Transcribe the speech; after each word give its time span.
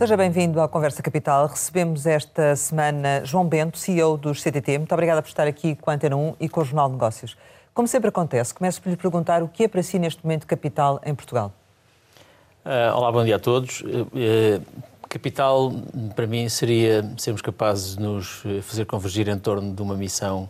Seja 0.00 0.16
bem-vindo 0.16 0.62
à 0.62 0.66
Conversa 0.66 1.02
Capital. 1.02 1.46
Recebemos 1.46 2.06
esta 2.06 2.56
semana 2.56 3.22
João 3.22 3.46
Bento, 3.46 3.76
CEO 3.76 4.16
dos 4.16 4.42
CTT. 4.42 4.78
Muito 4.78 4.92
obrigada 4.94 5.20
por 5.20 5.28
estar 5.28 5.46
aqui 5.46 5.76
com 5.76 5.90
a 5.90 5.92
Antena 5.92 6.16
1 6.16 6.36
e 6.40 6.48
com 6.48 6.62
o 6.62 6.64
Jornal 6.64 6.86
de 6.86 6.94
Negócios. 6.94 7.36
Como 7.74 7.86
sempre 7.86 8.08
acontece, 8.08 8.54
começo 8.54 8.80
por 8.80 8.88
lhe 8.88 8.96
perguntar 8.96 9.42
o 9.42 9.48
que 9.48 9.64
é 9.64 9.68
para 9.68 9.82
si 9.82 9.98
neste 9.98 10.24
momento 10.24 10.46
capital 10.46 11.02
em 11.04 11.14
Portugal. 11.14 11.52
Uh, 12.64 12.96
olá, 12.96 13.12
bom 13.12 13.22
dia 13.22 13.36
a 13.36 13.38
todos. 13.38 13.82
Uh, 13.82 14.64
capital, 15.06 15.70
para 16.16 16.26
mim, 16.26 16.48
seria 16.48 17.04
sermos 17.18 17.42
capazes 17.42 17.94
de 17.94 18.02
nos 18.02 18.42
fazer 18.62 18.86
convergir 18.86 19.28
em 19.28 19.38
torno 19.38 19.74
de 19.74 19.82
uma 19.82 19.96
missão 19.96 20.48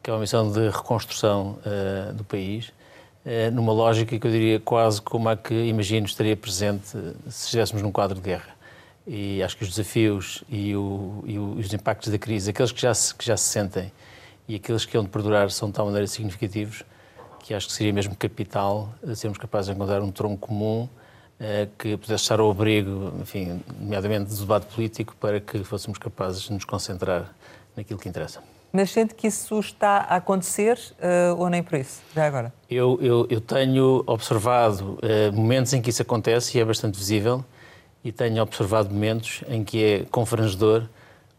que 0.00 0.10
é 0.10 0.12
uma 0.12 0.20
missão 0.20 0.48
de 0.48 0.68
reconstrução 0.68 1.58
uh, 1.66 2.12
do 2.12 2.22
país, 2.22 2.72
numa 3.52 3.72
lógica 3.72 4.16
que 4.16 4.24
eu 4.24 4.30
diria 4.30 4.60
quase 4.60 5.02
como 5.02 5.28
a 5.28 5.36
que 5.36 5.52
imagino 5.52 6.06
estaria 6.06 6.36
presente 6.36 6.86
se 6.86 7.46
estivéssemos 7.46 7.82
num 7.82 7.90
quadro 7.90 8.14
de 8.14 8.20
guerra 8.20 8.55
e 9.06 9.42
acho 9.42 9.56
que 9.56 9.62
os 9.62 9.70
desafios 9.70 10.42
e, 10.48 10.74
o, 10.74 11.22
e, 11.26 11.38
os 11.38 11.72
impactos 11.72 12.10
da 12.10 12.18
crise, 12.18 12.50
aqueles 12.50 12.72
que 12.72 12.80
já, 12.80 12.92
se, 12.92 13.14
que 13.14 13.24
já 13.24 13.36
se 13.36 13.44
sentem 13.44 13.92
e 14.48 14.56
aqueles 14.56 14.84
que 14.84 14.96
hão 14.96 15.04
de 15.04 15.10
perdurar 15.10 15.50
são 15.50 15.68
de 15.68 15.74
tal 15.74 15.86
maneira 15.86 16.06
significativos 16.06 16.84
que 17.46 17.54
acho 17.54 17.68
que 17.68 17.72
seria 17.72 17.92
mesmo 17.92 18.16
capital 18.16 18.92
sermos 19.14 19.38
capazes 19.38 19.68
de 19.68 19.74
encontrar 19.76 20.02
um 20.02 20.10
tronco 20.10 20.48
comum 20.48 20.88
eh, 21.38 21.68
que 21.78 21.96
pudesse 21.96 22.22
estar 22.24 22.40
ao 22.40 22.50
abrigo, 22.50 23.12
enfim, 23.20 23.62
nomeadamente 23.78 24.30
do 24.30 24.36
debate 24.36 24.66
político, 24.74 25.14
para 25.20 25.38
que 25.38 25.62
fôssemos 25.62 25.98
capazes 25.98 26.42
de 26.42 26.52
nos 26.52 26.64
concentrar 26.64 27.30
naquilo 27.76 28.00
que 28.00 28.08
interessa. 28.08 28.42
Mas 28.72 28.90
sente 28.90 29.14
que 29.14 29.26
isso 29.26 29.60
está 29.60 29.98
a 29.98 30.16
acontecer 30.16 30.76
uh, 30.76 31.38
ou 31.38 31.48
nem 31.48 31.62
por 31.62 31.78
isso, 31.78 32.00
já 32.14 32.26
agora? 32.26 32.52
Eu, 32.68 32.98
eu, 33.00 33.26
eu 33.30 33.40
tenho 33.40 34.02
observado 34.06 34.98
momentos 35.32 35.72
em 35.72 35.80
que 35.80 35.90
isso 35.90 36.02
acontece 36.02 36.58
e 36.58 36.60
é 36.60 36.64
bastante 36.64 36.98
visível 36.98 37.44
e 38.06 38.12
tenho 38.12 38.40
observado 38.40 38.94
momentos 38.94 39.42
em 39.48 39.64
que 39.64 39.82
é 39.82 40.06
confrangedor 40.08 40.84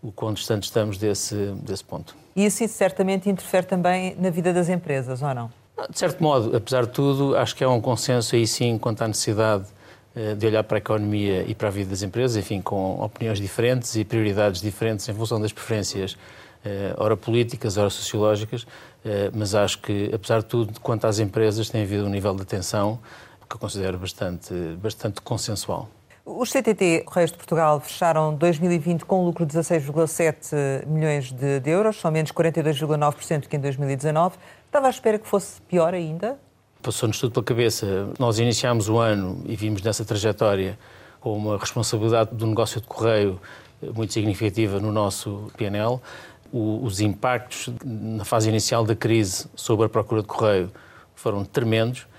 o 0.03 0.11
quão 0.11 0.33
distante 0.33 0.63
estamos 0.63 0.97
desse, 0.97 1.35
desse 1.63 1.83
ponto. 1.83 2.13
E 2.35 2.45
isso 2.45 2.67
certamente 2.67 3.29
interfere 3.29 3.65
também 3.65 4.15
na 4.19 4.29
vida 4.29 4.51
das 4.51 4.67
empresas, 4.67 5.21
ou 5.21 5.33
não? 5.33 5.49
Ah, 5.77 5.87
de 5.89 5.97
certo 5.97 6.21
modo, 6.21 6.55
apesar 6.55 6.85
de 6.85 6.91
tudo, 6.91 7.37
acho 7.37 7.55
que 7.55 7.63
há 7.63 7.69
um 7.69 7.79
consenso 7.79 8.35
aí 8.35 8.45
sim 8.45 8.77
quanto 8.77 9.01
à 9.01 9.07
necessidade 9.07 9.65
eh, 10.13 10.35
de 10.35 10.45
olhar 10.45 10.63
para 10.65 10.77
a 10.77 10.79
economia 10.79 11.45
e 11.47 11.55
para 11.55 11.69
a 11.69 11.71
vida 11.71 11.91
das 11.91 12.03
empresas, 12.03 12.35
enfim, 12.35 12.61
com 12.61 13.01
opiniões 13.01 13.39
diferentes 13.39 13.95
e 13.95 14.03
prioridades 14.03 14.59
diferentes 14.61 15.07
em 15.07 15.13
função 15.13 15.39
das 15.39 15.53
preferências, 15.53 16.17
eh, 16.65 16.93
ora 16.97 17.15
políticas, 17.15 17.77
ora 17.77 17.89
sociológicas, 17.89 18.67
eh, 19.05 19.31
mas 19.33 19.55
acho 19.55 19.79
que, 19.79 20.11
apesar 20.13 20.39
de 20.39 20.45
tudo, 20.47 20.81
quanto 20.81 21.07
às 21.07 21.17
empresas, 21.17 21.69
tem 21.69 21.83
havido 21.83 22.05
um 22.05 22.09
nível 22.09 22.35
de 22.35 22.41
atenção 22.41 22.99
que 23.49 23.55
eu 23.55 23.59
considero 23.59 23.97
bastante, 23.97 24.53
bastante 24.81 25.21
consensual. 25.21 25.89
Os 26.29 26.51
CTT 26.51 27.03
Correios 27.05 27.31
de 27.31 27.37
Portugal 27.37 27.79
fecharam 27.79 28.35
2020 28.35 29.05
com 29.05 29.23
lucro 29.23 29.45
de 29.45 29.57
16,7 29.57 30.85
milhões 30.85 31.31
de, 31.31 31.61
de, 31.61 31.69
euros, 31.69 32.01
são 32.01 32.11
menos 32.11 32.33
42,9% 32.33 33.47
que 33.47 33.55
em 33.55 33.59
2019. 33.61 34.35
Estava 34.65 34.87
à 34.87 34.89
espera 34.89 35.17
que 35.17 35.25
fosse 35.25 35.61
pior 35.61 35.93
ainda? 35.93 36.37
Passou-nos 36.83 37.17
tudo 37.17 37.31
pela 37.31 37.45
cabeça. 37.45 38.09
Nós 38.19 38.39
iniciámos 38.39 38.89
o 38.89 38.97
ano 38.97 39.41
e 39.45 39.55
vimos 39.55 39.81
nessa 39.81 40.03
trajetória 40.03 40.77
com 41.21 41.31
uma 41.31 41.57
responsabilidade 41.57 42.35
do 42.35 42.45
negócio 42.45 42.81
de 42.81 42.87
correio 42.87 43.39
muito 43.95 44.11
significativa 44.11 44.81
no 44.81 44.91
nosso 44.91 45.49
PNL. 45.55 45.97
os 46.51 46.99
impactos 46.99 47.69
na 47.85 48.25
fase 48.25 48.49
inicial 48.49 48.83
da 48.83 48.97
crise 48.97 49.47
sobre 49.55 49.85
a 49.85 49.89
procura 49.89 50.23
de 50.23 50.27
correio 50.27 50.69
foram 51.15 51.45
tremendos 51.45 52.01
eh, 52.01 52.16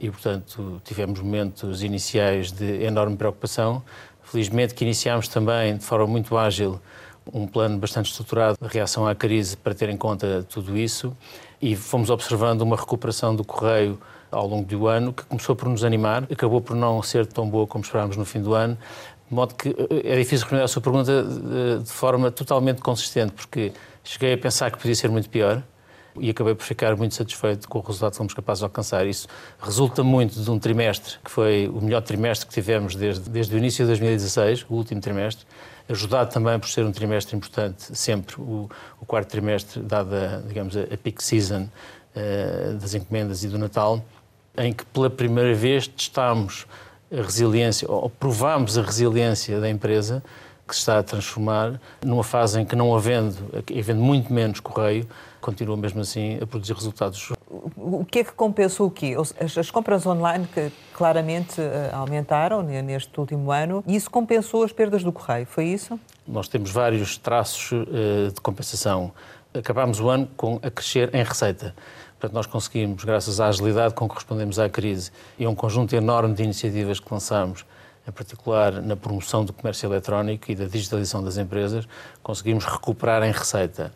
e, 0.00 0.10
portanto, 0.10 0.80
tivemos 0.84 1.20
momentos 1.20 1.82
iniciais 1.82 2.52
de 2.52 2.82
enorme 2.82 3.16
preocupação. 3.16 3.82
Felizmente 4.22 4.74
que 4.74 4.84
iniciámos 4.84 5.28
também, 5.28 5.76
de 5.76 5.84
forma 5.84 6.06
muito 6.06 6.36
ágil, 6.36 6.80
um 7.32 7.46
plano 7.46 7.78
bastante 7.78 8.10
estruturado 8.10 8.58
de 8.60 8.68
reação 8.68 9.06
à 9.06 9.14
crise 9.14 9.56
para 9.56 9.74
ter 9.74 9.88
em 9.88 9.96
conta 9.96 10.44
tudo 10.48 10.76
isso. 10.76 11.16
E 11.60 11.76
fomos 11.76 12.10
observando 12.10 12.62
uma 12.62 12.76
recuperação 12.76 13.34
do 13.34 13.44
correio 13.44 13.98
ao 14.30 14.46
longo 14.48 14.66
do 14.66 14.88
ano 14.88 15.12
que 15.12 15.24
começou 15.24 15.54
por 15.54 15.68
nos 15.68 15.84
animar, 15.84 16.24
acabou 16.30 16.60
por 16.60 16.74
não 16.74 17.02
ser 17.02 17.26
tão 17.26 17.48
boa 17.48 17.66
como 17.66 17.84
esperávamos 17.84 18.16
no 18.16 18.24
fim 18.24 18.40
do 18.40 18.54
ano, 18.54 18.78
de 19.28 19.34
modo 19.34 19.54
que 19.54 19.68
eh, 19.68 20.14
é 20.14 20.16
difícil 20.16 20.44
responder 20.44 20.62
à 20.62 20.68
sua 20.68 20.80
pergunta 20.80 21.22
de 21.82 21.92
forma 21.92 22.30
totalmente 22.30 22.80
consistente, 22.80 23.32
porque 23.32 23.72
cheguei 24.02 24.32
a 24.32 24.38
pensar 24.38 24.70
que 24.70 24.78
podia 24.78 24.94
ser 24.94 25.10
muito 25.10 25.28
pior, 25.28 25.62
e 26.18 26.30
acabei 26.30 26.54
por 26.54 26.64
ficar 26.64 26.96
muito 26.96 27.14
satisfeito 27.14 27.68
com 27.68 27.78
o 27.78 27.82
resultado 27.82 28.12
que 28.12 28.18
fomos 28.18 28.34
capazes 28.34 28.60
de 28.60 28.64
alcançar. 28.64 29.06
Isso 29.06 29.26
resulta 29.60 30.02
muito 30.02 30.40
de 30.40 30.50
um 30.50 30.58
trimestre 30.58 31.14
que 31.24 31.30
foi 31.30 31.68
o 31.68 31.80
melhor 31.80 32.02
trimestre 32.02 32.46
que 32.46 32.54
tivemos 32.54 32.94
desde, 32.94 33.28
desde 33.30 33.54
o 33.54 33.58
início 33.58 33.84
de 33.84 33.88
2016, 33.88 34.66
o 34.68 34.74
último 34.74 35.00
trimestre, 35.00 35.46
ajudado 35.88 36.30
também 36.32 36.58
por 36.58 36.68
ser 36.68 36.84
um 36.84 36.92
trimestre 36.92 37.36
importante, 37.36 37.96
sempre 37.96 38.40
o, 38.40 38.68
o 39.00 39.06
quarto 39.06 39.28
trimestre, 39.28 39.82
dada, 39.82 40.44
digamos, 40.46 40.76
a, 40.76 40.82
a 40.82 40.96
peak 40.96 41.22
season 41.22 41.62
uh, 41.62 42.74
das 42.74 42.94
encomendas 42.94 43.44
e 43.44 43.48
do 43.48 43.58
Natal, 43.58 44.04
em 44.56 44.72
que 44.72 44.84
pela 44.86 45.08
primeira 45.08 45.54
vez 45.54 45.86
testámos 45.86 46.66
a 47.10 47.22
resiliência, 47.22 47.90
ou 47.90 48.08
provámos 48.08 48.78
a 48.78 48.82
resiliência 48.82 49.60
da 49.60 49.68
empresa, 49.68 50.22
que 50.66 50.74
se 50.74 50.80
está 50.80 50.98
a 50.98 51.02
transformar 51.02 51.80
numa 52.02 52.24
fase 52.24 52.60
em 52.60 52.64
que, 52.64 52.74
não 52.74 52.94
havendo, 52.94 53.36
havendo 53.78 54.00
muito 54.00 54.32
menos 54.32 54.60
correio, 54.60 55.06
continua 55.42 55.76
mesmo 55.76 56.00
assim 56.00 56.38
a 56.40 56.46
produzir 56.46 56.72
resultados. 56.72 57.32
O 57.76 58.04
que 58.04 58.20
é 58.20 58.24
que 58.24 58.32
compensou 58.32 58.86
o 58.86 58.90
quê? 58.90 59.14
As, 59.38 59.58
as 59.58 59.70
compras 59.70 60.06
online 60.06 60.46
que 60.46 60.72
claramente 60.94 61.60
eh, 61.60 61.90
aumentaram 61.92 62.62
neste 62.62 63.18
último 63.18 63.50
ano, 63.50 63.84
e 63.86 63.96
isso 63.96 64.10
compensou 64.10 64.62
as 64.62 64.72
perdas 64.72 65.02
do 65.02 65.12
correio, 65.12 65.44
foi 65.44 65.66
isso? 65.66 65.98
Nós 66.26 66.48
temos 66.48 66.70
vários 66.70 67.18
traços 67.18 67.72
uh, 67.72 68.32
de 68.32 68.40
compensação. 68.40 69.12
Acabámos 69.52 70.00
o 70.00 70.08
ano 70.08 70.28
com 70.36 70.58
a 70.62 70.70
crescer 70.70 71.14
em 71.14 71.22
receita. 71.22 71.74
Portanto, 72.12 72.34
nós 72.34 72.46
conseguimos, 72.46 73.02
graças 73.02 73.40
à 73.40 73.48
agilidade 73.48 73.94
com 73.94 74.08
que 74.08 74.14
respondemos 74.14 74.58
à 74.58 74.68
crise 74.68 75.10
e 75.36 75.44
a 75.44 75.50
um 75.50 75.54
conjunto 75.54 75.94
enorme 75.94 76.32
de 76.34 76.44
iniciativas 76.44 77.00
que 77.00 77.12
lançámos, 77.12 77.66
em 78.06 78.12
particular 78.12 78.80
na 78.80 78.96
promoção 78.96 79.44
do 79.44 79.52
comércio 79.52 79.88
eletrónico 79.88 80.50
e 80.50 80.54
da 80.54 80.66
digitalização 80.66 81.22
das 81.22 81.36
empresas, 81.36 81.86
conseguimos 82.22 82.64
recuperar 82.64 83.24
em 83.24 83.32
receita 83.32 83.92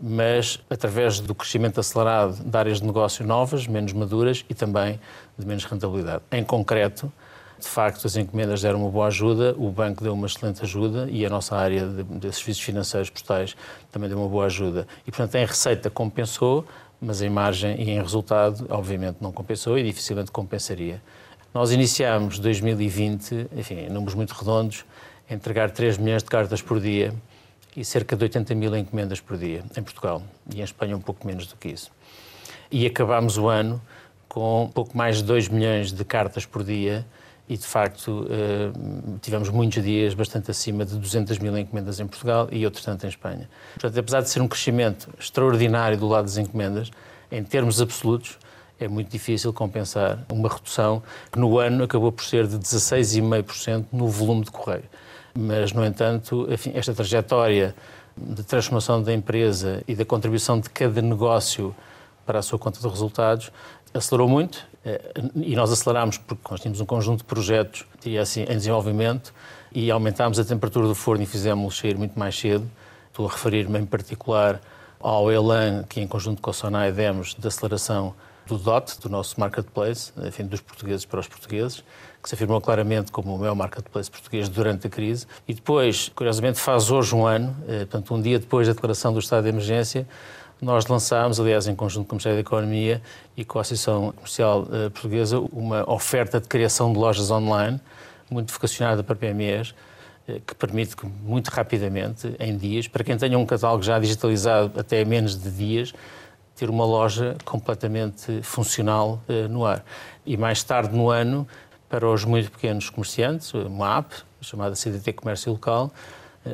mas 0.00 0.60
através 0.68 1.20
do 1.20 1.34
crescimento 1.34 1.80
acelerado 1.80 2.42
de 2.44 2.56
áreas 2.56 2.80
de 2.80 2.86
negócio 2.86 3.26
novas, 3.26 3.66
menos 3.66 3.92
maduras 3.92 4.44
e 4.48 4.54
também 4.54 5.00
de 5.38 5.46
menos 5.46 5.64
rentabilidade. 5.64 6.22
Em 6.32 6.44
concreto, 6.44 7.12
de 7.58 7.66
facto, 7.66 8.06
as 8.06 8.16
encomendas 8.16 8.62
deram 8.62 8.80
uma 8.82 8.90
boa 8.90 9.08
ajuda, 9.08 9.54
o 9.58 9.68
banco 9.70 10.02
deu 10.02 10.12
uma 10.12 10.26
excelente 10.26 10.62
ajuda 10.62 11.08
e 11.10 11.26
a 11.26 11.28
nossa 11.28 11.56
área 11.56 11.86
de, 11.86 12.04
de 12.04 12.32
serviços 12.32 12.62
financeiros 12.62 13.10
postais 13.10 13.56
também 13.90 14.08
deu 14.08 14.18
uma 14.18 14.28
boa 14.28 14.46
ajuda. 14.46 14.86
E, 15.06 15.10
portanto, 15.10 15.34
em 15.34 15.44
receita 15.44 15.90
compensou, 15.90 16.64
mas 17.00 17.20
em 17.20 17.28
margem 17.28 17.80
e 17.80 17.90
em 17.90 18.00
resultado, 18.00 18.66
obviamente, 18.70 19.16
não 19.20 19.32
compensou 19.32 19.76
e 19.76 19.82
dificilmente 19.82 20.30
compensaria. 20.30 21.02
Nós 21.52 21.72
iniciámos 21.72 22.38
2020, 22.38 23.48
enfim, 23.56 23.74
em 23.74 23.88
números 23.88 24.14
muito 24.14 24.32
redondos, 24.32 24.84
a 25.28 25.34
entregar 25.34 25.70
3 25.70 25.98
milhões 25.98 26.22
de 26.22 26.28
cartas 26.28 26.62
por 26.62 26.78
dia 26.78 27.12
e 27.76 27.84
cerca 27.84 28.16
de 28.16 28.24
80 28.24 28.54
mil 28.54 28.76
encomendas 28.76 29.20
por 29.20 29.36
dia 29.36 29.64
em 29.76 29.82
Portugal 29.82 30.22
e 30.52 30.60
em 30.60 30.64
Espanha 30.64 30.96
um 30.96 31.00
pouco 31.00 31.26
menos 31.26 31.46
do 31.46 31.56
que 31.56 31.68
isso. 31.68 31.90
E 32.70 32.86
acabámos 32.86 33.38
o 33.38 33.48
ano 33.48 33.80
com 34.28 34.70
pouco 34.72 34.96
mais 34.96 35.18
de 35.18 35.24
2 35.24 35.48
milhões 35.48 35.92
de 35.92 36.04
cartas 36.04 36.44
por 36.44 36.62
dia 36.62 37.06
e, 37.48 37.56
de 37.56 37.66
facto, 37.66 38.26
eh, 38.30 38.70
tivemos 39.22 39.48
muitos 39.48 39.82
dias 39.82 40.12
bastante 40.12 40.50
acima 40.50 40.84
de 40.84 40.96
200 40.96 41.38
mil 41.38 41.56
encomendas 41.56 41.98
em 41.98 42.06
Portugal 42.06 42.46
e 42.52 42.64
outros 42.66 42.84
tanto 42.84 43.06
em 43.06 43.08
Espanha. 43.08 43.48
Portanto, 43.72 43.98
apesar 43.98 44.20
de 44.20 44.28
ser 44.28 44.42
um 44.42 44.48
crescimento 44.48 45.08
extraordinário 45.18 45.96
do 45.96 46.06
lado 46.06 46.26
das 46.26 46.36
encomendas, 46.36 46.90
em 47.32 47.42
termos 47.42 47.80
absolutos, 47.80 48.38
é 48.78 48.86
muito 48.86 49.10
difícil 49.10 49.52
compensar 49.52 50.24
uma 50.30 50.48
redução 50.48 51.02
que 51.32 51.38
no 51.38 51.58
ano 51.58 51.84
acabou 51.84 52.12
por 52.12 52.24
ser 52.24 52.46
de 52.46 52.58
16,5% 52.58 53.86
no 53.92 54.08
volume 54.08 54.44
de 54.44 54.50
correio. 54.50 54.84
Mas, 55.40 55.72
no 55.72 55.86
entanto, 55.86 56.48
enfim, 56.50 56.72
esta 56.74 56.92
trajetória 56.92 57.72
de 58.16 58.42
transformação 58.42 59.00
da 59.00 59.14
empresa 59.14 59.84
e 59.86 59.94
da 59.94 60.04
contribuição 60.04 60.58
de 60.58 60.68
cada 60.68 61.00
negócio 61.00 61.72
para 62.26 62.40
a 62.40 62.42
sua 62.42 62.58
conta 62.58 62.80
de 62.80 62.88
resultados 62.88 63.52
acelerou 63.94 64.28
muito 64.28 64.66
eh, 64.84 65.00
e 65.36 65.54
nós 65.54 65.70
aceleramos 65.70 66.18
porque 66.18 66.42
nós 66.50 66.60
tínhamos 66.60 66.80
um 66.80 66.84
conjunto 66.84 67.18
de 67.18 67.24
projetos 67.24 67.86
diria 68.00 68.20
assim, 68.20 68.42
em 68.42 68.56
desenvolvimento 68.56 69.32
e 69.72 69.92
aumentámos 69.92 70.40
a 70.40 70.44
temperatura 70.44 70.88
do 70.88 70.94
forno 70.96 71.22
e 71.22 71.26
fizemos-lo 71.26 71.70
sair 71.70 71.96
muito 71.96 72.18
mais 72.18 72.36
cedo. 72.36 72.68
Estou 73.06 73.28
a 73.28 73.30
referir-me 73.30 73.78
em 73.78 73.86
particular 73.86 74.60
ao 74.98 75.30
Elan, 75.30 75.84
que 75.88 76.00
em 76.00 76.08
conjunto 76.08 76.42
com 76.42 76.50
a 76.50 76.52
Sonai 76.52 76.90
demos 76.90 77.36
de 77.38 77.46
aceleração 77.46 78.12
do 78.44 78.58
DOT, 78.58 78.98
do 79.00 79.08
nosso 79.08 79.38
marketplace, 79.38 80.10
enfim, 80.26 80.46
dos 80.46 80.60
portugueses 80.60 81.04
para 81.04 81.20
os 81.20 81.28
portugueses, 81.28 81.84
que 82.22 82.28
se 82.28 82.34
afirmou 82.34 82.60
claramente 82.60 83.12
como 83.12 83.34
o 83.34 83.38
maior 83.38 83.54
marketplace 83.54 84.10
português 84.10 84.48
durante 84.48 84.86
a 84.86 84.90
crise. 84.90 85.26
E 85.46 85.54
depois, 85.54 86.10
curiosamente, 86.14 86.58
faz 86.58 86.90
hoje 86.90 87.14
um 87.14 87.26
ano, 87.26 87.54
eh, 87.68 87.78
portanto, 87.80 88.14
um 88.14 88.20
dia 88.20 88.38
depois 88.38 88.66
da 88.66 88.72
declaração 88.72 89.12
do 89.12 89.18
estado 89.18 89.44
de 89.44 89.50
emergência, 89.50 90.06
nós 90.60 90.86
lançámos, 90.86 91.38
aliás, 91.38 91.68
em 91.68 91.76
conjunto 91.76 92.06
com 92.06 92.12
o 92.12 92.16
Ministério 92.16 92.36
da 92.36 92.40
Economia 92.40 93.00
e 93.36 93.44
com 93.44 93.58
a 93.58 93.62
Associação 93.62 94.12
Comercial 94.12 94.66
eh, 94.72 94.88
Portuguesa, 94.88 95.38
uma 95.38 95.88
oferta 95.90 96.40
de 96.40 96.48
criação 96.48 96.92
de 96.92 96.98
lojas 96.98 97.30
online, 97.30 97.80
muito 98.28 98.52
vocacionada 98.52 99.02
para 99.02 99.14
PMEs, 99.14 99.74
que 100.46 100.54
permite 100.54 100.94
que 100.94 101.06
muito 101.06 101.48
rapidamente, 101.48 102.36
em 102.38 102.54
dias, 102.54 102.86
para 102.86 103.02
quem 103.02 103.16
tenha 103.16 103.38
um 103.38 103.46
catálogo 103.46 103.82
já 103.82 103.98
digitalizado 103.98 104.78
até 104.78 105.02
menos 105.02 105.34
de 105.42 105.50
dias, 105.50 105.94
ter 106.54 106.68
uma 106.68 106.84
loja 106.84 107.34
completamente 107.46 108.42
funcional 108.42 109.22
no 109.48 109.64
ar. 109.64 109.82
E 110.26 110.36
mais 110.36 110.62
tarde 110.62 110.94
no 110.94 111.08
ano, 111.08 111.48
para 111.88 112.08
os 112.08 112.24
muito 112.24 112.50
pequenos 112.50 112.90
comerciantes, 112.90 113.52
uma 113.54 113.98
app 113.98 114.14
chamada 114.40 114.74
CDT 114.74 115.14
Comércio 115.14 115.52
Local, 115.52 115.92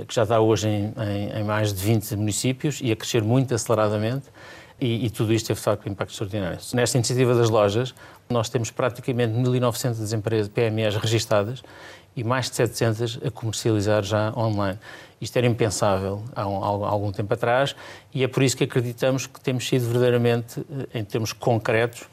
que 0.09 0.15
já 0.15 0.23
está 0.23 0.41
hoje 0.41 0.69
em, 0.69 0.95
em, 0.97 1.41
em 1.41 1.45
mais 1.45 1.73
de 1.73 1.83
20 1.83 2.17
municípios 2.17 2.81
e 2.83 2.91
a 2.91 2.97
crescer 2.97 3.23
muito 3.23 3.55
aceleradamente. 3.55 4.27
E, 4.81 5.07
e, 5.07 5.11
tudo 5.11 5.33
isto 5.33 5.47
teve, 5.47 5.59
de 5.59 5.65
facto, 5.65 5.87
um 5.87 5.93
impacto 5.93 6.11
extraordinário. 6.11 6.59
Nesta 6.75 6.99
iniciativa 6.99 7.33
das 7.35 7.49
lojas, 7.49 7.95
nós 8.29 8.49
temos 8.49 8.71
praticamente 8.73 9.33
1.900 9.33 10.13
empresas 10.13 10.49
PMEs 10.49 10.97
registadas 10.97 11.63
e 12.17 12.25
mais 12.25 12.51
de 12.51 12.57
700 12.57 13.21
a 13.25 13.31
comercializar 13.31 14.03
já 14.03 14.33
online. 14.37 14.79
Isto 15.21 15.37
era 15.37 15.47
impensável 15.47 16.23
há, 16.35 16.47
um, 16.47 16.85
há 16.85 16.89
algum 16.89 17.13
tempo 17.13 17.33
atrás 17.33 17.75
e 18.13 18.25
é 18.25 18.29
por 18.29 18.43
isso 18.43 18.57
que 18.57 18.65
acreditamos 18.65 19.27
que 19.27 19.41
temos 19.41 19.67
sido 19.67 19.85
verdadeiramente, 19.85 20.61
eh, 20.61 20.99
em 20.99 21.05
termos 21.05 21.33
concretos, 21.33 22.09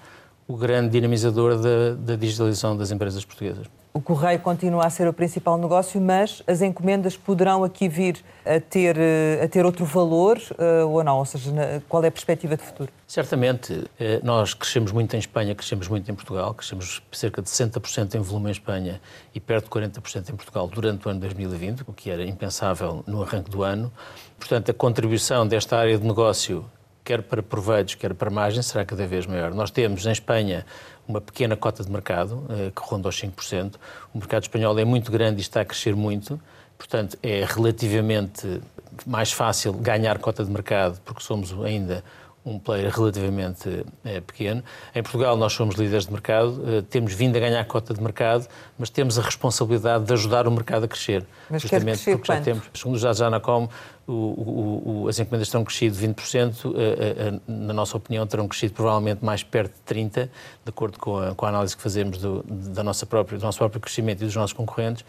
o 0.48 0.56
grande 0.56 0.90
dinamizador 0.90 1.58
da, 1.58 1.94
da 1.96 2.16
digitalização 2.16 2.76
das 2.76 2.92
empresas 2.92 3.24
portuguesas. 3.24 3.68
O 3.94 4.00
correio 4.00 4.40
continua 4.40 4.86
a 4.86 4.90
ser 4.90 5.06
o 5.06 5.12
principal 5.12 5.58
negócio, 5.58 6.00
mas 6.00 6.42
as 6.48 6.62
encomendas 6.62 7.18
poderão 7.18 7.62
aqui 7.62 7.90
vir 7.90 8.24
a 8.46 8.58
ter, 8.58 8.96
eh, 8.98 9.42
a 9.44 9.48
ter 9.50 9.66
outro 9.66 9.84
valor 9.84 10.38
uh, 10.52 10.88
ou 10.88 11.04
não? 11.04 11.18
Ou 11.18 11.26
seja, 11.26 11.52
qual 11.90 12.02
é 12.02 12.08
a 12.08 12.12
perspectiva 12.12 12.56
de 12.56 12.64
futuro? 12.64 12.90
Certamente. 13.06 13.84
Eh, 14.00 14.22
nós 14.24 14.54
crescemos 14.54 14.94
muito 14.94 15.14
em 15.14 15.20
Espanha, 15.20 15.54
crescemos 15.54 15.90
muito 15.90 16.10
em 16.10 16.16
Portugal, 16.16 16.54
crescemos 16.54 17.02
cerca 17.12 17.42
de 17.42 17.50
60% 17.50 18.16
em 18.16 18.20
volume 18.22 18.48
em 18.48 18.52
Espanha 18.52 19.02
e 19.36 19.42
perto 19.42 19.66
de 19.66 19.72
40% 19.72 20.30
em 20.30 20.36
Portugal 20.38 20.70
durante 20.70 21.06
o 21.06 21.12
ano 21.12 21.20
2020, 21.20 21.82
o 21.86 21.92
que 21.92 22.10
era 22.10 22.24
impensável 22.24 23.04
no 23.06 23.22
arranque 23.22 23.52
do 23.52 23.62
ano. 23.62 23.92
Portanto, 24.40 24.72
a 24.72 24.74
contribuição 24.74 25.46
desta 25.46 25.78
área 25.78 25.98
de 25.98 26.08
negócio 26.08 26.64
quer 27.04 27.22
para 27.22 27.42
proveitos, 27.42 27.96
quer 27.96 28.14
para 28.14 28.30
margem, 28.30 28.62
será 28.62 28.86
cada 28.86 29.06
vez 29.06 29.26
maior. 29.26 29.54
Nós 29.54 29.72
temos 29.72 30.06
em 30.06 30.12
Espanha 30.12 30.66
uma 31.08 31.20
pequena 31.20 31.56
cota 31.56 31.84
de 31.84 31.90
mercado, 31.90 32.46
eh, 32.50 32.72
que 32.76 32.82
ronda 32.82 33.08
aos 33.08 33.20
5%. 33.20 33.76
O 34.14 34.18
mercado 34.18 34.44
espanhol 34.44 34.78
é 34.78 34.86
muito 34.86 35.12
grande 35.12 35.40
e 35.40 35.42
está 35.42 35.62
a 35.62 35.66
crescer 35.66 35.96
muito, 35.96 36.40
portanto, 36.78 37.18
é 37.22 37.46
relativamente 37.46 38.62
mais 39.06 39.32
fácil 39.32 39.74
ganhar 39.74 40.20
cota 40.20 40.44
de 40.44 40.52
mercado, 40.52 41.00
porque 41.04 41.24
somos 41.24 41.54
ainda 41.64 42.04
um 42.44 42.58
player 42.58 42.92
relativamente 42.92 43.86
é, 44.04 44.20
pequeno. 44.20 44.64
Em 44.96 45.04
Portugal 45.04 45.38
nós 45.38 45.54
somos 45.54 45.76
líderes 45.76 46.08
de 46.08 46.12
mercado, 46.12 46.62
eh, 46.68 46.84
temos 46.90 47.14
vindo 47.14 47.36
a 47.36 47.40
ganhar 47.40 47.64
cota 47.66 47.94
de 47.94 48.02
mercado, 48.02 48.48
mas 48.80 48.90
temos 48.90 49.20
a 49.20 49.22
responsabilidade 49.22 50.06
de 50.06 50.14
ajudar 50.14 50.48
o 50.48 50.52
mercado 50.52 50.86
a 50.86 50.88
crescer. 50.88 51.24
Mas 51.50 51.62
justamente 51.62 51.98
crescer 51.98 52.18
porque 52.18 52.34
já 52.34 52.42
temos, 52.42 52.64
segundo 52.74 52.96
os 52.96 53.02
dados 53.02 53.20
da 53.20 53.28
Anacom, 53.28 53.70
o, 54.08 55.04
o, 55.04 55.08
as 55.08 55.20
encomendas 55.20 55.50
terão 55.50 55.64
crescido 55.64 55.96
20%, 55.96 56.74
eh, 56.76 57.40
na 57.48 57.74
nossa 57.74 57.96
opinião 57.96 58.26
terão 58.28 58.48
crescido 58.48 58.74
provavelmente 58.74 59.24
mais 59.24 59.44
perto 59.44 59.74
de 59.74 59.96
30%, 59.96 60.12
de 60.24 60.30
acordo 60.66 61.00
com 61.00 61.18
a, 61.18 61.36
com 61.36 61.46
a 61.46 61.50
análise 61.50 61.76
que 61.76 61.82
fazemos 61.82 62.18
do, 62.18 62.44
da 62.44 62.84
nossa 62.84 63.06
própria, 63.06 63.38
do 63.38 63.44
nosso 63.44 63.58
próprio 63.58 63.80
crescimento 63.80 64.22
e 64.22 64.26
dos 64.26 64.36
nossos 64.36 64.54
concorrentes. 64.54 65.06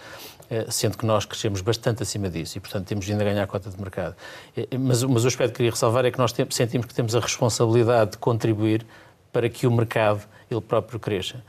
Eh, 0.52 0.66
sendo 0.68 0.98
que 0.98 1.06
nós 1.06 1.24
crescemos 1.24 1.62
bastante 1.62 2.02
acima 2.02 2.28
disso 2.28 2.58
e, 2.58 2.60
portanto, 2.60 2.86
temos 2.86 3.06
vindo 3.06 3.22
a 3.22 3.24
ganhar 3.24 3.42
a 3.42 3.46
cota 3.46 3.70
de 3.70 3.80
mercado. 3.80 4.14
Eh, 4.54 4.76
mas, 4.76 5.02
mas 5.02 5.24
o 5.24 5.28
aspecto 5.28 5.52
que 5.52 5.56
queria 5.56 5.70
ressalvar 5.70 6.04
é 6.04 6.10
que 6.10 6.18
nós 6.18 6.34
sentimos 6.50 6.86
que 6.86 6.94
temos 6.94 7.16
a 7.16 7.20
responsabilidade 7.20 8.12
de 8.12 8.18
contribuir 8.18 8.84
para 9.32 9.48
que 9.48 9.66
o 9.66 9.70
mercado 9.70 10.20
ele 10.50 10.60
próprio 10.60 11.00
cresça. 11.00 11.42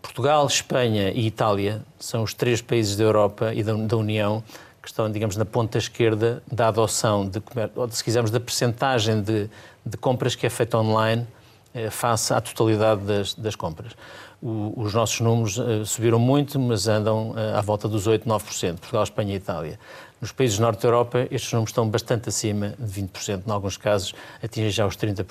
Portugal, 0.00 0.46
Espanha 0.46 1.10
e 1.10 1.26
Itália 1.26 1.82
são 1.98 2.22
os 2.22 2.32
três 2.32 2.62
países 2.62 2.94
da 2.94 3.02
Europa 3.02 3.52
e 3.52 3.64
da, 3.64 3.72
da 3.72 3.96
União 3.96 4.44
que 4.84 4.90
estão, 4.90 5.10
digamos, 5.10 5.36
na 5.36 5.44
ponta 5.44 5.78
esquerda 5.78 6.42
da 6.50 6.68
adoção, 6.68 7.26
de, 7.26 7.42
ou 7.74 7.90
se 7.90 8.04
quisermos, 8.04 8.30
da 8.30 8.38
percentagem 8.38 9.22
de, 9.22 9.48
de 9.84 9.96
compras 9.96 10.34
que 10.34 10.46
é 10.46 10.50
feita 10.50 10.78
online 10.78 11.26
eh, 11.74 11.88
face 11.90 12.32
à 12.34 12.40
totalidade 12.40 13.00
das, 13.02 13.34
das 13.34 13.56
compras 13.56 13.94
o, 14.44 14.74
os 14.76 14.92
nossos 14.92 15.20
números 15.20 15.56
uh, 15.56 15.86
subiram 15.86 16.18
muito, 16.18 16.60
mas 16.60 16.86
andam 16.86 17.30
uh, 17.30 17.56
à 17.56 17.62
volta 17.62 17.88
dos 17.88 18.06
8, 18.06 18.28
9%, 18.28 18.76
Portugal, 18.76 19.02
Espanha 19.02 19.32
e 19.32 19.36
Itália. 19.36 19.80
Nos 20.20 20.32
países 20.32 20.56
do 20.56 20.62
Norte 20.62 20.80
da 20.80 20.88
Europa, 20.88 21.26
estes 21.30 21.52
números 21.52 21.70
estão 21.70 21.88
bastante 21.88 22.28
acima 22.28 22.74
de 22.78 23.02
20%, 23.02 23.42
em 23.46 23.50
alguns 23.50 23.76
casos 23.76 24.14
atingem 24.42 24.70
já 24.70 24.86
os 24.86 24.96
30%. 24.96 25.24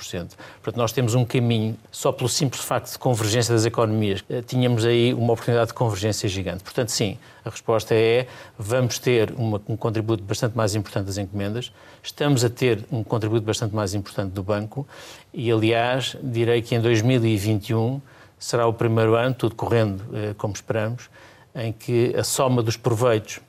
Portanto, 0.61 0.77
nós 0.77 0.91
temos 0.91 1.15
um 1.15 1.25
caminho, 1.25 1.75
só 1.91 2.11
pelo 2.11 2.29
simples 2.29 2.63
facto 2.63 2.91
de 2.91 2.99
convergência 2.99 3.53
das 3.53 3.65
economias, 3.65 4.23
eh, 4.29 4.41
tínhamos 4.41 4.85
aí 4.85 5.13
uma 5.13 5.33
oportunidade 5.33 5.69
de 5.69 5.73
convergência 5.73 6.29
gigante. 6.29 6.63
Portanto, 6.63 6.89
sim, 6.89 7.17
a 7.43 7.49
resposta 7.49 7.95
é 7.95 8.27
vamos 8.57 8.99
ter 8.99 9.31
uma, 9.31 9.59
um 9.67 9.75
contributo 9.75 10.23
bastante 10.23 10.55
mais 10.55 10.75
importante 10.75 11.05
das 11.05 11.17
encomendas, 11.17 11.71
estamos 12.03 12.43
a 12.43 12.49
ter 12.49 12.85
um 12.91 13.03
contributo 13.03 13.45
bastante 13.45 13.73
mais 13.73 13.95
importante 13.95 14.31
do 14.31 14.43
banco 14.43 14.87
e, 15.33 15.51
aliás, 15.51 16.15
direi 16.21 16.61
que 16.61 16.75
em 16.75 16.79
2021 16.79 17.99
será 18.37 18.67
o 18.67 18.73
primeiro 18.73 19.15
ano, 19.15 19.33
tudo 19.33 19.55
correndo 19.55 20.03
eh, 20.13 20.35
como 20.37 20.53
esperamos, 20.53 21.09
em 21.55 21.71
que 21.71 22.15
a 22.15 22.23
soma 22.23 22.61
dos 22.61 22.77
proveitos 22.77 23.39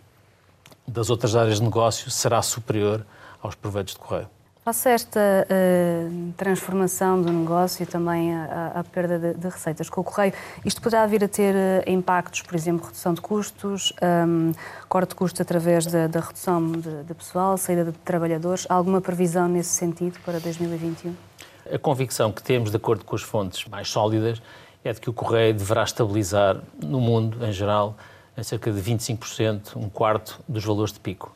das 0.87 1.11
outras 1.11 1.35
áreas 1.35 1.59
de 1.59 1.65
negócio 1.65 2.11
será 2.11 2.41
superior 2.43 3.05
aos 3.43 3.55
proveitos 3.55 3.95
de 3.95 4.01
correio. 4.01 4.29
Face 4.65 4.89
esta 4.89 5.21
uh, 5.21 6.33
transformação 6.39 7.21
do 7.21 7.31
negócio 7.31 7.83
e 7.83 7.87
também 7.87 8.35
a, 8.35 8.73
a 8.77 8.85
perda 8.85 9.19
de, 9.19 9.35
de, 9.35 9.49
receitas 9.51 9.91
com 9.91 10.01
o 10.01 10.05
correio, 10.05 10.33
isto 10.65 10.81
poderá 10.81 11.07
vir 11.07 11.23
a 11.23 11.29
ter 11.29 11.55
uh, 11.55 11.91
impactos, 11.91 12.41
por 12.41 12.55
exemplo, 12.55 12.87
redução 12.87 13.13
de 13.13 13.21
custos, 13.21 13.93
um, 14.27 14.53
corte 14.89 15.11
de 15.11 15.17
custos 15.17 15.43
através 15.43 15.85
da, 15.85 16.07
da 16.07 16.21
redução 16.21 16.73
de, 16.73 17.03
de, 17.03 17.13
pessoal, 17.13 17.59
saída 17.59 17.85
de 17.85 17.93
trabalhadores. 17.99 18.67
Há 18.67 18.73
alguma 18.73 19.03
previsão 19.03 19.49
nesse 19.49 19.69
sentido 19.69 20.19
para 20.25 20.41
2021? 20.41 21.15
A 21.71 21.79
convicção 21.79 22.33
que 22.33 22.43
temos, 22.43 22.71
de 22.71 22.79
acordo 22.79 23.05
com 23.05 23.15
as 23.15 23.23
fontes 23.23 23.69
mais 23.69 23.91
sólidas, 23.91 24.41
é 24.83 24.95
de 24.95 25.01
que 25.01 25.11
o 25.11 25.13
correio 25.13 25.53
deverá 25.53 25.83
estabilizar 25.83 26.59
no 26.83 27.01
mundo, 27.01 27.45
em 27.45 27.53
geral, 27.53 27.99
em 28.37 28.43
cerca 28.43 28.73
de 28.73 28.81
25%, 28.81 29.77
um 29.77 29.89
quarto 29.89 30.41
dos 30.49 30.65
valores 30.65 30.93
de 30.93 31.01
pico. 31.01 31.35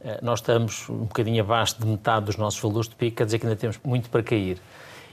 Eh, 0.00 0.18
nós 0.22 0.40
estamos 0.40 0.88
um 0.88 1.04
bocadinho 1.04 1.42
abaixo 1.42 1.80
de 1.80 1.86
metade 1.86 2.26
dos 2.26 2.36
nossos 2.36 2.60
valores 2.60 2.88
de 2.88 2.94
pico, 2.94 3.16
quer 3.16 3.24
dizer 3.24 3.38
que 3.38 3.46
ainda 3.46 3.56
temos 3.56 3.78
muito 3.82 4.10
para 4.10 4.22
cair. 4.22 4.60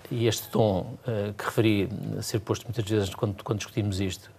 E 0.09 0.27
este 0.27 0.49
tom 0.49 0.97
uh, 1.07 1.33
que 1.33 1.45
referi 1.45 1.89
a 2.19 2.21
ser 2.21 2.39
posto 2.39 2.65
muitas 2.65 2.83
vezes 2.83 3.15
quando, 3.15 3.41
quando 3.45 3.59
discutimos 3.59 4.01
isto, 4.01 4.29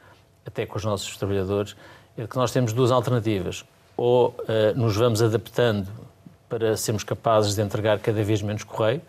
até 0.44 0.66
com 0.66 0.76
os 0.76 0.84
nossos 0.84 1.16
trabalhadores, 1.16 1.74
é 2.14 2.26
que 2.26 2.36
nós 2.36 2.52
temos 2.52 2.74
duas 2.74 2.90
alternativas. 2.90 3.64
Ou 3.96 4.28
uh, 4.28 4.76
nos 4.78 4.94
vamos 4.94 5.22
adaptando 5.22 5.88
para 6.46 6.76
sermos 6.76 7.04
capazes 7.04 7.54
de 7.54 7.62
entregar 7.62 7.98
cada 8.00 8.22
vez 8.22 8.42
menos 8.42 8.64
correio, 8.64 9.00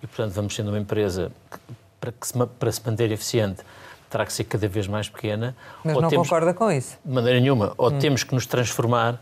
e 0.00 0.06
portanto 0.06 0.34
vamos 0.34 0.54
sendo 0.54 0.68
uma 0.68 0.78
empresa 0.78 1.32
que 1.50 1.58
para, 2.04 2.12
que 2.12 2.26
se, 2.26 2.46
para 2.46 2.72
se 2.72 2.86
manter 2.86 3.10
eficiente 3.10 3.62
terá 4.14 4.24
que 4.24 4.32
ser 4.32 4.44
cada 4.44 4.68
vez 4.68 4.86
mais 4.86 5.08
pequena. 5.08 5.56
Mas 5.84 5.96
não 5.96 6.08
temos, 6.08 6.28
concorda 6.28 6.54
com 6.54 6.70
isso? 6.70 6.96
De 7.04 7.12
maneira 7.12 7.40
nenhuma. 7.40 7.74
Ou 7.76 7.90
hum. 7.90 7.98
temos 7.98 8.22
que 8.22 8.32
nos 8.32 8.46
transformar 8.46 9.20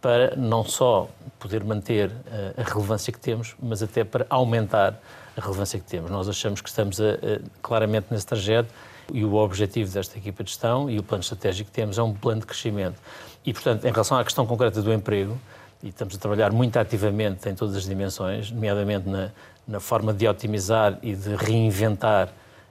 para 0.00 0.34
não 0.34 0.64
só 0.64 1.10
poder 1.38 1.62
manter 1.62 2.10
a, 2.56 2.62
a 2.62 2.64
relevância 2.64 3.12
que 3.12 3.20
temos, 3.20 3.54
mas 3.62 3.82
até 3.82 4.02
para 4.02 4.26
aumentar 4.30 4.98
a 5.36 5.40
relevância 5.42 5.78
que 5.78 5.84
temos. 5.84 6.10
Nós 6.10 6.26
achamos 6.26 6.62
que 6.62 6.70
estamos 6.70 6.98
a, 7.02 7.04
a, 7.04 7.40
claramente 7.60 8.06
nesse 8.10 8.26
trajeto 8.26 8.72
e 9.12 9.22
o 9.26 9.34
objetivo 9.34 9.92
desta 9.92 10.16
equipa 10.16 10.42
de 10.42 10.50
gestão 10.50 10.88
e 10.88 10.98
o 10.98 11.02
plano 11.02 11.20
estratégico 11.20 11.68
que 11.70 11.76
temos 11.76 11.98
é 11.98 12.02
um 12.02 12.14
plano 12.14 12.40
de 12.40 12.46
crescimento. 12.46 12.96
E, 13.44 13.52
portanto, 13.52 13.84
em 13.84 13.90
relação 13.90 14.16
à 14.16 14.24
questão 14.24 14.46
concreta 14.46 14.80
do 14.80 14.90
emprego, 14.90 15.38
e 15.82 15.88
estamos 15.88 16.14
a 16.14 16.18
trabalhar 16.18 16.50
muito 16.50 16.78
ativamente 16.78 17.46
em 17.46 17.54
todas 17.54 17.76
as 17.76 17.84
dimensões, 17.84 18.50
nomeadamente 18.50 19.06
na, 19.06 19.30
na 19.68 19.80
forma 19.80 20.14
de 20.14 20.26
otimizar 20.26 20.98
e 21.02 21.14
de 21.14 21.36
reinventar 21.36 22.30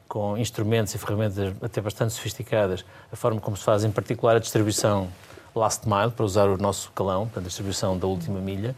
com 0.09 0.35
instrumentos 0.37 0.93
e 0.95 0.97
ferramentas 0.97 1.53
até 1.61 1.79
bastante 1.79 2.13
sofisticadas 2.13 2.83
a 3.13 3.15
forma 3.15 3.39
como 3.39 3.55
se 3.55 3.63
faz, 3.63 3.83
em 3.85 3.91
particular, 3.91 4.35
a 4.35 4.39
distribuição 4.39 5.07
last 5.55 5.87
mile, 5.87 6.11
para 6.11 6.25
usar 6.25 6.49
o 6.49 6.57
nosso 6.57 6.91
calão, 6.91 7.29
a 7.35 7.39
distribuição 7.39 7.97
da 7.97 8.07
última 8.07 8.39
milha, 8.39 8.75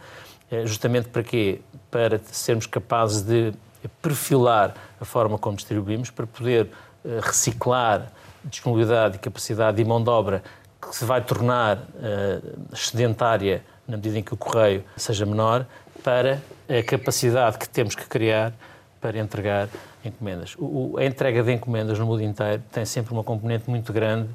eh, 0.50 0.66
justamente 0.66 1.08
para 1.08 1.22
quê? 1.22 1.60
Para 1.90 2.20
sermos 2.30 2.66
capazes 2.66 3.22
de 3.22 3.52
perfilar 4.00 4.74
a 5.00 5.04
forma 5.04 5.38
como 5.38 5.56
distribuímos, 5.56 6.10
para 6.10 6.26
poder 6.26 6.70
eh, 7.04 7.18
reciclar 7.22 8.12
disponibilidade 8.44 9.16
e 9.16 9.18
capacidade 9.18 9.76
de 9.78 9.84
mão 9.84 10.02
de 10.02 10.10
obra 10.10 10.42
que 10.80 10.94
se 10.94 11.04
vai 11.04 11.22
tornar 11.22 11.78
uh, 11.78 12.76
sedentária 12.76 13.62
na 13.86 13.96
medida 13.96 14.18
em 14.18 14.22
que 14.22 14.34
o 14.34 14.36
correio 14.36 14.82
seja 14.96 15.24
menor, 15.24 15.64
para 16.02 16.42
a 16.68 16.82
capacidade 16.82 17.56
que 17.56 17.68
temos 17.68 17.94
que 17.94 18.04
criar 18.06 18.52
para 19.02 19.18
entregar 19.18 19.68
encomendas. 20.04 20.54
O, 20.58 20.96
a 20.96 21.04
entrega 21.04 21.42
de 21.42 21.52
encomendas 21.52 21.98
no 21.98 22.06
mundo 22.06 22.22
inteiro 22.22 22.62
tem 22.72 22.84
sempre 22.86 23.12
uma 23.12 23.24
componente 23.24 23.68
muito 23.68 23.92
grande 23.92 24.30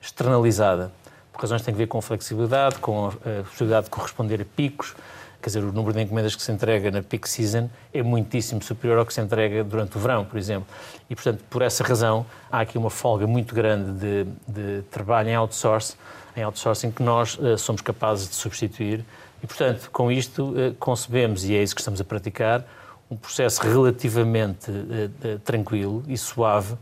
externalizada, 0.00 0.92
por 1.32 1.42
razões 1.42 1.60
que 1.60 1.66
têm 1.66 1.74
a 1.74 1.78
ver 1.78 1.86
com 1.88 2.00
flexibilidade, 2.00 2.76
com 2.76 3.08
a, 3.08 3.42
possibilidade 3.42 3.84
de 3.84 3.90
corresponder 3.90 4.40
a 4.40 4.44
picos. 4.44 4.94
Quer 5.42 5.48
dizer, 5.48 5.64
o 5.64 5.72
número 5.72 5.92
de 5.92 6.00
encomendas 6.00 6.36
que 6.36 6.42
se 6.42 6.52
entrega 6.52 6.88
na 6.90 7.02
peak 7.02 7.28
season 7.28 7.68
é 7.92 8.00
muitíssimo 8.00 8.62
superior 8.62 9.00
ao 9.00 9.04
que 9.04 9.12
se 9.12 9.20
entrega 9.20 9.64
durante 9.64 9.96
o 9.96 10.00
verão, 10.00 10.24
por 10.24 10.38
exemplo. 10.38 10.68
E, 11.10 11.16
portanto, 11.16 11.42
por 11.50 11.62
essa 11.62 11.82
razão, 11.82 12.24
há 12.50 12.60
aqui 12.60 12.78
uma 12.78 12.90
folga 12.90 13.26
muito 13.26 13.52
grande 13.52 13.90
de, 13.92 14.26
de 14.46 14.82
trabalho 14.82 15.30
em 15.30 15.34
outsource 15.34 15.96
em 16.36 16.42
outsourcing 16.42 16.90
que 16.90 17.02
nós 17.02 17.38
uh, 17.38 17.58
somos 17.58 17.82
capazes 17.82 18.28
de 18.28 18.34
substituir. 18.34 19.04
E, 19.42 19.46
portanto, 19.46 19.90
com 19.90 20.10
isto 20.10 20.50
uh, 20.50 20.74
concebemos, 20.78 21.44
e 21.44 21.54
é 21.54 21.62
isso 21.62 21.74
que 21.74 21.80
estamos 21.80 22.00
a 22.00 22.04
praticar, 22.04 22.64
um 23.12 23.16
processo 23.16 23.62
relativamente 23.62 24.70
uh, 24.70 25.38
tranquilo 25.44 26.02
e 26.08 26.16
suave 26.16 26.74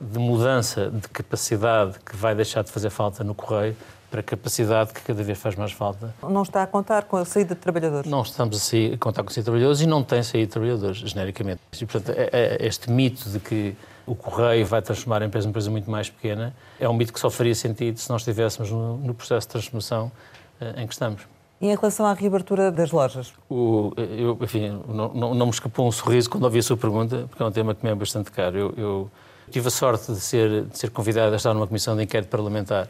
de 0.00 0.18
mudança 0.18 0.90
de 0.90 1.08
capacidade 1.08 1.98
que 2.04 2.16
vai 2.16 2.34
deixar 2.34 2.62
de 2.62 2.70
fazer 2.70 2.90
falta 2.90 3.22
no 3.22 3.34
correio 3.34 3.76
para 4.10 4.22
capacidade 4.22 4.92
que 4.92 5.00
cada 5.00 5.22
vez 5.22 5.38
faz 5.38 5.56
mais 5.56 5.72
falta. 5.72 6.14
Não 6.22 6.42
está 6.42 6.62
a 6.62 6.66
contar 6.66 7.04
com 7.04 7.16
a 7.16 7.24
saída 7.24 7.54
de 7.54 7.60
trabalhadores? 7.60 8.10
Não 8.10 8.22
estamos 8.22 8.56
a, 8.56 8.60
sair, 8.60 8.94
a 8.94 8.98
contar 8.98 9.22
com 9.22 9.28
a 9.28 9.32
saída 9.32 9.42
de 9.42 9.44
trabalhadores 9.46 9.80
e 9.80 9.86
não 9.86 10.04
tem 10.04 10.22
saída 10.22 10.46
de 10.46 10.52
trabalhadores, 10.52 10.98
genericamente. 10.98 11.60
E, 11.72 11.84
portanto, 11.84 12.16
é, 12.16 12.30
é, 12.32 12.66
este 12.66 12.90
mito 12.90 13.28
de 13.28 13.40
que 13.40 13.76
o 14.06 14.14
Correio 14.14 14.64
vai 14.64 14.80
transformar 14.80 15.22
a 15.22 15.26
empresa 15.26 15.46
em 15.46 15.48
uma 15.48 15.50
empresa 15.50 15.70
muito 15.70 15.90
mais 15.90 16.08
pequena 16.08 16.54
é 16.78 16.88
um 16.88 16.94
mito 16.94 17.12
que 17.12 17.18
só 17.18 17.28
faria 17.28 17.54
sentido 17.54 17.98
se 17.98 18.08
nós 18.08 18.20
estivéssemos 18.20 18.70
no, 18.70 18.98
no 18.98 19.14
processo 19.14 19.48
de 19.48 19.52
transformação 19.52 20.12
uh, 20.60 20.80
em 20.80 20.86
que 20.86 20.92
estamos. 20.92 21.33
E 21.60 21.68
em 21.68 21.74
relação 21.74 22.04
à 22.04 22.12
reabertura 22.12 22.70
das 22.70 22.90
lojas? 22.90 23.32
O, 23.48 23.92
eu, 23.96 24.36
enfim, 24.40 24.80
não, 24.88 25.14
não, 25.14 25.34
não, 25.34 25.46
me 25.46 25.52
escapou 25.52 25.86
um 25.86 25.92
sorriso 25.92 26.28
quando 26.28 26.44
ouvi 26.44 26.58
a 26.58 26.62
sua 26.62 26.76
pergunta, 26.76 27.26
porque 27.28 27.42
é 27.42 27.46
um 27.46 27.52
tema 27.52 27.74
que 27.74 27.84
me 27.84 27.90
é 27.90 27.94
bastante 27.94 28.30
caro. 28.30 28.58
Eu, 28.58 28.74
eu 28.76 29.10
tive 29.50 29.68
a 29.68 29.70
sorte 29.70 30.12
de 30.12 30.20
ser, 30.20 30.64
de 30.64 30.78
ser 30.78 30.90
convidado 30.90 31.32
a 31.32 31.36
estar 31.36 31.54
numa 31.54 31.66
comissão 31.66 31.96
de 31.96 32.02
inquérito 32.02 32.28
parlamentar 32.28 32.88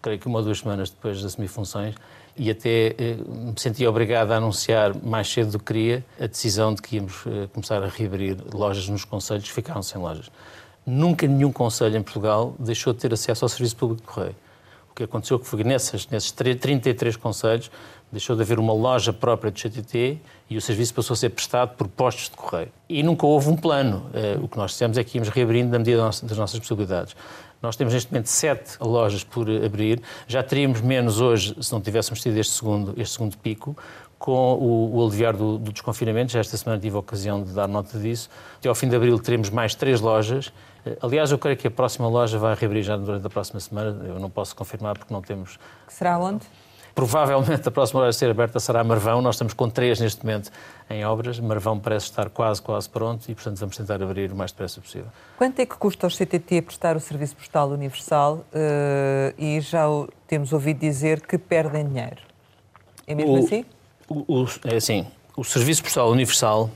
creio 0.00 0.18
que 0.18 0.26
uma 0.26 0.38
ou 0.38 0.44
duas 0.44 0.58
semanas 0.58 0.90
depois 0.90 1.18
de 1.18 1.26
assumir 1.26 1.48
funções, 1.48 1.94
e 2.36 2.50
até 2.50 2.94
eh, 2.98 3.16
me 3.26 3.54
senti 3.56 3.86
obrigado 3.86 4.32
a 4.32 4.36
anunciar 4.36 4.94
mais 5.02 5.30
cedo 5.30 5.52
do 5.52 5.58
que 5.58 5.66
queria 5.66 6.04
a 6.20 6.26
decisão 6.26 6.74
de 6.74 6.82
que 6.82 6.96
íamos 6.96 7.24
eh, 7.26 7.48
começar 7.52 7.82
a 7.82 7.88
reabrir 7.88 8.36
lojas 8.52 8.88
nos 8.88 9.04
conselhos, 9.04 9.48
ficaram 9.48 9.82
sem 9.82 10.00
lojas. 10.00 10.30
Nunca 10.84 11.26
nenhum 11.26 11.52
conselho 11.52 11.96
em 11.96 12.02
Portugal 12.02 12.54
deixou 12.58 12.92
de 12.92 12.98
ter 12.98 13.12
acesso 13.12 13.44
ao 13.44 13.48
serviço 13.48 13.76
público 13.76 14.02
de 14.02 14.08
correio. 14.08 14.36
O 14.94 14.96
que 14.96 15.02
aconteceu 15.02 15.40
foi 15.40 15.58
que 15.58 15.68
nesses, 15.68 16.06
nesses 16.06 16.30
33 16.30 17.16
conselhos 17.16 17.68
deixou 18.12 18.36
de 18.36 18.42
haver 18.42 18.60
uma 18.60 18.72
loja 18.72 19.12
própria 19.12 19.50
do 19.50 19.58
CTT 19.58 20.20
e 20.48 20.56
o 20.56 20.60
serviço 20.60 20.94
passou 20.94 21.14
a 21.14 21.16
ser 21.16 21.30
prestado 21.30 21.74
por 21.74 21.88
postos 21.88 22.30
de 22.30 22.36
correio. 22.36 22.68
E 22.88 23.02
nunca 23.02 23.26
houve 23.26 23.48
um 23.48 23.56
plano. 23.56 24.08
Eh, 24.14 24.38
o 24.40 24.46
que 24.46 24.56
nós 24.56 24.70
dissemos 24.70 24.96
é 24.96 25.02
que 25.02 25.18
íamos 25.18 25.30
reabrindo 25.30 25.72
na 25.72 25.78
medida 25.78 26.00
das 26.00 26.38
nossas 26.38 26.60
possibilidades. 26.60 27.16
Nós 27.60 27.74
temos 27.74 27.92
neste 27.92 28.12
momento 28.12 28.28
sete 28.28 28.76
lojas 28.80 29.24
por 29.24 29.50
abrir. 29.50 30.00
Já 30.28 30.44
teríamos 30.44 30.80
menos 30.80 31.20
hoje 31.20 31.56
se 31.60 31.72
não 31.72 31.80
tivéssemos 31.80 32.20
tido 32.20 32.36
este 32.38 32.52
segundo, 32.52 32.94
este 32.96 33.14
segundo 33.14 33.36
pico. 33.38 33.76
Com 34.16 34.54
o, 34.54 34.96
o 34.96 35.04
aliviar 35.04 35.36
do, 35.36 35.58
do 35.58 35.72
desconfinamento, 35.72 36.30
já 36.30 36.38
esta 36.38 36.56
semana 36.56 36.80
tive 36.80 36.94
a 36.94 37.00
ocasião 37.00 37.42
de 37.42 37.52
dar 37.52 37.66
nota 37.66 37.98
disso. 37.98 38.30
Até 38.58 38.68
ao 38.68 38.76
fim 38.76 38.88
de 38.88 38.94
abril 38.94 39.18
teremos 39.18 39.50
mais 39.50 39.74
três 39.74 40.00
lojas. 40.00 40.52
Aliás, 41.00 41.30
eu 41.30 41.38
creio 41.38 41.56
que 41.56 41.66
a 41.66 41.70
próxima 41.70 42.08
loja 42.08 42.38
vai 42.38 42.54
reabrir 42.54 42.82
já 42.82 42.96
durante 42.96 43.26
a 43.26 43.30
próxima 43.30 43.60
semana. 43.60 44.04
Eu 44.06 44.18
não 44.18 44.30
posso 44.30 44.54
confirmar 44.54 44.98
porque 44.98 45.12
não 45.12 45.22
temos. 45.22 45.58
Será 45.88 46.18
onde? 46.18 46.46
Provavelmente 46.94 47.66
a 47.68 47.72
próxima 47.72 48.00
hora 48.00 48.10
a 48.10 48.12
ser 48.12 48.30
aberta 48.30 48.60
será 48.60 48.84
Marvão. 48.84 49.20
Nós 49.20 49.34
estamos 49.34 49.52
com 49.52 49.68
três 49.68 49.98
neste 49.98 50.24
momento 50.24 50.50
em 50.88 51.04
obras. 51.04 51.40
Marvão 51.40 51.78
parece 51.78 52.06
estar 52.06 52.30
quase, 52.30 52.62
quase 52.62 52.88
pronto 52.88 53.28
e, 53.28 53.34
portanto, 53.34 53.58
vamos 53.58 53.76
tentar 53.76 54.00
abrir 54.00 54.30
o 54.30 54.36
mais 54.36 54.52
depressa 54.52 54.80
possível. 54.80 55.08
Quanto 55.36 55.58
é 55.58 55.66
que 55.66 55.76
custa 55.76 56.06
ao 56.06 56.10
CTT 56.10 56.62
prestar 56.62 56.96
o 56.96 57.00
Serviço 57.00 57.34
Postal 57.34 57.70
Universal? 57.70 58.44
Uh, 58.52 59.34
e 59.36 59.60
já 59.60 59.90
o, 59.90 60.08
temos 60.28 60.52
ouvido 60.52 60.78
dizer 60.78 61.20
que 61.26 61.36
perdem 61.36 61.88
dinheiro. 61.88 62.22
É 63.06 63.14
mesmo 63.14 63.32
o, 63.32 63.44
assim? 63.44 63.64
O, 64.08 64.42
o, 64.42 64.46
é 64.64 64.76
assim. 64.76 65.04
O 65.36 65.42
Serviço 65.42 65.82
Postal 65.82 66.08
Universal 66.10 66.70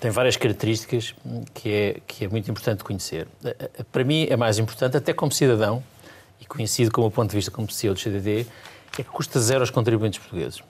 tem 0.00 0.10
várias 0.10 0.36
características 0.36 1.14
que 1.52 1.70
é, 1.70 2.00
que 2.06 2.24
é 2.24 2.28
muito 2.28 2.50
importante 2.50 2.82
conhecer. 2.82 3.28
Eh, 3.44 3.56
eh, 3.58 3.82
para 3.92 4.04
mim 4.04 4.26
é 4.28 4.36
mais 4.36 4.58
importante, 4.58 4.96
até 4.96 5.12
como 5.12 5.32
cidadão, 5.32 5.82
e 6.40 6.44
conhecido 6.44 6.90
como 6.90 7.10
ponto 7.10 7.30
de 7.30 7.36
vista 7.36 7.50
como 7.50 7.70
CEO 7.70 7.94
do 7.94 8.00
CTT, 8.00 8.46
é 8.98 9.02
que 9.02 9.10
custa 9.10 9.40
zero 9.40 9.60
aos 9.60 9.70
contribuintes 9.70 10.18
portugueses. 10.18 10.62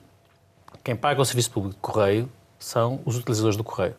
Quem 0.82 0.94
paga 0.94 1.20
o 1.20 1.24
serviço 1.24 1.50
público 1.50 1.74
de 1.74 1.80
correio 1.80 2.28
são 2.58 3.00
os 3.04 3.16
utilizadores 3.16 3.56
do 3.56 3.64
correio. 3.64 3.94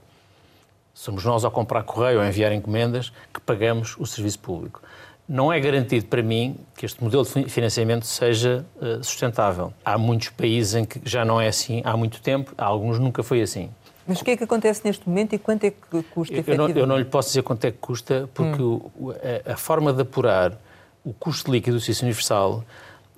Somos 0.93 1.25
nós, 1.25 1.43
ao 1.43 1.51
comprar 1.51 1.83
correio 1.83 2.19
ou 2.19 2.25
enviar 2.25 2.51
encomendas, 2.53 3.11
que 3.33 3.41
pagamos 3.41 3.95
o 3.99 4.05
serviço 4.05 4.39
público. 4.39 4.81
Não 5.27 5.51
é 5.51 5.59
garantido 5.59 6.05
para 6.05 6.21
mim 6.21 6.55
que 6.75 6.85
este 6.85 7.03
modelo 7.03 7.25
de 7.25 7.49
financiamento 7.49 8.05
seja 8.05 8.65
uh, 8.75 9.03
sustentável. 9.03 9.73
Há 9.83 9.97
muitos 9.97 10.29
países 10.29 10.75
em 10.75 10.85
que 10.85 11.01
já 11.03 11.25
não 11.25 11.41
é 11.41 11.47
assim 11.47 11.81
há 11.83 11.97
muito 11.97 12.21
tempo, 12.21 12.53
há 12.57 12.65
alguns 12.65 12.99
nunca 12.99 13.23
foi 13.23 13.41
assim. 13.41 13.71
Mas 14.07 14.21
o 14.21 14.25
que 14.25 14.31
é 14.31 14.37
que 14.37 14.43
acontece 14.43 14.81
neste 14.83 15.07
momento 15.07 15.33
e 15.33 15.39
quanto 15.39 15.63
é 15.63 15.71
que 15.71 16.03
custa 16.11 16.35
eu 16.35 16.57
não, 16.57 16.69
eu 16.69 16.87
não 16.87 16.97
lhe 16.97 17.05
posso 17.05 17.29
dizer 17.29 17.41
quanto 17.41 17.65
é 17.65 17.71
que 17.71 17.77
custa, 17.79 18.29
porque 18.33 18.61
hum. 18.61 18.81
a, 19.47 19.53
a, 19.53 19.57
forma 19.57 19.91
de 19.91 20.01
apurar 20.01 20.57
o 21.03 21.13
custo 21.13 21.51
líquido 21.51 21.77
do 21.77 21.79
serviço 21.79 22.03
universal 22.03 22.63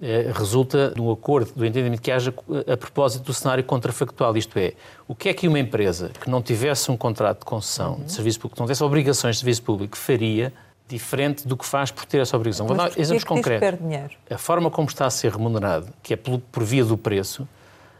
é, 0.01 0.31
resulta 0.33 0.91
de 0.91 1.01
um 1.01 1.11
acordo, 1.11 1.51
do 1.55 1.65
entendimento 1.65 2.01
que 2.01 2.11
haja 2.11 2.33
a 2.71 2.77
propósito 2.77 3.23
do 3.23 3.33
cenário 3.33 3.63
contrafactual, 3.63 4.37
isto 4.37 4.57
é, 4.57 4.73
o 5.07 5.15
que 5.15 5.29
é 5.29 5.33
que 5.33 5.47
uma 5.47 5.59
empresa 5.59 6.11
que 6.21 6.29
não 6.29 6.41
tivesse 6.41 6.91
um 6.91 6.97
contrato 6.97 7.39
de 7.39 7.45
concessão 7.45 7.95
uhum. 7.95 8.03
de 8.03 8.11
serviço 8.11 8.39
público, 8.39 8.55
que 8.55 8.61
não 8.61 8.67
tivesse 8.67 8.83
obrigações 8.83 9.35
de 9.35 9.39
serviço 9.39 9.63
público, 9.63 9.97
faria 9.97 10.53
diferente 10.87 11.47
do 11.47 11.57
que 11.57 11.65
faz 11.65 11.91
por 11.91 12.05
ter 12.05 12.21
essa 12.21 12.37
obrigação. 12.37 12.65
Mas 12.67 12.77
Vou 12.77 12.85
dar 12.85 12.99
exemplos 12.99 13.23
é 13.23 13.27
concretos. 13.27 14.17
A 14.29 14.37
forma 14.37 14.71
como 14.71 14.87
está 14.87 15.05
a 15.05 15.09
ser 15.09 15.31
remunerado, 15.31 15.87
que 16.01 16.13
é 16.13 16.17
por 16.17 16.63
via 16.63 16.85
do 16.85 16.97
preço, 16.97 17.47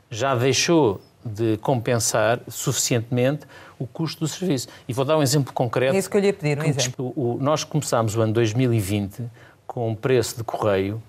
já 0.10 0.36
deixou 0.36 1.02
de 1.28 1.58
compensar 1.58 2.40
suficientemente 2.48 3.46
o 3.80 3.86
custo 3.86 4.22
do 4.22 4.28
serviço. 4.28 4.68
E 4.88 4.94
vou 4.94 5.06
dar 5.06 5.18
um 5.18 5.22
exemplo 5.22 5.54
concreto. 5.54 5.96
É 5.96 6.00
isso 6.00 6.10
que 6.10 6.18
eu 6.18 6.22
lhe 6.22 6.28
ia 6.28 6.34
pedir, 6.34 6.60
um 6.60 6.64
exemplo. 6.64 7.14
O, 7.16 7.38
nós 7.40 7.64
começámos 7.64 8.16
o 8.16 8.22
ano 8.22 8.34
2020 8.34 9.24
com 9.66 9.90
um 9.90 9.96
preço 9.96 10.38
de 10.38 10.44
correio 10.44 11.02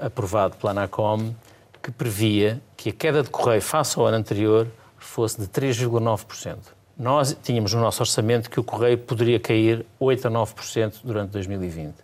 aprovado 0.00 0.56
pela 0.56 0.72
ANACOM 0.72 1.34
que 1.82 1.90
previa 1.90 2.60
que 2.76 2.90
a 2.90 2.92
queda 2.92 3.22
de 3.22 3.30
correio 3.30 3.62
face 3.62 3.98
ao 3.98 4.06
ano 4.06 4.16
anterior 4.16 4.66
fosse 4.98 5.40
de 5.40 5.46
3,9%. 5.46 6.56
Nós 6.98 7.36
tínhamos 7.42 7.72
no 7.74 7.80
nosso 7.80 8.02
orçamento 8.02 8.50
que 8.50 8.58
o 8.58 8.64
correio 8.64 8.98
poderia 8.98 9.38
cair 9.38 9.86
8 10.00 10.26
a 10.26 10.30
9% 10.30 10.94
durante 11.04 11.30
2020. 11.30 11.94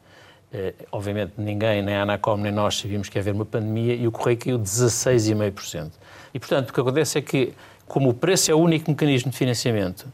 Eh, 0.52 0.74
obviamente, 0.92 1.32
ninguém, 1.38 1.82
nem 1.82 1.96
a 1.96 2.02
Anacom, 2.02 2.36
nem 2.36 2.52
nós 2.52 2.78
sabíamos 2.78 3.08
que 3.08 3.16
ia 3.16 3.22
haver 3.22 3.32
uma 3.32 3.46
pandemia 3.46 3.94
e 3.94 4.06
o 4.06 4.12
correio 4.12 4.38
caiu 4.38 4.58
16,5%. 4.58 5.90
E, 6.34 6.38
portanto, 6.38 6.70
o 6.70 6.72
que 6.72 6.80
acontece 6.80 7.18
é 7.18 7.22
que, 7.22 7.52
como 7.86 8.10
o 8.10 8.14
preço 8.14 8.50
é 8.50 8.54
o 8.54 8.58
único 8.58 8.90
mecanismo 8.90 9.30
de 9.30 9.36
financiamento, 9.36 10.06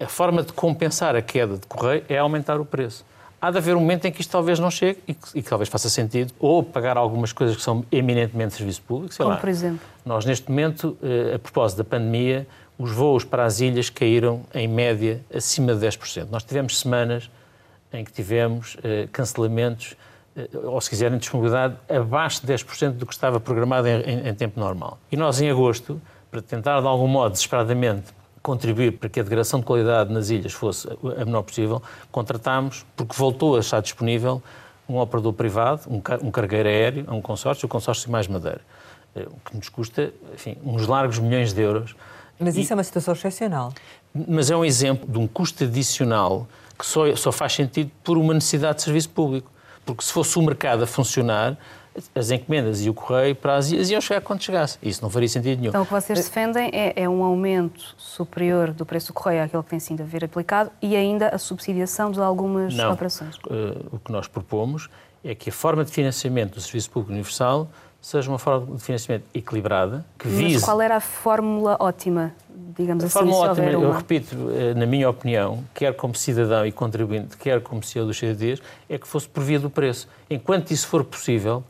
a 0.00 0.06
forma 0.06 0.42
de 0.42 0.52
compensar 0.52 1.14
a 1.14 1.22
queda 1.22 1.56
de 1.56 1.66
correio 1.66 2.04
é 2.08 2.18
aumentar 2.18 2.60
o 2.60 2.64
preço 2.64 3.04
há 3.44 3.50
de 3.50 3.58
haver 3.58 3.76
um 3.76 3.80
momento 3.80 4.06
em 4.06 4.12
que 4.12 4.22
isto 4.22 4.30
talvez 4.30 4.58
não 4.58 4.70
chegue 4.70 5.00
e 5.06 5.12
que, 5.12 5.28
e 5.34 5.42
que 5.42 5.48
talvez 5.50 5.68
faça 5.68 5.90
sentido 5.90 6.32
ou 6.40 6.62
pagar 6.62 6.96
algumas 6.96 7.30
coisas 7.30 7.54
que 7.54 7.62
são 7.62 7.84
eminentemente 7.92 8.54
serviço 8.54 8.80
público. 8.80 9.14
Como 9.14 9.28
lá. 9.28 9.36
por 9.36 9.50
exemplo? 9.50 9.80
Nós, 10.04 10.24
neste 10.24 10.48
momento, 10.48 10.96
eh, 11.02 11.34
a 11.34 11.38
propósito 11.38 11.78
da 11.78 11.84
pandemia, 11.84 12.46
os 12.78 12.90
voos 12.90 13.22
para 13.22 13.44
as 13.44 13.60
ilhas 13.60 13.90
caíram 13.90 14.40
em 14.54 14.66
média 14.66 15.20
acima 15.32 15.74
de 15.74 15.86
10%. 15.86 16.28
Nós 16.30 16.42
tivemos 16.42 16.80
semanas 16.80 17.30
em 17.92 18.02
que 18.02 18.10
tivemos 18.10 18.78
eh, 18.82 19.08
cancelamentos, 19.12 19.94
ou 20.64 20.80
se 20.80 20.90
quiserem, 20.90 21.18
disponibilidade 21.18 21.76
abaixo 21.88 22.44
de 22.44 22.52
10% 22.52 22.92
do 22.92 23.06
que 23.06 23.12
estava 23.12 23.38
programado 23.38 23.86
em, 23.86 24.00
em, 24.00 24.28
em 24.28 24.34
tempo 24.34 24.58
normal. 24.58 24.98
E 25.10 25.16
nós, 25.16 25.40
em 25.40 25.50
agosto, 25.50 26.00
para 26.30 26.42
tentar 26.42 26.80
de 26.80 26.86
algum 26.86 27.06
modo, 27.06 27.32
desesperadamente, 27.32 28.12
contribuir 28.42 28.98
para 28.98 29.08
que 29.08 29.20
a 29.20 29.22
degradação 29.22 29.60
de 29.60 29.66
qualidade 29.66 30.12
nas 30.12 30.28
ilhas 30.28 30.52
fosse 30.52 30.86
a 31.16 31.24
menor 31.24 31.42
possível, 31.42 31.82
contratámos, 32.12 32.84
porque 32.94 33.14
voltou 33.16 33.56
a 33.56 33.60
estar 33.60 33.80
disponível, 33.80 34.42
um 34.86 34.98
operador 34.98 35.32
privado, 35.32 35.82
um, 35.88 35.98
car 35.98 36.22
um 36.22 36.30
cargueiro 36.30 36.68
aéreo, 36.68 37.06
um 37.08 37.22
consórcio, 37.22 37.64
o 37.64 37.68
consórcio 37.68 38.10
Mais 38.10 38.28
Madeira, 38.28 38.60
eh, 39.16 39.26
o 39.26 39.48
que 39.48 39.56
nos 39.56 39.70
custa, 39.70 40.12
enfim, 40.34 40.58
uns 40.62 40.86
largos 40.86 41.18
milhões 41.18 41.54
de 41.54 41.62
euros. 41.62 41.96
Mas 42.38 42.54
isso 42.56 42.70
e, 42.70 42.74
é 42.74 42.76
uma 42.76 42.84
situação 42.84 43.14
excepcional. 43.14 43.72
Mas 44.12 44.50
é 44.50 44.56
um 44.56 44.64
exemplo 44.64 45.10
de 45.10 45.18
um 45.18 45.26
custo 45.26 45.64
adicional 45.64 46.46
que 46.78 46.84
só, 46.84 47.16
só 47.16 47.32
faz 47.32 47.54
sentido 47.54 47.90
por 48.02 48.18
uma 48.18 48.34
necessidade 48.34 48.76
de 48.76 48.82
serviço 48.82 49.08
público. 49.08 49.50
Porque 49.84 50.04
se 50.04 50.12
fosse 50.12 50.38
o 50.38 50.42
mercado 50.42 50.84
a 50.84 50.86
funcionar, 50.86 51.56
as 52.14 52.30
encomendas 52.30 52.84
e 52.84 52.90
o 52.90 52.94
correio 52.94 53.36
para 53.36 53.56
as 53.56 53.70
ilhas 53.70 53.90
iam 53.90 54.00
chegar 54.00 54.20
quando 54.20 54.42
chegasse. 54.42 54.78
Isso 54.82 55.02
não 55.02 55.10
faria 55.10 55.28
sentido 55.28 55.58
nenhum. 55.58 55.68
Então 55.68 55.82
o 55.82 55.86
que 55.86 55.92
vocês 55.92 56.18
defendem 56.18 56.70
é, 56.72 56.92
é, 56.96 57.08
um 57.08 57.22
aumento 57.22 57.94
superior 57.96 58.72
do 58.72 58.84
preço 58.84 59.08
do 59.08 59.12
correio 59.12 59.44
àquele 59.44 59.62
que 59.62 59.70
tem 59.70 59.78
sido 59.78 60.02
a 60.02 60.06
ver 60.06 60.24
aplicado 60.24 60.70
e 60.82 60.96
ainda 60.96 61.28
a 61.28 61.38
subsidiação 61.38 62.10
de 62.10 62.20
algumas 62.20 62.74
não. 62.74 62.92
operações. 62.92 63.36
Uh, 63.36 63.86
o 63.92 63.98
que 63.98 64.10
nós 64.10 64.26
propomos 64.26 64.88
é 65.22 65.34
que 65.34 65.50
a 65.50 65.52
forma 65.52 65.84
de 65.84 65.90
financiamento 65.90 66.54
do 66.54 66.60
Serviço 66.60 66.90
Público 66.90 67.12
Universal 67.12 67.68
seja 68.00 68.28
uma 68.28 68.38
forma 68.38 68.76
de 68.76 68.82
financiamento 68.82 69.24
equilibrada, 69.32 70.04
que 70.18 70.28
vise... 70.28 70.54
Mas 70.56 70.64
qual 70.64 70.82
era 70.82 70.96
a 70.96 71.00
fórmula 71.00 71.78
ótima, 71.80 72.34
digamos 72.76 73.04
a 73.04 73.06
assim, 73.06 73.14
fórmula 73.14 73.50
ótima, 73.50 73.70
eu 73.70 73.92
repito, 73.92 74.36
eh, 74.50 74.74
na 74.74 74.86
minha 74.86 75.08
opinião, 75.08 75.64
quer 75.74 75.94
como 75.94 76.14
cidadão 76.14 76.66
e 76.66 76.72
contribuinte, 76.72 77.36
quer 77.36 77.60
como 77.60 77.82
CEO 77.82 78.06
dos 78.06 78.18
CDDs, 78.18 78.60
é 78.88 78.98
que 78.98 79.06
fosse 79.06 79.28
por 79.28 79.42
via 79.42 79.58
do 79.58 79.70
preço. 79.70 80.08
Enquanto 80.28 80.70
isso 80.70 80.86
for 80.88 81.04
possível, 81.04 81.62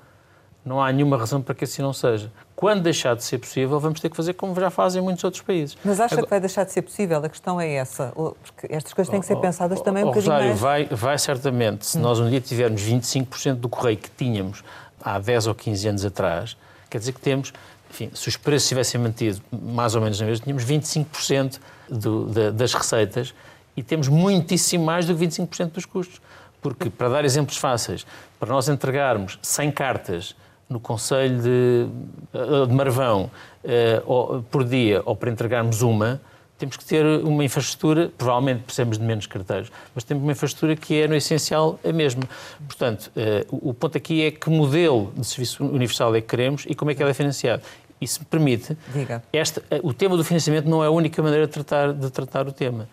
Não 0.65 0.81
há 0.81 0.91
nenhuma 0.91 1.19
razão 1.19 1.43
para 1.43 1.55
que 1.55 1.65
assim 1.65 1.83
não 1.83 1.93
seja. 1.93 2.33
Quando 2.57 2.83
deixar 2.83 3.15
de 3.15 3.23
ser 3.23 3.37
possível, 3.37 3.79
vamos 3.79 4.01
ter 4.01 4.09
que 4.09 4.17
fazer 4.17 4.33
como 4.33 4.59
já 4.59 4.71
fazem 4.71 5.03
muitos 5.03 5.23
outros 5.23 5.43
países. 5.43 5.77
Mas 5.85 6.01
acha 6.01 6.15
Agora... 6.15 6.27
que 6.27 6.31
vai 6.31 6.41
deixar 6.41 6.65
de 6.65 6.73
ser 6.73 6.81
possível? 6.81 7.19
A 7.19 7.29
questão 7.29 7.61
é 7.61 7.75
essa. 7.75 8.13
Porque 8.15 8.73
estas 8.73 8.95
coisas 8.95 9.11
têm 9.11 9.21
que 9.21 9.27
ser 9.27 9.35
oh, 9.35 9.41
pensadas 9.41 9.81
oh, 9.81 9.83
também 9.83 10.03
um 10.03 10.07
oh, 10.07 10.11
bocadinho 10.11 10.33
Rosário, 10.33 10.49
mais... 10.49 10.61
vai, 10.61 10.87
vai 10.87 11.19
certamente. 11.19 11.85
Se 11.85 11.99
hum. 11.99 12.01
nós 12.01 12.19
um 12.19 12.31
dia 12.31 12.41
tivermos 12.41 12.81
25% 12.81 13.57
do 13.57 13.69
correio 13.69 13.99
que 13.99 14.09
tínhamos 14.09 14.65
há 15.03 15.19
10 15.19 15.49
ou 15.49 15.55
15 15.55 15.89
anos 15.89 16.05
atrás, 16.07 16.57
quer 16.89 16.97
dizer 16.97 17.13
que 17.13 17.21
temos, 17.21 17.53
enfim, 17.95 18.11
se 18.13 18.29
os 18.29 18.37
preços 18.37 18.69
tivessem 18.69 19.01
mantido 19.01 19.41
mais 19.53 19.95
ou 19.95 20.03
menos 20.03 20.19
na 20.19 20.27
mesma, 20.27 20.45
tínhamos 20.45 20.65
25% 20.65 21.61
do, 21.89 22.27
das 22.53 22.75
receitas 22.75 23.33
e 23.77 23.85
temos 23.85 24.09
muitíssimo 24.09 24.85
mais 24.85 25.07
do 25.07 25.15
que 25.15 25.25
25% 25.25 25.71
dos 25.71 25.87
custos. 25.87 26.21
Porque, 26.61 26.91
para 26.91 27.09
dar 27.09 27.25
exemplos 27.25 27.57
fáceis, 27.57 28.05
para 28.41 28.49
nós 28.49 28.69
entregarmos 28.69 29.39
100 29.43 29.71
cartas 29.71 30.35
no 30.69 30.81
Conselho 30.81 31.41
de, 31.41 31.87
eh, 32.33 32.67
de 32.67 32.73
Marvão 32.73 33.31
uh, 33.63 34.43
por 34.51 34.65
dia 34.65 35.03
ou 35.05 35.15
para 35.15 35.31
entregarmos 35.31 35.83
uma, 35.83 36.21
temos 36.57 36.77
que 36.77 36.85
ter 36.85 37.05
uma 37.05 37.45
infraestrutura, 37.45 38.11
provavelmente 38.17 38.63
precisamos 38.63 38.97
de 38.97 39.05
menos 39.05 39.27
carteiros, 39.27 39.71
mas 39.95 40.05
temos 40.05 40.23
uma 40.23 40.33
infraestrutura 40.33 40.77
que 40.77 41.03
é, 41.03 41.09
no 41.09 41.15
essencial, 41.15 41.79
a 41.85 41.93
mesma. 41.93 42.23
Portanto, 42.67 43.11
uh, 43.17 43.71
o 43.71 43.75
ponto 43.75 43.99
aqui 43.99 44.23
é 44.23 44.31
que 44.31 44.49
modelo 44.49 45.13
de 45.17 45.27
serviço 45.27 45.65
universal 45.65 46.15
é 46.15 46.21
que 46.21 46.29
queremos 46.29 46.65
e 46.69 46.75
como 46.75 46.91
é 46.91 46.95
que 46.95 47.03
ele 47.03 47.11
é 47.11 47.15
financiado. 47.15 47.63
Isso 48.01 48.21
me 48.21 48.27
permite. 48.27 48.77
Diga. 48.93 49.23
Esta, 49.33 49.63
o 49.83 49.93
tema 49.93 50.17
do 50.17 50.25
financiamento 50.25 50.69
não 50.69 50.83
é 50.83 50.87
a 50.87 50.91
única 50.91 51.23
maneira 51.23 51.47
de 51.47 51.53
tratar, 51.53 51.93
de 51.93 52.11
tratar 52.11 52.47
o 52.47 52.53
tema. 52.53 52.89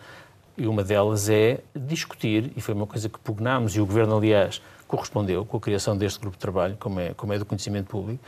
E 0.56 0.66
uma 0.66 0.84
delas 0.84 1.28
é 1.28 1.60
discutir, 1.74 2.52
e 2.56 2.60
foi 2.60 2.74
uma 2.74 2.86
coisa 2.86 3.08
que 3.08 3.18
pugnámos, 3.18 3.74
e 3.74 3.80
o 3.80 3.86
Governo, 3.86 4.16
aliás, 4.16 4.60
correspondeu 4.86 5.44
com 5.44 5.56
a 5.56 5.60
criação 5.60 5.96
deste 5.96 6.20
grupo 6.20 6.36
de 6.36 6.40
trabalho, 6.40 6.76
como 6.78 7.00
é, 7.00 7.14
como 7.14 7.32
é 7.32 7.38
do 7.38 7.46
conhecimento 7.46 7.86
público, 7.86 8.22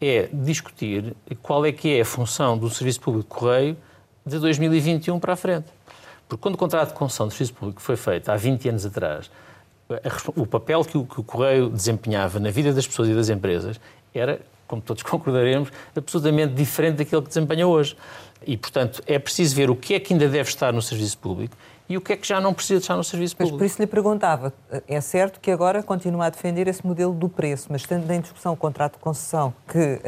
é 0.00 0.28
discutir 0.32 1.16
qual 1.42 1.64
é 1.64 1.72
que 1.72 1.96
é 1.96 2.00
a 2.00 2.04
função 2.04 2.56
do 2.56 2.70
Serviço 2.70 3.00
Público 3.00 3.28
de 3.28 3.40
Correio 3.40 3.76
de 4.24 4.38
2021 4.38 5.18
para 5.18 5.32
a 5.32 5.36
frente. 5.36 5.66
Porque 6.28 6.42
quando 6.42 6.54
o 6.54 6.58
contrato 6.58 6.88
de 6.88 6.94
concessão 6.94 7.26
do 7.26 7.32
Serviço 7.32 7.54
Público 7.54 7.80
foi 7.80 7.96
feito 7.96 8.28
há 8.28 8.36
20 8.36 8.68
anos 8.68 8.86
atrás, 8.86 9.30
o 10.34 10.46
papel 10.46 10.84
que 10.84 10.98
o, 10.98 11.04
que 11.04 11.20
o 11.20 11.22
Correio 11.22 11.68
desempenhava 11.68 12.40
na 12.40 12.50
vida 12.50 12.72
das 12.72 12.86
pessoas 12.86 13.08
e 13.08 13.14
das 13.14 13.28
empresas 13.28 13.80
era, 14.12 14.40
como 14.66 14.82
todos 14.82 15.02
concordaremos, 15.04 15.70
absolutamente 15.94 16.54
diferente 16.54 16.96
daquilo 16.96 17.22
que 17.22 17.28
desempenha 17.28 17.66
hoje. 17.66 17.96
E, 18.46 18.56
portanto, 18.56 19.02
é 19.06 19.18
preciso 19.18 19.56
ver 19.56 19.70
o 19.70 19.76
que 19.76 19.94
é 19.94 20.00
que 20.00 20.12
ainda 20.12 20.28
deve 20.28 20.48
estar 20.48 20.72
no 20.72 20.82
serviço 20.82 21.18
público 21.18 21.56
e 21.88 21.96
o 21.96 22.00
que 22.00 22.12
é 22.12 22.16
que 22.16 22.26
já 22.26 22.40
não 22.40 22.52
precisa 22.52 22.80
estar 22.80 22.96
no 22.96 23.04
serviço 23.04 23.36
público. 23.36 23.54
Mas 23.54 23.58
por 23.58 23.66
isso 23.66 23.80
lhe 23.80 23.86
perguntava, 23.86 24.52
é 24.88 25.00
certo 25.00 25.40
que 25.40 25.50
agora 25.50 25.82
continua 25.82 26.26
a 26.26 26.30
defender 26.30 26.66
esse 26.66 26.84
modelo 26.86 27.12
do 27.12 27.28
preço, 27.28 27.68
mas 27.70 27.84
tendo 27.84 28.10
em 28.10 28.20
discussão 28.20 28.52
o 28.52 28.56
contrato 28.56 28.94
de 28.94 28.98
concessão, 28.98 29.54
que 29.68 29.78
uh, 29.78 30.00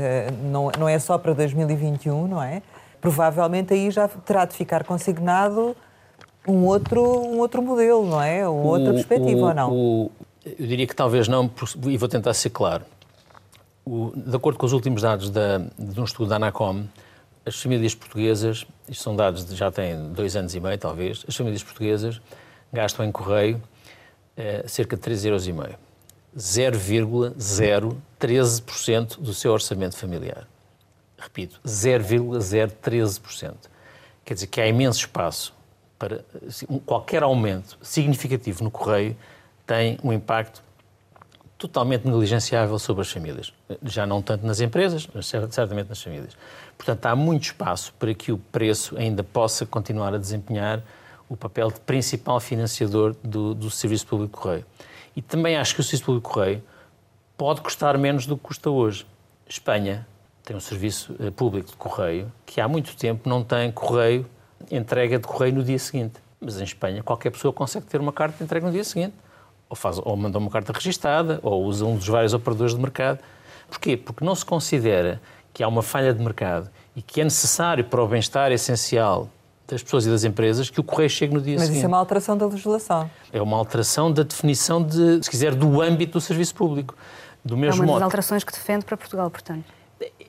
não, 0.50 0.70
não 0.78 0.88
é 0.88 0.98
só 0.98 1.16
para 1.16 1.32
2021, 1.32 2.26
não 2.26 2.42
é? 2.42 2.62
Provavelmente 3.00 3.72
aí 3.72 3.90
já 3.90 4.08
terá 4.08 4.44
de 4.44 4.54
ficar 4.54 4.82
consignado 4.84 5.76
um 6.46 6.64
outro, 6.64 7.00
um 7.00 7.38
outro 7.38 7.62
modelo, 7.62 8.04
não 8.06 8.20
é? 8.20 8.48
Uma 8.48 8.70
outra 8.70 8.92
perspectiva, 8.92 9.40
o, 9.40 9.44
ou 9.44 9.54
não? 9.54 9.72
O, 9.72 10.10
eu 10.44 10.66
diria 10.66 10.86
que 10.86 10.96
talvez 10.96 11.28
não, 11.28 11.50
e 11.86 11.96
vou 11.96 12.08
tentar 12.08 12.34
ser 12.34 12.50
claro. 12.50 12.84
O, 13.90 14.12
de 14.14 14.36
acordo 14.36 14.58
com 14.58 14.66
os 14.66 14.74
últimos 14.74 15.00
dados 15.00 15.30
da, 15.30 15.56
de 15.78 15.98
um 15.98 16.04
estudo 16.04 16.28
da 16.28 16.36
Anacom, 16.36 16.84
as 17.46 17.58
famílias 17.58 17.94
portuguesas, 17.94 18.66
isto 18.86 19.02
são 19.02 19.16
dados 19.16 19.46
de 19.46 19.56
já 19.56 19.70
têm 19.70 20.12
dois 20.12 20.36
anos 20.36 20.54
e 20.54 20.60
meio, 20.60 20.76
talvez, 20.76 21.24
as 21.26 21.34
famílias 21.34 21.62
portuguesas 21.62 22.20
gastam 22.70 23.06
em 23.06 23.10
correio 23.10 23.62
eh, 24.36 24.62
cerca 24.66 24.94
de 24.94 25.02
3,5 25.02 25.56
euros. 25.56 25.76
0,013% 26.36 29.20
do 29.20 29.32
seu 29.32 29.52
orçamento 29.52 29.96
familiar. 29.96 30.46
Repito, 31.16 31.58
0,013%. 31.66 33.54
Quer 34.22 34.34
dizer 34.34 34.48
que 34.48 34.60
há 34.60 34.66
imenso 34.66 35.00
espaço 35.00 35.54
para 35.98 36.22
qualquer 36.84 37.22
aumento 37.22 37.78
significativo 37.80 38.62
no 38.62 38.70
correio 38.70 39.16
tem 39.66 39.98
um 40.04 40.12
impacto 40.12 40.62
totalmente 41.58 42.06
negligenciável 42.06 42.78
sobre 42.78 43.02
as 43.02 43.10
famílias. 43.10 43.52
Já 43.82 44.06
não 44.06 44.22
tanto 44.22 44.46
nas 44.46 44.60
empresas, 44.60 45.08
mas 45.12 45.26
certamente 45.26 45.88
nas 45.88 46.00
famílias. 46.00 46.36
Portanto, 46.76 47.04
há 47.06 47.16
muito 47.16 47.42
espaço 47.42 47.92
para 47.98 48.14
que 48.14 48.30
o 48.30 48.38
preço 48.38 48.96
ainda 48.96 49.24
possa 49.24 49.66
continuar 49.66 50.14
a 50.14 50.18
desempenhar 50.18 50.80
o 51.28 51.36
papel 51.36 51.68
de 51.70 51.80
principal 51.80 52.38
financiador 52.38 53.14
do, 53.22 53.54
do 53.54 53.70
Serviço 53.70 54.06
Público 54.06 54.36
de 54.36 54.42
Correio. 54.42 54.64
E 55.16 55.20
também 55.20 55.56
acho 55.56 55.74
que 55.74 55.80
o 55.80 55.84
Serviço 55.84 56.04
Público 56.04 56.28
de 56.28 56.34
Correio 56.34 56.62
pode 57.36 57.60
custar 57.60 57.98
menos 57.98 58.24
do 58.24 58.36
que 58.36 58.44
custa 58.44 58.70
hoje. 58.70 59.04
Espanha 59.48 60.06
tem 60.44 60.56
um 60.56 60.60
serviço 60.60 61.14
eh, 61.20 61.30
público 61.30 61.70
de 61.70 61.76
correio 61.76 62.32
que 62.46 62.60
há 62.60 62.68
muito 62.68 62.96
tempo 62.96 63.28
não 63.28 63.44
tem 63.44 63.70
correio, 63.70 64.26
entrega 64.70 65.18
de 65.18 65.26
correio 65.26 65.54
no 65.54 65.64
dia 65.64 65.78
seguinte. 65.78 66.14
Mas 66.40 66.60
em 66.60 66.64
Espanha 66.64 67.02
qualquer 67.02 67.30
pessoa 67.30 67.52
consegue 67.52 67.86
ter 67.86 68.00
uma 68.00 68.12
carta 68.12 68.38
de 68.38 68.44
entrega 68.44 68.66
no 68.66 68.72
dia 68.72 68.84
seguinte 68.84 69.14
ou, 69.68 69.76
faz, 69.76 70.00
ou 70.02 70.16
manda 70.16 70.38
uma 70.38 70.50
carta 70.50 70.72
registada, 70.72 71.40
ou 71.42 71.64
usa 71.64 71.84
um 71.84 71.96
dos 71.96 72.08
vários 72.08 72.34
operadores 72.34 72.74
de 72.74 72.80
mercado. 72.80 73.20
Porquê? 73.68 73.96
Porque 73.96 74.24
não 74.24 74.34
se 74.34 74.44
considera 74.44 75.20
que 75.52 75.62
há 75.62 75.68
uma 75.68 75.82
falha 75.82 76.14
de 76.14 76.22
mercado 76.22 76.70
e 76.96 77.02
que 77.02 77.20
é 77.20 77.24
necessário 77.24 77.84
para 77.84 78.02
o 78.02 78.08
bem-estar 78.08 78.50
essencial 78.52 79.28
das 79.66 79.82
pessoas 79.82 80.06
e 80.06 80.10
das 80.10 80.24
empresas 80.24 80.70
que 80.70 80.80
o 80.80 80.84
correio 80.84 81.10
chegue 81.10 81.34
no 81.34 81.40
dia 81.40 81.54
Mas 81.54 81.64
seguinte. 81.64 81.74
Mas 81.74 81.76
isso 81.78 81.86
é 81.86 81.88
uma 81.88 81.98
alteração 81.98 82.36
da 82.38 82.46
legislação. 82.46 83.10
É 83.30 83.42
uma 83.42 83.56
alteração 83.56 84.10
da 84.10 84.22
definição, 84.22 84.82
de, 84.82 85.22
se 85.22 85.28
quiser, 85.28 85.54
do 85.54 85.82
âmbito 85.82 86.14
do 86.14 86.20
serviço 86.20 86.54
público. 86.54 86.96
Do 87.44 87.56
mesmo 87.56 87.82
é 87.82 87.84
uma 87.84 87.86
das 87.86 87.94
modo. 87.94 88.02
alterações 88.04 88.42
que 88.42 88.52
defende 88.52 88.84
para 88.84 88.96
Portugal, 88.96 89.30
portanto. 89.30 89.77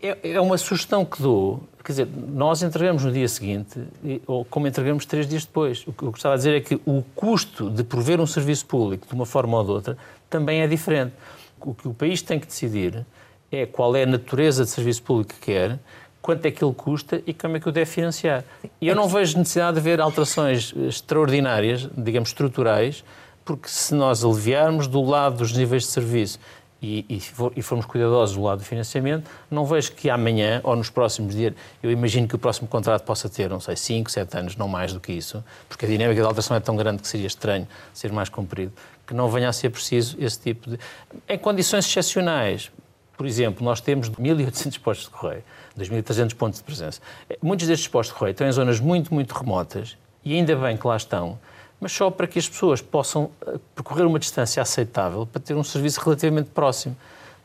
É, 0.01 0.31
é 0.31 0.41
uma 0.41 0.57
sugestão 0.57 1.05
que 1.05 1.21
dou. 1.21 1.61
Quer 1.83 1.91
dizer, 1.91 2.07
nós 2.27 2.63
entregamos 2.63 3.03
no 3.03 3.11
dia 3.11 3.27
seguinte, 3.27 3.79
ou 4.25 4.43
como 4.45 4.67
entregamos 4.67 5.05
três 5.05 5.27
dias 5.27 5.45
depois. 5.45 5.85
O 5.87 5.93
que 5.93 6.03
eu 6.03 6.11
gostava 6.11 6.35
de 6.35 6.39
dizer 6.39 6.55
é 6.55 6.61
que 6.61 6.75
o 6.85 7.03
custo 7.15 7.69
de 7.69 7.83
prover 7.83 8.19
um 8.19 8.27
serviço 8.27 8.65
público 8.65 9.07
de 9.07 9.13
uma 9.13 9.25
forma 9.25 9.57
ou 9.57 9.63
de 9.63 9.71
outra 9.71 9.97
também 10.29 10.61
é 10.61 10.67
diferente. 10.67 11.13
O 11.61 11.73
que 11.73 11.87
o 11.87 11.93
país 11.93 12.21
tem 12.21 12.39
que 12.39 12.47
decidir 12.47 13.05
é 13.51 13.65
qual 13.65 13.95
é 13.95 14.03
a 14.03 14.05
natureza 14.05 14.63
de 14.63 14.69
serviço 14.69 15.03
público 15.03 15.33
que 15.33 15.51
quer, 15.51 15.79
quanto 16.21 16.45
é 16.45 16.51
que 16.51 16.63
ele 16.63 16.73
custa 16.73 17.21
e 17.25 17.33
como 17.33 17.57
é 17.57 17.59
que 17.59 17.67
o 17.67 17.71
deve 17.71 17.89
financiar. 17.89 18.43
E 18.79 18.87
eu 18.87 18.95
não 18.95 19.07
vejo 19.07 19.37
necessidade 19.37 19.73
de 19.73 19.79
haver 19.79 20.01
alterações 20.01 20.73
extraordinárias, 20.75 21.89
digamos, 21.97 22.29
estruturais, 22.29 23.03
porque 23.43 23.67
se 23.67 23.95
nós 23.95 24.23
aliviarmos 24.23 24.87
do 24.87 25.01
lado 25.01 25.37
dos 25.37 25.53
níveis 25.53 25.83
de 25.83 25.89
serviço 25.89 26.39
e, 26.81 27.05
e, 27.09 27.19
for, 27.19 27.51
e, 27.55 27.61
formos 27.61 27.85
cuidadosos 27.85 28.35
do 28.35 28.43
lado 28.43 28.59
do 28.59 28.65
financiamento, 28.65 29.29
não 29.51 29.65
vejo 29.65 29.91
que 29.91 30.09
amanhã 30.09 30.61
ou 30.63 30.75
nos 30.75 30.89
próximos 30.89 31.35
dias, 31.35 31.53
eu 31.83 31.91
imagino 31.91 32.27
que 32.27 32.35
o 32.35 32.39
próximo 32.39 32.67
contrato 32.67 33.03
possa 33.03 33.27
ter, 33.29 33.49
não 33.49 33.59
sei, 33.59 33.75
5, 33.75 34.09
7 34.09 34.37
anos, 34.37 34.55
não 34.55 34.67
mais 34.67 34.93
do 34.93 34.99
que 34.99 35.11
isso, 35.11 35.43
porque 35.67 35.85
a 35.85 35.89
dinâmica 35.89 36.21
da 36.21 36.27
alteração 36.27 36.55
é 36.55 36.59
tão 36.59 36.75
grande 36.75 37.01
que 37.01 37.07
seria 37.07 37.27
estranho 37.27 37.67
ser 37.93 38.11
mais 38.11 38.29
comprido, 38.29 38.71
que 39.05 39.13
não 39.13 39.29
venha 39.29 39.49
a 39.49 39.53
ser 39.53 39.69
preciso 39.69 40.15
esse 40.19 40.39
tipo 40.39 40.69
de. 40.69 40.79
Em 41.27 41.37
condições 41.37 41.85
excepcionais, 41.85 42.71
por 43.17 43.25
exemplo, 43.25 43.65
nós 43.65 43.81
temos 43.81 44.09
1.800 44.09 44.79
postos 44.79 45.07
de 45.07 45.11
correio, 45.11 45.43
2.300 45.77 46.33
pontos 46.35 46.59
de 46.59 46.63
presença. 46.63 47.01
Muitos 47.41 47.67
destes 47.67 47.89
postos 47.89 48.13
de 48.13 48.19
correio 48.19 48.31
estão 48.31 48.47
em 48.47 48.51
zonas 48.51 48.79
muito, 48.79 49.13
muito 49.13 49.33
remotas 49.33 49.97
e 50.23 50.33
ainda 50.33 50.55
bem 50.55 50.77
que 50.77 50.87
lá 50.87 50.95
estão 50.95 51.37
mas 51.79 51.91
só 51.91 52.09
para 52.09 52.27
que 52.27 52.37
as 52.37 52.47
pessoas 52.47 52.81
possam 52.81 53.31
eh, 53.45 53.57
percorrer 53.73 54.05
uma 54.05 54.19
distância 54.19 54.61
aceitável 54.61 55.25
para 55.25 55.41
ter 55.41 55.55
um 55.55 55.63
serviço 55.63 56.01
relativamente 56.01 56.49
próximo. 56.49 56.95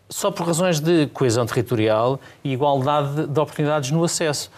Só 0.09 0.31
por 0.31 0.47
razões 0.47 0.81
de 0.81 1.07
coesão 1.09 1.47
territorial 1.47 2.21
e 2.43 2.53
igualdade 2.53 3.27
de 3.27 3.41
oportunidades 3.41 3.91
no 3.91 4.05
acesso. 4.05 4.51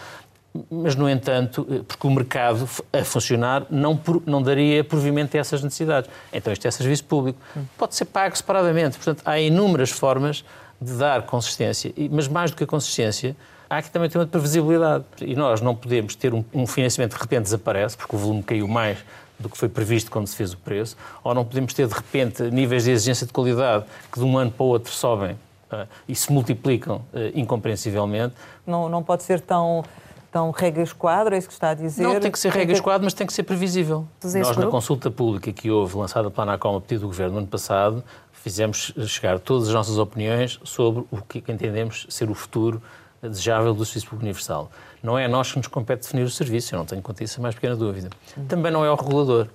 Mas, 0.70 0.94
no 0.94 1.08
entanto, 1.08 1.66
eh, 1.70 1.80
porque 1.86 2.06
o 2.06 2.10
mercado 2.10 2.68
a 2.92 3.04
funcionar 3.04 3.66
não, 3.68 4.00
não 4.24 4.42
daria 4.42 4.82
provimento 4.82 5.36
a 5.36 5.40
essas 5.40 5.62
necessidades. 5.62 6.10
Então, 6.32 6.52
isto 6.52 6.66
é 6.66 6.70
serviço 6.70 7.04
público. 7.04 7.38
Pode 7.76 7.94
ser 7.94 8.06
pago 8.06 8.36
separadamente. 8.36 8.96
Portanto, 8.96 9.22
há 9.26 9.38
inúmeras 9.38 9.90
formas 9.90 10.44
de 10.80 10.94
dar 10.94 11.22
consistência. 11.22 11.92
Mas, 12.10 12.28
mais 12.28 12.50
do 12.50 12.56
que 12.56 12.64
a 12.64 12.66
consistência, 12.66 13.36
há 13.68 13.76
aqui 13.76 13.90
também 13.90 14.10
uma 14.14 14.26
previsibilidade. 14.26 15.04
E 15.20 15.34
nós 15.34 15.60
não 15.60 15.74
podemos 15.74 16.14
ter 16.14 16.32
um, 16.32 16.42
um 16.54 16.66
financiamento 16.66 17.12
que 17.12 17.18
de 17.18 17.22
repente 17.22 17.44
desaparece, 17.44 17.96
porque 17.96 18.16
o 18.16 18.18
volume 18.18 18.42
caiu 18.42 18.66
mais 18.66 18.98
do 19.38 19.48
que 19.48 19.56
foi 19.56 19.68
previsto 19.68 20.10
quando 20.10 20.26
se 20.26 20.36
fez 20.36 20.52
o 20.52 20.56
preço, 20.56 20.96
ou 21.22 21.34
não 21.34 21.44
podemos 21.44 21.74
ter, 21.74 21.86
de 21.86 21.94
repente, 21.94 22.42
níveis 22.44 22.84
de 22.84 22.90
exigência 22.90 23.26
de 23.26 23.32
qualidade 23.32 23.84
que 24.12 24.18
de 24.18 24.24
um 24.24 24.36
ano 24.38 24.50
para 24.50 24.64
o 24.64 24.68
outro 24.68 24.92
sobem 24.92 25.32
uh, 25.32 25.86
e 26.08 26.14
se 26.14 26.32
multiplicam 26.32 26.96
uh, 26.96 27.32
incompreensivelmente. 27.34 28.34
Não, 28.66 28.88
não 28.88 29.02
pode 29.02 29.22
ser 29.22 29.40
tão 29.40 29.84
tão 30.36 30.50
regras 30.50 30.92
quadro, 30.92 31.34
é 31.34 31.38
isso 31.38 31.48
que 31.48 31.54
está 31.54 31.70
a 31.70 31.74
dizer? 31.74 32.02
Não, 32.02 32.20
tem 32.20 32.30
que 32.30 32.38
ser 32.38 32.52
regras 32.52 32.78
quadro, 32.78 33.04
mas 33.04 33.14
tem 33.14 33.26
que 33.26 33.32
ser 33.32 33.44
previsível. 33.44 34.06
Nós, 34.22 34.54
na 34.58 34.66
consulta 34.66 35.10
pública 35.10 35.50
que 35.50 35.70
houve, 35.70 35.96
lançada 35.96 36.30
pela 36.30 36.42
ANACOM 36.42 36.76
a 36.76 36.80
pedido 36.80 37.02
do 37.02 37.06
Governo 37.06 37.32
no 37.32 37.38
ano 37.38 37.46
passado, 37.46 38.04
fizemos 38.32 38.92
chegar 39.06 39.38
todas 39.38 39.68
as 39.68 39.74
nossas 39.74 39.96
opiniões 39.96 40.60
sobre 40.62 41.04
o 41.10 41.22
que 41.22 41.42
entendemos 41.50 42.06
ser 42.10 42.28
o 42.28 42.34
futuro 42.34 42.82
desejável 43.22 43.72
do 43.72 43.84
Serviço 43.84 44.06
Público 44.06 44.24
Universal. 44.26 44.70
Não 45.06 45.16
é 45.16 45.26
a 45.26 45.28
nós 45.28 45.52
que 45.52 45.58
nos 45.58 45.68
compete 45.68 46.02
definir 46.02 46.24
o 46.24 46.30
serviço, 46.30 46.74
eu 46.74 46.80
não 46.80 46.84
tenho 46.84 47.00
quanto 47.00 47.22
isso 47.22 47.38
a 47.38 47.42
mais 47.42 47.54
pequena 47.54 47.76
dúvida. 47.76 48.10
Também 48.48 48.72
não 48.72 48.84
é 48.84 48.90
o 48.90 48.96
regulador. 48.96 49.46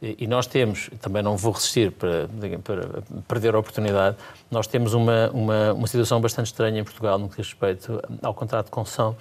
E 0.00 0.26
nós 0.26 0.46
temos, 0.46 0.88
também 1.02 1.22
não 1.22 1.36
vou 1.36 1.52
resistir 1.52 1.92
para, 1.92 2.26
para 2.64 3.02
perder 3.28 3.54
a 3.54 3.58
oportunidade, 3.58 4.16
nós 4.50 4.66
temos 4.66 4.94
uma, 4.94 5.28
uma, 5.30 5.74
uma, 5.74 5.86
situação 5.86 6.20
bastante 6.22 6.46
estranha 6.46 6.80
em 6.80 6.84
Portugal 6.84 7.18
no 7.18 7.28
que 7.28 7.36
diz 7.36 7.48
respeito 7.48 8.00
ao 8.22 8.32
contrato 8.32 8.66
de 8.66 8.70
concessão 8.70 9.14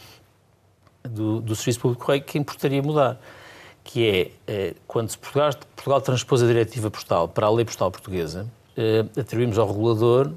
do, 1.04 1.42
do 1.42 1.54
Serviço 1.54 1.82
Público 1.82 2.06
Correio 2.06 2.24
que 2.24 2.38
importaria 2.38 2.82
mudar, 2.82 3.20
que 3.84 4.08
é, 4.08 4.32
eh, 4.48 4.76
quando 4.88 5.18
Portugal, 5.18 5.52
Portugal 5.76 6.00
transpôs 6.00 6.44
a 6.44 6.46
diretiva 6.46 6.90
postal 6.90 7.28
para 7.28 7.48
a 7.48 7.52
lei 7.52 7.66
postal 7.66 7.92
portuguesa, 7.92 8.48
eh, 8.78 9.04
atribuímos 9.20 9.58
ao 9.58 9.68
regulador, 9.68 10.32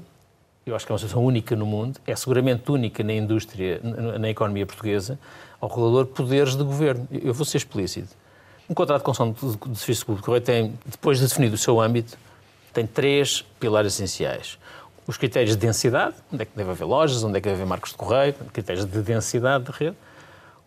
eu 0.65 0.75
acho 0.75 0.85
que 0.85 0.91
é 0.91 0.93
uma 0.93 0.99
situação 0.99 1.23
única 1.23 1.55
no 1.55 1.65
mundo, 1.65 1.99
é 2.05 2.15
seguramente 2.15 2.69
única 2.71 3.03
na 3.03 3.13
indústria, 3.13 3.79
na 4.19 4.29
economia 4.29 4.65
portuguesa, 4.65 5.17
ao 5.59 5.67
regulador 5.69 6.05
poderes 6.07 6.55
de 6.55 6.63
governo. 6.63 7.07
Eu 7.11 7.33
vou 7.33 7.45
ser 7.45 7.57
explícito. 7.57 8.15
Um 8.69 8.73
contrato 8.73 8.99
de 8.99 9.05
concessão 9.05 9.31
de, 9.31 9.71
de 9.71 9.79
serviço 9.79 10.05
público 10.05 10.39
tem, 10.39 10.73
depois 10.85 11.19
de 11.19 11.27
definido 11.27 11.55
o 11.55 11.57
seu 11.57 11.81
âmbito, 11.81 12.17
tem 12.73 12.85
três 12.85 13.43
pilares 13.59 13.93
essenciais. 13.93 14.57
Os 15.05 15.17
critérios 15.17 15.55
de 15.55 15.61
densidade, 15.65 16.15
onde 16.31 16.43
é 16.43 16.45
que 16.45 16.55
deve 16.55 16.71
haver 16.71 16.85
lojas, 16.85 17.23
onde 17.23 17.37
é 17.37 17.41
que 17.41 17.49
deve 17.49 17.61
haver 17.61 17.67
marcos 17.67 17.91
de 17.91 17.97
correio, 17.97 18.33
critérios 18.53 18.85
de 18.85 19.01
densidade 19.01 19.65
de 19.65 19.71
rede, 19.71 19.97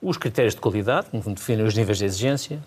os 0.03 0.19
critérios 0.19 0.55
de 0.55 0.61
qualidade, 0.61 1.07
que 1.09 1.31
definem 1.31 1.65
os 1.65 1.75
níveis 1.75 1.99
de 1.99 2.05
exigência, 2.05 2.61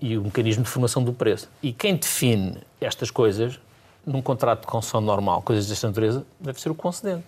e 0.00 0.16
o 0.16 0.22
mecanismo 0.22 0.62
de 0.62 0.70
formação 0.70 1.02
do 1.02 1.12
preço. 1.12 1.48
E 1.62 1.72
quem 1.72 1.96
define 1.96 2.58
estas 2.80 3.10
coisas, 3.10 3.58
num 4.06 4.22
contrato 4.22 4.62
de 4.62 4.66
concessão 4.66 5.00
normal, 5.00 5.42
coisas 5.42 5.66
desta 5.66 5.86
natureza, 5.86 6.24
deve 6.40 6.60
ser 6.60 6.70
o 6.70 6.74
concedente. 6.74 7.24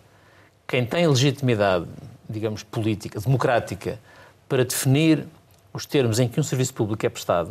Quem 0.66 0.86
tem 0.86 1.06
legitimidade, 1.06 1.86
digamos, 2.28 2.62
política, 2.62 3.20
democrática, 3.20 3.98
para 4.48 4.64
definir 4.64 5.26
os 5.72 5.86
termos 5.86 6.18
em 6.18 6.28
que 6.28 6.40
um 6.40 6.42
serviço 6.42 6.74
público 6.74 7.04
é 7.04 7.08
prestado, 7.08 7.50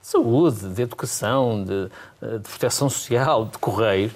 de 0.00 0.08
saúde, 0.08 0.68
de 0.68 0.82
educação, 0.82 1.64
de, 1.64 1.84
de 2.38 2.48
proteção 2.48 2.90
social, 2.90 3.46
de 3.46 3.58
correios, 3.58 4.12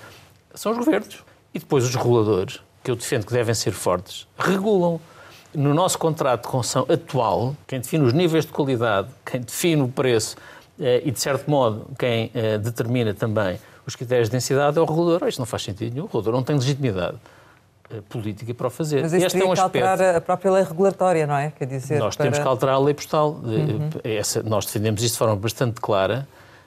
são 0.54 0.72
os 0.72 0.78
governos. 0.78 1.24
E 1.54 1.58
depois 1.58 1.84
os 1.84 1.94
reguladores, 1.94 2.60
que 2.82 2.90
eu 2.90 2.96
defendo 2.96 3.24
que 3.24 3.32
devem 3.32 3.54
ser 3.54 3.72
fortes, 3.72 4.26
regulam. 4.36 5.00
No 5.54 5.72
nosso 5.72 5.98
contrato 5.98 6.42
de 6.42 6.48
concessão 6.48 6.84
atual, 6.88 7.56
quem 7.66 7.80
define 7.80 8.04
os 8.04 8.12
níveis 8.12 8.44
de 8.44 8.52
qualidade, 8.52 9.08
quem 9.24 9.40
define 9.40 9.80
o 9.82 9.88
preço 9.88 10.36
eh, 10.78 11.02
e, 11.04 11.10
de 11.10 11.18
certo 11.18 11.50
modo, 11.50 11.86
quem 11.98 12.30
eh, 12.34 12.58
determina 12.58 13.14
também 13.14 13.58
os 13.86 13.94
critérios 13.94 14.28
de 14.28 14.32
densidade 14.32 14.78
é 14.78 14.80
o 14.80 14.84
regulador. 14.84 15.28
Isto 15.28 15.38
não 15.38 15.46
faz 15.46 15.62
sentido 15.62 15.92
nenhum. 15.92 16.04
O 16.04 16.06
regulador 16.06 16.32
não 16.32 16.42
tem 16.42 16.56
legitimidade. 16.56 17.16
Eh, 17.90 18.00
política 18.08 18.52
para 18.52 18.66
o 18.66 18.70
fazer. 18.70 19.02
Mas 19.02 19.12
isso 19.12 19.26
este 19.26 19.40
é 19.40 19.44
um 19.44 19.52
aspecto... 19.52 19.86
alterar 19.86 20.16
a 20.16 20.20
própria 20.20 20.50
lei 20.50 20.64
regulatória, 20.64 21.26
não 21.26 21.36
é? 21.36 21.52
Quer 21.56 21.66
dizer, 21.66 22.00
nós 22.00 22.16
para... 22.16 22.24
temos 22.24 22.38
que 22.38 22.46
alterar 22.46 22.74
a 22.74 22.78
lei 22.78 22.94
postal. 22.94 23.40
Uhum. 23.42 23.90
Essa, 24.02 24.42
nós 24.42 24.66
defendemos 24.66 25.02
isso 25.02 25.12
de 25.12 25.18
forma 25.18 25.36
bastante 25.36 25.80
clara 25.80 26.26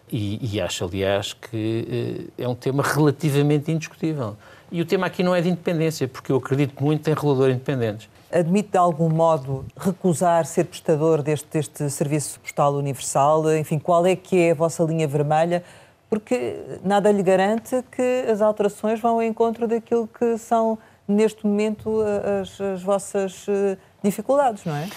e, 0.09 0.55
e 0.55 0.61
acho, 0.61 0.85
aliás, 0.85 1.33
que 1.33 2.29
eh, 2.37 2.43
é 2.43 2.47
um 2.47 2.55
tema 2.55 2.83
relativamente 2.83 3.71
indiscutível. 3.71 4.37
E 4.71 4.81
o 4.81 4.85
tema 4.85 5.07
aqui 5.07 5.23
não 5.23 5.35
é 5.35 5.41
de 5.41 5.49
independência, 5.49 6.07
porque 6.07 6.31
eu 6.31 6.37
acredito 6.37 6.81
muito 6.81 7.09
em 7.09 7.13
reguladores 7.13 7.55
independentes. 7.55 8.07
Admite 8.31 8.69
de 8.69 8.77
algum 8.77 9.09
modo 9.09 9.65
recusar 9.75 10.45
ser 10.45 10.65
prestador 10.65 11.23
deste, 11.23 11.47
deste 11.51 11.89
serviço 11.89 12.39
postal 12.39 12.75
universal? 12.75 13.51
Enfim, 13.55 13.79
qual 13.79 14.05
é 14.05 14.15
que 14.15 14.37
é 14.37 14.51
a 14.51 14.53
vossa 14.53 14.83
linha 14.83 15.07
vermelha? 15.07 15.63
Porque 16.09 16.79
nada 16.83 17.11
lhe 17.11 17.21
garante 17.21 17.83
que 17.91 18.25
as 18.29 18.41
alterações 18.41 18.99
vão 18.99 19.15
ao 19.15 19.23
encontro 19.23 19.67
daquilo 19.67 20.07
que 20.07 20.37
são 20.37 20.77
neste 21.09 21.45
momento 21.45 22.01
as, 22.41 22.61
as 22.61 22.83
vossas 22.83 23.45
eh, 23.47 23.77
dificuldades, 24.03 24.63
não 24.63 24.75
é? 24.75 24.87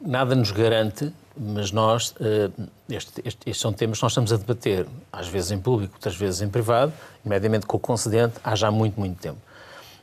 Nada 0.00 0.34
nos 0.34 0.52
garante, 0.52 1.12
mas 1.36 1.72
nós, 1.72 2.14
eh, 2.20 2.50
este, 2.88 3.20
este, 3.24 3.50
estes 3.50 3.60
são 3.60 3.72
temas 3.72 3.98
que 3.98 4.04
nós 4.04 4.12
estamos 4.12 4.32
a 4.32 4.36
debater, 4.36 4.86
às 5.12 5.26
vezes 5.26 5.50
em 5.50 5.58
público, 5.58 5.94
outras 5.94 6.16
vezes 6.16 6.42
em 6.42 6.48
privado, 6.48 6.92
imediatamente 7.26 7.66
com 7.66 7.76
o 7.76 7.80
concedente, 7.80 8.34
há 8.44 8.54
já 8.54 8.70
muito, 8.70 8.98
muito 8.98 9.20
tempo. 9.20 9.38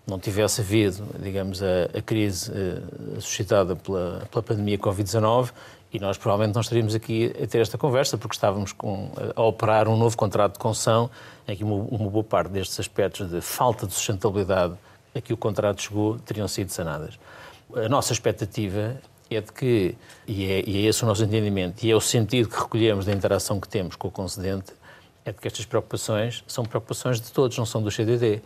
Não 0.06 0.20
tivesse 0.20 0.62
havido, 0.62 1.04
digamos, 1.20 1.64
a, 1.64 1.98
a 1.98 2.02
crise 2.02 2.52
uh, 2.52 3.20
suscitada 3.20 3.76
pela, 3.76 4.28
pela 4.30 4.44
pandemia 4.44 4.78
Covid-19 4.78 5.50
e 5.92 6.00
nós 6.00 6.18
provavelmente 6.18 6.56
não 6.56 6.62
estaríamos 6.62 6.94
aqui 6.94 7.34
a 7.42 7.48
ter 7.48 7.60
esta 7.60 7.78
conversa 7.78 8.18
porque 8.18 8.36
estávamos 8.36 8.72
com, 8.72 9.12
a 9.36 9.42
operar 9.44 9.88
um 9.88 9.98
novo 9.98 10.18
contrato 10.18 10.54
de 10.54 10.60
concessão 10.60 11.10
em 11.48 11.56
que 11.56 11.64
uma, 11.64 11.76
uma 11.76 12.10
boa 12.10 12.24
parte 12.24 12.50
destes 12.50 12.80
aspectos 12.80 13.30
de 13.30 13.40
falta 13.42 13.88
de 13.88 13.94
sustentabilidade 13.94 14.74
a 15.16 15.22
que 15.22 15.32
o 15.32 15.38
contrato 15.38 15.82
chegou 15.82 16.20
teriam 16.20 16.48
sido 16.48 16.70
sanadas. 16.70 17.18
A 17.74 17.88
nossa 17.88 18.12
expectativa 18.12 18.98
é 19.30 19.42
de 19.42 19.52
que, 19.52 19.96
e 20.28 20.46
é, 20.46 20.64
e 20.68 20.86
é 20.86 20.90
esse 20.90 21.04
o 21.04 21.08
nosso 21.08 21.24
entendimento, 21.24 21.84
e 21.84 21.92
é 21.92 21.96
o 21.96 22.02
sentido 22.02 22.50
que 22.50 22.60
recolhemos 22.60 23.06
da 23.06 23.14
interação 23.14 23.60
que 23.60 23.68
temos 23.68 23.96
com 23.96 24.08
o 24.08 24.12
concedente, 24.12 24.74
é 25.26 25.32
de 25.32 25.40
que 25.40 25.48
estas 25.48 25.66
preocupações 25.66 26.44
são 26.48 26.64
preocupações 26.64 27.20
de 27.20 27.32
todos, 27.32 27.58
não 27.58 27.66
são 27.66 27.82
do 27.82 27.90
CDD. 27.90 28.42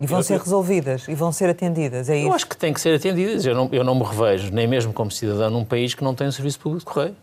E 0.00 0.06
vão 0.06 0.22
ser 0.22 0.38
resolvidas 0.38 1.06
e 1.08 1.14
vão 1.14 1.32
ser 1.32 1.50
atendidas, 1.50 2.08
é 2.08 2.16
isso? 2.16 2.28
Eu 2.28 2.32
acho 2.32 2.46
que 2.46 2.56
têm 2.56 2.72
que 2.72 2.80
ser 2.80 2.94
atendidas. 2.94 3.44
Eu 3.44 3.54
não, 3.54 3.68
eu 3.72 3.84
não 3.84 3.94
me 3.94 4.04
revejo, 4.04 4.52
nem 4.52 4.66
mesmo 4.66 4.92
como 4.92 5.10
cidadão, 5.10 5.50
num 5.50 5.64
país 5.64 5.94
que 5.94 6.02
não 6.02 6.14
tem 6.14 6.28
um 6.28 6.32
serviço 6.32 6.60
público 6.60 6.86
de 6.88 6.92
correio, 6.92 7.16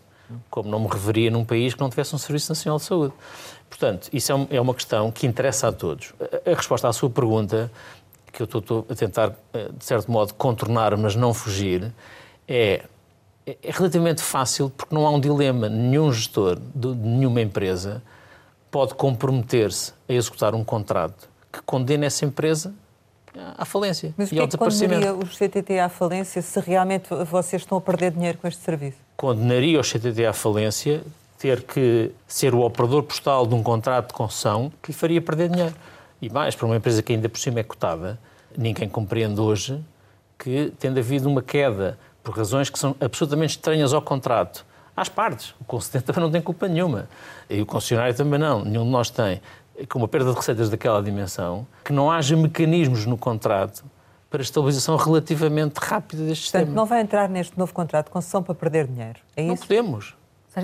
como 0.50 0.68
não 0.68 0.78
me 0.80 0.88
reveria 0.88 1.30
num 1.30 1.44
país 1.44 1.74
que 1.74 1.80
não 1.80 1.88
tivesse 1.88 2.14
um 2.14 2.18
Serviço 2.18 2.50
Nacional 2.50 2.78
de 2.78 2.84
Saúde. 2.84 3.14
Portanto, 3.68 4.08
isso 4.12 4.32
é, 4.32 4.56
é 4.56 4.60
uma 4.60 4.74
questão 4.74 5.10
que 5.10 5.26
interessa 5.26 5.68
a 5.68 5.72
todos. 5.72 6.12
A 6.44 6.54
resposta 6.54 6.88
à 6.88 6.92
sua 6.92 7.08
pergunta 7.08 7.70
que 8.32 8.42
eu 8.42 8.44
estou 8.44 8.86
a 8.88 8.94
tentar, 8.94 9.32
eh, 9.52 9.70
de 9.76 9.84
certo 9.84 10.10
modo, 10.10 10.34
contornar, 10.34 10.96
mas 10.96 11.16
não 11.16 11.34
fugir, 11.34 11.92
é, 12.46 12.82
é, 13.46 13.56
é 13.62 13.70
relativamente 13.70 14.22
fácil 14.22 14.70
porque 14.70 14.94
não 14.94 15.06
há 15.06 15.10
um 15.10 15.20
dilema. 15.20 15.68
Nenhum 15.68 16.12
gestor 16.12 16.58
de 16.74 16.88
nenhuma 16.88 17.40
empresa 17.40 18.02
pode 18.70 18.94
comprometer-se 18.94 19.92
a 20.08 20.12
executar 20.12 20.54
um 20.54 20.64
contrato 20.64 21.28
que 21.52 21.60
condene 21.62 22.06
essa 22.06 22.24
empresa 22.24 22.72
à 23.56 23.64
falência 23.64 24.14
Mas 24.16 24.30
e 24.32 24.38
ao 24.38 24.44
é 24.44 24.46
desaparecimento. 24.46 25.06
Mas 25.06 25.34
o 25.34 25.36
CTT 25.36 25.78
à 25.78 25.88
falência 25.88 26.42
se 26.42 26.60
realmente 26.60 27.08
vocês 27.24 27.62
estão 27.62 27.78
a 27.78 27.80
perder 27.80 28.12
dinheiro 28.12 28.38
com 28.38 28.48
este 28.48 28.62
serviço? 28.62 28.98
Condenaria 29.16 29.80
o 29.80 29.82
CTT 29.82 30.26
à 30.26 30.32
falência 30.32 31.02
ter 31.38 31.62
que 31.62 32.12
ser 32.26 32.54
o 32.54 32.60
operador 32.60 33.02
postal 33.02 33.46
de 33.46 33.54
um 33.54 33.62
contrato 33.62 34.08
de 34.08 34.14
concessão 34.14 34.70
que 34.82 34.92
lhe 34.92 34.96
faria 34.96 35.22
perder 35.22 35.48
dinheiro. 35.48 35.74
E 36.20 36.28
mais, 36.28 36.54
para 36.54 36.66
uma 36.66 36.76
empresa 36.76 37.02
que 37.02 37.14
ainda 37.14 37.30
por 37.30 37.38
cima 37.38 37.60
é 37.60 37.62
cotada, 37.62 38.18
ninguém 38.56 38.88
compreende 38.88 39.40
hoje 39.40 39.82
que, 40.38 40.70
tendo 40.78 40.98
havido 40.98 41.28
uma 41.28 41.40
queda 41.40 41.98
por 42.22 42.36
razões 42.36 42.68
que 42.68 42.78
são 42.78 42.94
absolutamente 43.00 43.56
estranhas 43.56 43.94
ao 43.94 44.02
contrato, 44.02 44.66
às 44.96 45.08
partes, 45.08 45.54
o 45.60 45.64
concedente 45.64 46.04
também 46.04 46.22
não 46.22 46.30
tem 46.30 46.40
culpa 46.40 46.68
nenhuma, 46.68 47.08
e 47.48 47.60
o 47.60 47.66
concessionário 47.66 48.14
também 48.14 48.38
não, 48.38 48.64
nenhum 48.64 48.84
de 48.84 48.90
nós 48.90 49.10
tem, 49.10 49.40
com 49.88 49.98
uma 49.98 50.08
perda 50.08 50.30
de 50.30 50.36
receitas 50.36 50.68
daquela 50.68 51.02
dimensão, 51.02 51.66
que 51.84 51.92
não 51.92 52.10
haja 52.10 52.36
mecanismos 52.36 53.06
no 53.06 53.16
contrato 53.16 53.84
para 54.28 54.42
estabilização 54.42 54.96
relativamente 54.96 55.78
rápida 55.78 56.24
deste 56.24 56.42
sistema. 56.42 56.64
Portanto, 56.64 56.76
não 56.76 56.86
vai 56.86 57.00
entrar 57.00 57.28
neste 57.28 57.58
novo 57.58 57.72
contrato 57.72 58.06
de 58.06 58.12
concessão 58.12 58.42
para 58.42 58.54
perder 58.54 58.86
dinheiro, 58.86 59.18
é 59.36 59.42
isso? 59.42 59.48
Não 59.50 59.56
podemos. 59.56 60.14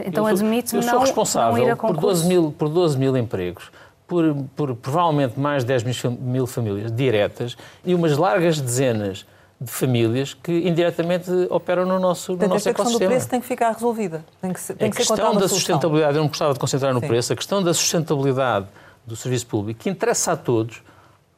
Então 0.04 0.26
admite 0.26 0.74
não 0.74 0.82
Eu 0.82 0.88
sou 0.88 0.98
responsável 1.00 1.76
por 1.76 1.96
12, 1.96 2.26
mil, 2.26 2.52
por 2.52 2.68
12 2.68 2.98
mil 2.98 3.16
empregos 3.16 3.70
por, 4.06 4.36
por 4.54 4.74
provavelmente 4.76 5.38
mais 5.38 5.64
de 5.64 5.68
10 5.68 6.16
mil 6.18 6.46
famílias 6.46 6.92
diretas 6.92 7.56
e 7.84 7.94
umas 7.94 8.16
largas 8.16 8.60
dezenas 8.60 9.26
de 9.60 9.70
famílias 9.70 10.34
que 10.34 10.52
indiretamente 10.52 11.30
operam 11.48 11.86
no 11.86 11.98
nosso, 11.98 12.32
Portanto, 12.32 12.48
no 12.48 12.54
nosso 12.54 12.68
a 12.68 12.70
ecossistema. 12.70 12.98
questão 12.98 13.08
do 13.08 13.10
preço 13.10 13.28
tem 13.28 13.40
que 13.40 13.46
ficar 13.46 13.72
resolvida. 13.72 14.24
Tem 14.40 14.52
que, 14.52 14.60
tem 14.60 14.88
a 14.88 14.90
que 14.90 14.96
questão 14.98 15.34
da 15.34 15.48
sustentabilidade, 15.48 16.16
eu 16.16 16.22
não 16.22 16.28
gostava 16.28 16.52
de 16.52 16.58
concentrar 16.60 16.92
no 16.92 17.00
Sim. 17.00 17.06
preço, 17.08 17.32
a 17.32 17.36
questão 17.36 17.62
da 17.62 17.72
sustentabilidade 17.72 18.66
do 19.06 19.16
serviço 19.16 19.46
público, 19.46 19.80
que 19.80 19.88
interessa 19.88 20.32
a 20.32 20.36
todos, 20.36 20.82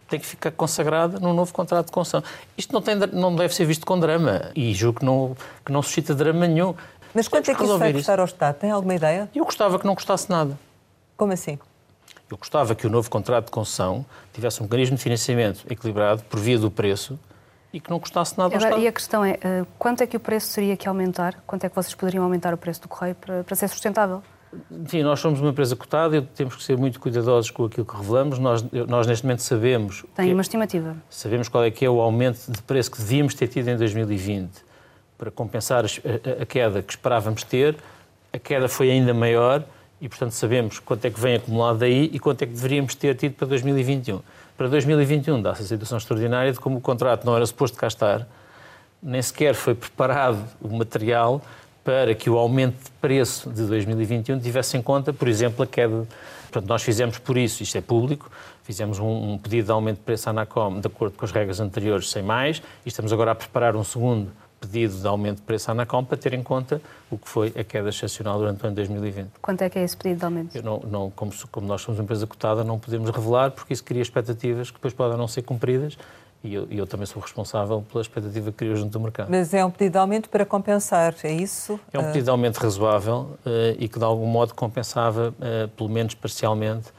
tem 0.08 0.18
que 0.18 0.26
ficar 0.26 0.50
consagrada 0.50 1.20
num 1.20 1.32
novo 1.32 1.52
contrato 1.52 1.86
de 1.86 1.92
concessão. 1.92 2.22
Isto 2.56 2.72
não, 2.72 2.80
tem, 2.80 2.96
não 2.96 3.36
deve 3.36 3.54
ser 3.54 3.66
visto 3.66 3.86
com 3.86 4.00
drama 4.00 4.50
e 4.56 4.72
julgo 4.74 5.00
que 5.00 5.04
não, 5.04 5.36
que 5.64 5.70
não 5.70 5.82
suscita 5.82 6.14
drama 6.14 6.46
nenhum. 6.46 6.74
Mas 7.14 7.28
quanto 7.28 7.50
é 7.50 7.54
que 7.54 7.62
isso 7.62 7.78
vai 7.78 7.92
custar 7.92 8.18
ao 8.18 8.26
Estado? 8.26 8.56
Tem 8.56 8.70
alguma 8.70 8.94
ideia? 8.94 9.28
Eu 9.34 9.44
gostava 9.44 9.78
que 9.78 9.86
não 9.86 9.94
custasse 9.94 10.28
nada. 10.28 10.58
Como 11.16 11.32
assim? 11.32 11.58
Eu 12.30 12.36
gostava 12.36 12.74
que 12.74 12.86
o 12.86 12.90
novo 12.90 13.08
contrato 13.08 13.46
de 13.46 13.50
concessão 13.50 14.04
tivesse 14.32 14.60
um 14.60 14.64
mecanismo 14.64 14.96
de 14.96 15.02
financiamento 15.02 15.64
equilibrado 15.70 16.22
por 16.24 16.40
via 16.40 16.58
do 16.58 16.70
preço 16.70 17.18
e 17.72 17.80
que 17.80 17.90
não 17.90 18.00
custasse 18.00 18.36
nada 18.38 18.54
ao 18.54 18.58
Estado. 18.58 18.80
E 18.80 18.86
a 18.86 18.92
questão 18.92 19.24
é, 19.24 19.38
eh, 19.42 19.64
quanto 19.78 20.02
é 20.02 20.06
que 20.06 20.16
o 20.16 20.20
preço 20.20 20.54
teria 20.54 20.76
que 20.76 20.88
aumentar? 20.88 21.42
Quanto 21.46 21.64
é 21.64 21.68
que 21.68 21.74
vocês 21.74 21.94
poderiam 21.94 22.24
aumentar 22.24 22.54
o 22.54 22.56
preço 22.56 22.82
do 22.82 22.88
correio 22.88 23.14
para, 23.14 23.44
para 23.44 23.56
ser 23.56 23.68
sustentável? 23.68 24.22
Sim, 24.86 25.02
nós 25.02 25.20
somos 25.20 25.40
uma 25.40 25.50
empresa 25.50 25.76
cotada 25.76 26.16
e 26.16 26.22
temos 26.22 26.56
que 26.56 26.62
ser 26.62 26.78
muito 26.78 26.98
cuidadosos 26.98 27.50
com 27.50 27.66
aquilo 27.66 27.84
que 27.84 27.94
revelamos. 27.94 28.38
Nós, 28.38 28.64
nós 28.86 29.06
neste 29.06 29.24
momento 29.24 29.40
sabemos... 29.40 30.04
Tem 30.14 30.32
uma 30.32 30.40
estimativa. 30.40 30.96
Sabemos 31.10 31.48
qual 31.48 31.64
é 31.64 31.70
que 31.70 31.84
é 31.84 31.90
o 31.90 32.00
aumento 32.00 32.50
de 32.50 32.62
preço 32.62 32.90
que 32.90 32.98
devíamos 32.98 33.34
ter 33.34 33.48
tido 33.48 33.68
em 33.68 33.76
2020 33.76 34.50
para 35.18 35.30
compensar 35.30 35.84
a, 35.84 36.42
a 36.42 36.46
queda 36.46 36.82
que 36.82 36.92
esperávamos 36.92 37.42
ter. 37.42 37.76
A 38.32 38.38
queda 38.38 38.68
foi 38.68 38.90
ainda 38.90 39.12
maior 39.12 39.64
e, 40.00 40.08
portanto, 40.08 40.32
sabemos 40.32 40.78
quanto 40.78 41.04
é 41.04 41.10
que 41.10 41.20
vem 41.20 41.36
acumulado 41.36 41.78
daí 41.78 42.10
e 42.12 42.18
quanto 42.18 42.42
é 42.42 42.46
que 42.46 42.52
deveríamos 42.52 42.94
ter 42.94 43.16
tido 43.16 43.34
para 43.34 43.48
2021. 43.48 44.20
Para 44.56 44.68
2021 44.68 45.42
dá-se 45.42 45.62
a 45.62 45.66
situação 45.66 45.98
extraordinária 45.98 46.52
de 46.52 46.60
como 46.60 46.78
o 46.78 46.80
contrato 46.80 47.24
não 47.24 47.36
era 47.36 47.44
suposto 47.46 47.76
cá 47.76 47.86
estar, 47.86 48.26
nem 49.02 49.22
sequer 49.22 49.54
foi 49.54 49.74
preparado 49.74 50.44
o 50.60 50.68
material 50.68 51.42
para 51.84 52.14
que 52.14 52.28
o 52.28 52.36
aumento 52.36 52.84
de 52.84 52.90
preço 53.00 53.50
de 53.50 53.64
2021 53.64 54.38
tivesse 54.40 54.76
em 54.76 54.82
conta, 54.82 55.12
por 55.12 55.26
exemplo, 55.26 55.62
a 55.62 55.66
queda. 55.66 56.06
Portanto, 56.42 56.68
nós 56.68 56.82
fizemos 56.82 57.18
por 57.18 57.36
isso, 57.36 57.62
isto 57.62 57.78
é 57.78 57.80
público, 57.80 58.30
fizemos 58.62 58.98
um, 58.98 59.32
um 59.32 59.38
pedido 59.38 59.66
de 59.66 59.72
aumento 59.72 59.98
de 59.98 60.02
preço 60.02 60.28
à 60.28 60.30
ANACOM 60.30 60.80
de 60.80 60.86
acordo 60.86 61.16
com 61.16 61.24
as 61.24 61.32
regras 61.32 61.60
anteriores, 61.60 62.10
sem 62.10 62.22
mais, 62.22 62.62
e 62.84 62.88
estamos 62.88 63.12
agora 63.12 63.30
a 63.30 63.34
preparar 63.34 63.74
um 63.76 63.84
segundo 63.84 64.30
pedido 64.60 65.00
de 65.00 65.06
aumento 65.06 65.36
de 65.36 65.42
preço 65.42 65.70
à 65.70 65.72
ANACOM 65.72 66.04
para 66.04 66.16
ter 66.16 66.32
em 66.34 66.42
conta 66.42 66.80
o 67.10 67.16
que 67.16 67.28
foi 67.28 67.52
a 67.56 67.64
queda 67.64 67.88
excepcional 67.88 68.38
durante 68.38 68.62
o 68.62 68.66
ano 68.66 68.76
2020. 68.76 69.30
Quanto 69.40 69.62
é 69.62 69.70
que 69.70 69.78
é 69.78 69.84
esse 69.84 69.96
pedido 69.96 70.18
de 70.18 70.24
aumento? 70.24 70.62
Não, 70.62 70.80
não, 70.80 71.10
como, 71.10 71.32
como, 71.50 71.66
nós 71.66 71.80
somos 71.80 71.98
uma 71.98 72.04
empresa 72.04 72.26
cotada, 72.26 72.64
não 72.64 72.78
podemos 72.78 73.08
revelar, 73.10 73.50
porque 73.50 73.72
isso 73.72 73.84
cria 73.84 74.02
expectativas 74.02 74.70
que 74.70 74.76
depois 74.76 74.92
podem 74.92 75.16
não 75.16 75.28
ser 75.28 75.42
cumpridas 75.42 75.96
e 76.42 76.54
eu, 76.54 76.68
eu, 76.70 76.86
também 76.86 77.04
sou 77.04 77.20
responsável 77.20 77.84
pela 77.90 78.00
expectativa 78.00 78.52
que 78.52 78.58
criou 78.58 78.76
junto 78.76 78.92
do 78.92 79.00
mercado. 79.00 79.28
Mas 79.28 79.52
é 79.52 79.64
um 79.64 79.70
pedido 79.70 79.92
de 79.92 79.98
aumento 79.98 80.28
para 80.28 80.46
compensar, 80.46 81.14
é 81.24 81.32
isso? 81.32 81.80
É 81.92 81.98
um 81.98 82.04
pedido 82.04 82.24
de 82.24 82.30
aumento 82.30 82.58
razoável 82.58 83.36
uh, 83.44 83.76
e 83.76 83.88
que 83.88 83.98
de 83.98 84.04
algum 84.04 84.26
modo 84.26 84.54
compensava, 84.54 85.30
uh, 85.30 85.68
pelo 85.70 85.88
menos 85.88 86.14
parcialmente, 86.14 86.92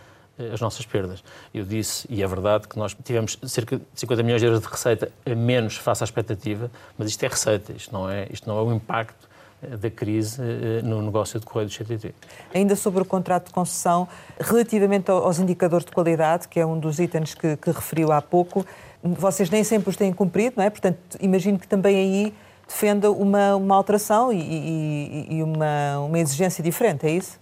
as 0.53 0.61
nossas 0.61 0.85
perdas. 0.85 1.23
Eu 1.53 1.65
disse, 1.65 2.07
e 2.09 2.23
é 2.23 2.27
verdade, 2.27 2.67
que 2.67 2.77
nós 2.77 2.95
tivemos 3.03 3.37
cerca 3.43 3.77
de 3.77 3.83
50 3.95 4.23
milhões 4.23 4.41
de 4.41 4.47
euros 4.47 4.61
de 4.61 4.67
receita 4.67 5.11
a 5.25 5.35
menos 5.35 5.75
face 5.77 6.03
à 6.03 6.05
expectativa, 6.05 6.71
mas 6.97 7.09
isto 7.09 7.23
é 7.23 7.27
receita, 7.27 7.73
isto 7.73 7.93
não 7.93 8.09
é, 8.09 8.27
isto 8.31 8.47
não 8.47 8.57
é 8.57 8.61
o 8.61 8.73
impacto 8.73 9.29
da 9.61 9.89
crise 9.89 10.41
no 10.83 11.01
negócio 11.01 11.39
de 11.39 11.45
correio 11.45 11.67
do 11.67 11.73
CTT. 11.73 12.13
Ainda 12.53 12.75
sobre 12.75 13.01
o 13.01 13.05
contrato 13.05 13.47
de 13.47 13.51
concessão, 13.51 14.07
relativamente 14.39 15.11
aos 15.11 15.37
indicadores 15.39 15.85
de 15.85 15.91
qualidade, 15.91 16.47
que 16.47 16.59
é 16.59 16.65
um 16.65 16.79
dos 16.79 16.99
itens 16.99 17.33
que, 17.33 17.57
que 17.57 17.71
referiu 17.71 18.11
há 18.11 18.21
pouco, 18.21 18.65
vocês 19.03 19.49
nem 19.49 19.63
sempre 19.63 19.89
os 19.89 19.97
têm 19.97 20.13
cumprido, 20.13 20.55
não 20.57 20.63
é? 20.63 20.69
Portanto, 20.69 20.97
imagino 21.19 21.59
que 21.59 21.67
também 21.67 21.95
aí 21.95 22.33
defenda 22.67 23.11
uma, 23.11 23.55
uma 23.55 23.75
alteração 23.75 24.31
e, 24.31 24.39
e, 24.39 25.27
e 25.37 25.43
uma, 25.43 25.99
uma 25.99 26.19
exigência 26.19 26.63
diferente, 26.63 27.05
é 27.05 27.11
isso? 27.11 27.39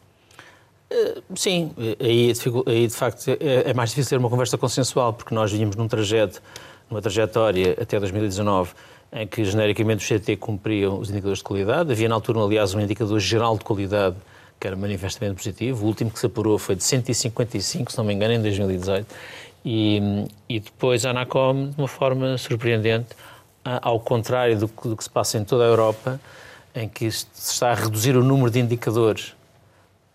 Eh, 0.89 1.21
sim, 1.35 1.71
aí, 1.99 2.33
aí 2.65 2.87
de 2.87 2.95
facto 2.95 3.29
é, 3.29 3.69
é 3.69 3.73
mais 3.73 3.89
difícil 3.89 4.11
ter 4.11 4.17
uma 4.17 4.29
conversa 4.29 4.57
consensual, 4.57 5.13
porque 5.13 5.35
nós 5.35 5.51
vínhamos 5.51 5.75
num 5.75 5.87
trajeto, 5.87 6.41
numa 6.89 7.01
trajetória 7.01 7.77
até 7.79 7.99
2019, 7.99 8.71
em 9.11 9.27
que 9.27 9.43
genericamente 9.43 10.03
os 10.03 10.21
CT 10.21 10.37
cumpriam 10.37 10.99
os 10.99 11.09
indicadores 11.09 11.39
de 11.39 11.43
qualidade. 11.43 11.91
Havia 11.91 12.09
na 12.09 12.15
altura, 12.15 12.39
aliás, 12.41 12.73
um 12.73 12.79
indicador 12.79 13.19
geral 13.19 13.57
de 13.57 13.63
qualidade 13.63 14.15
que 14.59 14.65
era 14.65 14.75
manifestamente 14.75 15.35
positivo. 15.35 15.85
O 15.85 15.87
último 15.87 16.09
que 16.09 16.19
se 16.19 16.25
apurou 16.25 16.57
foi 16.57 16.75
de 16.75 16.83
155, 16.83 17.91
se 17.91 17.97
não 17.97 18.05
me 18.05 18.13
engano, 18.13 18.33
em 18.33 18.41
2018. 18.41 19.05
E, 19.63 20.25
e 20.49 20.59
depois 20.59 21.05
a 21.05 21.11
Anacom, 21.11 21.69
de 21.69 21.77
uma 21.77 21.87
forma 21.87 22.37
surpreendente, 22.37 23.09
ao 23.63 23.99
contrário 23.99 24.57
do 24.57 24.67
do 24.67 24.97
que 24.97 25.03
se 25.03 25.09
passa 25.09 25.37
em 25.37 25.43
toda 25.43 25.63
a 25.65 25.67
Europa, 25.67 26.19
em 26.73 26.87
que 26.87 27.11
se 27.11 27.27
está 27.33 27.71
a 27.71 27.75
reduzir 27.75 28.15
o 28.15 28.23
número 28.23 28.49
de 28.49 28.59
indicadores 28.59 29.36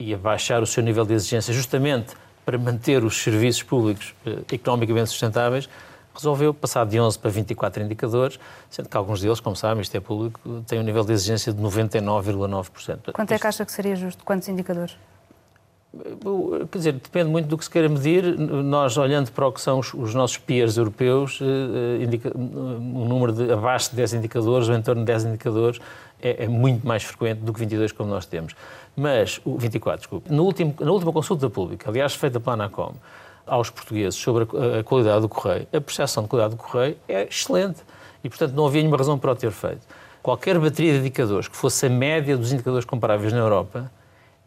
e 0.03 0.15
a 0.15 0.19
baixar 0.19 0.63
o 0.63 0.67
seu 0.67 0.83
nível 0.83 1.05
de 1.05 1.15
exigência 1.15 1.55
justamente 1.55 2.15
para 2.45 2.59
manter 2.59 3.05
os 3.05 3.23
serviços 3.23 3.63
públicos 3.63 4.15
eh, 4.27 4.39
economicamente 4.53 5.11
sustentáveis, 5.11 5.69
resolveu 6.15 6.53
passar 6.53 6.85
de 6.85 7.01
11 7.01 7.19
para 7.19 7.31
24 7.31 7.83
indicadores, 7.83 8.39
sendo 8.69 8.89
que 8.89 8.97
alguns 8.97 9.21
deles, 9.21 9.41
como 9.41 9.55
sabem, 9.55 9.81
isto 9.81 9.97
é 9.97 10.01
público, 10.01 10.41
têm 10.67 10.81
um 10.81 10.83
nível 10.83 11.05
de 11.05 11.13
exigência 11.13 11.53
de 11.53 11.63
99,9%. 11.63 13.13
Quanto 13.13 13.33
é 13.33 13.39
que 13.39 13.47
acha 13.47 13.65
que 13.65 13.73
seria 13.73 13.95
justo? 13.97 14.25
Quantos 14.25 14.49
indicadores? 14.49 14.97
Quer 16.71 16.79
dizer, 16.79 16.93
depende 16.95 17.31
muito 17.31 17.49
do 17.49 17.59
que 17.59 17.65
se 17.65 17.71
queira 17.71 17.87
medir. 17.87 18.25
Nós, 18.39 18.97
olhando 18.97 19.31
para 19.31 19.47
o 19.47 19.53
que 19.53 19.61
são 19.61 19.79
os, 19.79 19.93
os 19.93 20.15
nossos 20.15 20.39
peers 20.39 20.79
europeus, 20.79 21.39
eh, 21.43 22.05
eh, 22.05 22.31
um 22.35 23.07
número 23.07 23.33
de 23.33 23.53
abaixo 23.53 23.91
de 23.91 23.97
10 23.97 24.15
indicadores, 24.15 24.71
ou 24.71 24.75
em 24.75 24.81
torno 24.81 25.03
de 25.03 25.07
10 25.07 25.27
indicadores, 25.27 25.81
é, 26.23 26.45
é, 26.45 26.49
muito 26.49 26.87
mais 26.87 27.03
frequente 27.03 27.41
do 27.41 27.53
que 27.53 27.61
22 27.61 27.93
como 27.93 28.09
nós 28.09 28.25
temos. 28.25 28.55
Mas, 28.97 29.41
o 29.45 29.57
24, 29.57 30.01
desculpe, 30.01 30.33
no 30.33 30.45
último, 30.45 30.75
na 30.81 30.91
última 30.91 31.13
consulta 31.13 31.49
pública, 31.49 31.89
aliás, 31.89 32.15
feita 32.15 32.39
pela 32.39 32.55
Anacom, 32.55 32.95
aos 33.47 33.71
portugueses 33.71 34.15
sobre 34.15 34.45
a, 34.45 34.81
a 34.81 34.85
qualidade 34.85 35.23
do 35.23 35.29
correio, 35.29 35.67
a 35.73 35.81
percepção 35.81 36.23
de 36.23 36.29
qualidade 36.29 36.55
do 36.55 36.63
correio 36.63 36.97
é 37.09 37.25
excelente. 37.25 37.81
E, 38.23 38.29
portanto, 38.29 38.53
não 38.53 38.67
havia 38.67 38.81
nenhuma 38.81 38.97
razão 38.97 39.19
para 39.19 39.33
o 39.33 39.35
ter 39.35 39.51
feito. 39.51 39.81
Qualquer 40.23 40.59
bateria 40.59 40.93
de 40.93 41.01
indicadores 41.01 41.49
que 41.49 41.57
fosse 41.57 41.87
a 41.87 41.91
média 41.91 42.37
dos 42.37 42.53
indicadores 42.53 42.85
comparáveis 42.85 43.33
na 43.33 43.41
Europa, 43.41 43.91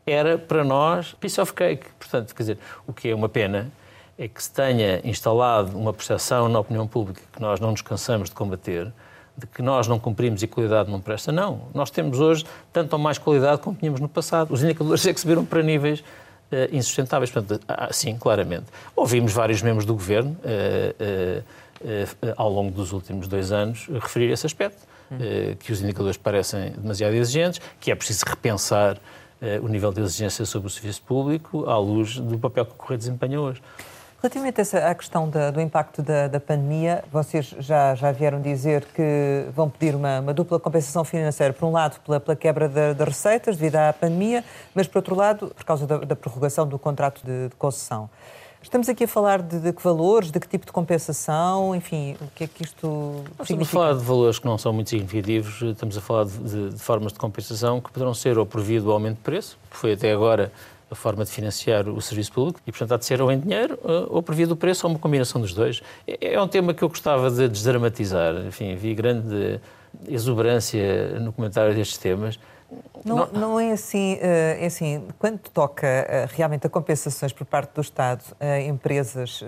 era 0.05 0.37
para 0.37 0.63
nós 0.63 1.13
piece 1.13 1.41
of 1.41 1.53
cake. 1.53 1.87
Portanto, 1.97 2.33
quer 2.33 2.43
dizer, 2.43 2.59
o 2.85 2.93
que 2.93 3.09
é 3.09 3.15
uma 3.15 3.27
pena 3.27 3.71
é 4.17 4.27
que 4.27 4.41
se 4.41 4.51
tenha 4.51 5.01
instalado 5.03 5.77
uma 5.77 5.91
percepção 5.91 6.47
na 6.47 6.59
opinião 6.59 6.87
pública 6.87 7.21
que 7.33 7.41
nós 7.41 7.59
não 7.59 7.71
nos 7.71 7.81
cansamos 7.81 8.29
de 8.29 8.35
combater, 8.35 8.93
de 9.37 9.45
que 9.47 9.61
nós 9.61 9.87
não 9.87 9.99
cumprimos 9.99 10.41
e 10.43 10.47
qualidade 10.47 10.89
não 10.89 11.01
presta. 11.01 11.31
Não. 11.31 11.63
Nós 11.73 11.89
temos 11.89 12.19
hoje 12.19 12.45
tanto 12.71 12.93
ou 12.93 12.99
mais 12.99 13.17
qualidade 13.17 13.61
como 13.61 13.75
tínhamos 13.75 13.99
no 13.99 14.07
passado. 14.07 14.53
Os 14.53 14.63
indicadores 14.63 15.05
é 15.05 15.13
que 15.13 15.19
subiram 15.19 15.45
para 15.45 15.61
níveis 15.61 15.99
uh, 15.99 16.75
insustentáveis. 16.75 17.29
Portanto, 17.29 17.61
ah, 17.67 17.89
sim, 17.91 18.17
claramente. 18.17 18.65
Ouvimos 18.95 19.33
vários 19.33 19.61
membros 19.61 19.85
do 19.85 19.93
governo 19.93 20.37
uh, 20.43 21.41
uh, 21.41 22.33
ao 22.37 22.49
longo 22.49 22.71
dos 22.71 22.93
últimos 22.93 23.27
dois 23.27 23.51
anos 23.51 23.87
referir 23.87 24.31
esse 24.31 24.45
aspecto, 24.45 24.95
que 25.59 25.71
os 25.71 25.81
indicadores 25.81 26.17
parecem 26.17 26.71
demasiado 26.71 27.13
exigentes, 27.13 27.61
que 27.79 27.91
é 27.91 27.95
preciso 27.95 28.25
repensar 28.25 28.97
o 29.61 29.67
nível 29.67 29.91
de 29.93 30.01
exigência 30.01 30.45
sobre 30.45 30.67
o 30.67 30.69
serviço 30.69 31.03
público 31.03 31.69
à 31.69 31.77
luz 31.77 32.17
do 32.17 32.39
papel 32.39 32.65
que 32.65 32.71
o 32.71 32.75
Correio 32.75 32.97
desempenha 32.97 33.39
hoje. 33.39 33.61
Relativamente 34.25 34.59
à 34.77 34.95
questão 34.95 35.29
da, 35.29 35.51
do 35.51 35.61
impacto 35.61 36.01
da, 36.01 36.27
da, 36.27 36.39
pandemia, 36.39 37.03
vocês 37.11 37.53
já, 37.59 37.93
já 37.93 38.11
vieram 38.11 38.41
dizer 38.41 38.83
que 38.85 39.45
vão 39.55 39.69
pedir 39.69 39.93
uma, 39.93 40.19
uma 40.19 40.33
dupla 40.33 40.59
compensação 40.59 41.03
financeira, 41.03 41.53
por 41.53 41.67
um 41.67 41.71
lado 41.71 41.99
pela, 42.03 42.19
pela 42.19 42.35
quebra 42.35 42.67
das 42.67 43.07
receitas 43.07 43.55
devido 43.55 43.75
à 43.75 43.93
pandemia, 43.93 44.43
mas 44.73 44.87
por 44.87 44.97
outro 44.97 45.13
lado 45.13 45.53
por 45.55 45.63
causa 45.63 45.85
da, 45.85 45.99
da 45.99 46.15
prorrogação 46.15 46.67
do 46.67 46.79
contrato 46.79 47.21
de, 47.23 47.49
de 47.49 47.55
concessão. 47.55 48.09
Estamos 48.63 48.89
aqui 48.89 49.03
a 49.03 49.07
falar 49.07 49.43
de, 49.43 49.59
de, 49.59 49.71
que 49.71 49.83
valores, 49.83 50.31
de 50.31 50.39
que 50.39 50.47
tipo 50.47 50.65
de 50.65 50.71
compensação, 50.71 51.75
enfim, 51.75 52.17
o 52.19 52.25
que 52.33 52.45
é 52.45 52.47
que 52.47 52.63
isto 52.63 53.23
significa? 53.43 53.43
Estamos 53.43 53.67
a 53.67 53.71
falar 53.71 53.93
de 53.93 54.03
valores 54.03 54.39
que 54.39 54.45
não 54.47 54.57
são 54.57 54.73
muito 54.73 54.89
significativos, 54.89 55.61
estamos 55.61 55.95
a 55.95 56.01
falar 56.01 56.25
de, 56.25 56.71
de 56.71 56.79
formas 56.79 57.13
de 57.13 57.19
compensação 57.19 57.79
que 57.79 57.91
poderão 57.91 58.15
ser 58.15 58.39
ou 58.39 58.45
por 58.45 58.59
via 58.59 58.81
do 58.81 58.91
aumento 58.91 59.17
de 59.17 59.21
preço, 59.21 59.55
que 59.69 59.77
foi 59.77 59.93
até 59.93 60.11
agora 60.11 60.51
a 60.95 60.97
forma 60.97 61.25
de 61.25 61.31
financiar 61.31 61.87
o 61.87 62.01
serviço 62.01 62.31
público, 62.31 62.59
e 62.65 62.71
portanto 62.71 62.93
há 62.93 62.97
de 62.97 63.05
ser 63.05 63.21
ou 63.21 63.31
em 63.31 63.39
dinheiro 63.39 63.77
eh, 63.83 64.07
ou 64.07 64.23
por 64.23 64.33
via 64.33 64.47
do 64.47 64.55
preço 64.55 64.87
ou 64.87 64.93
uma 64.93 64.99
combinação 64.99 65.39
dos 65.39 65.53
dois. 65.53 65.83
É, 66.07 66.33
é 66.33 66.41
um 66.41 66.47
tema 66.47 66.73
que 66.73 66.83
eu 66.83 66.89
gostava 66.89 67.29
de 67.29 67.47
desdramatizar, 67.47 68.33
enfim, 68.47 68.75
vi 68.75 68.95
grande 68.95 69.59
exuberância 70.07 71.19
no 71.19 71.31
comentário 71.31 71.75
destes 71.75 71.97
temas, 71.97 72.39
não, 73.05 73.27
não, 73.27 73.59
é 73.59 73.71
assim, 73.71 74.17
eh, 74.19 74.57
é 74.59 74.65
assim, 74.65 75.07
quando 75.19 75.37
toca 75.37 75.85
eh, 75.85 76.27
realmente 76.31 76.65
a 76.65 76.69
compensações 76.69 77.31
por 77.31 77.45
parte 77.45 77.75
do 77.75 77.81
Estado 77.81 78.23
a 78.39 78.59
empresas 78.61 79.43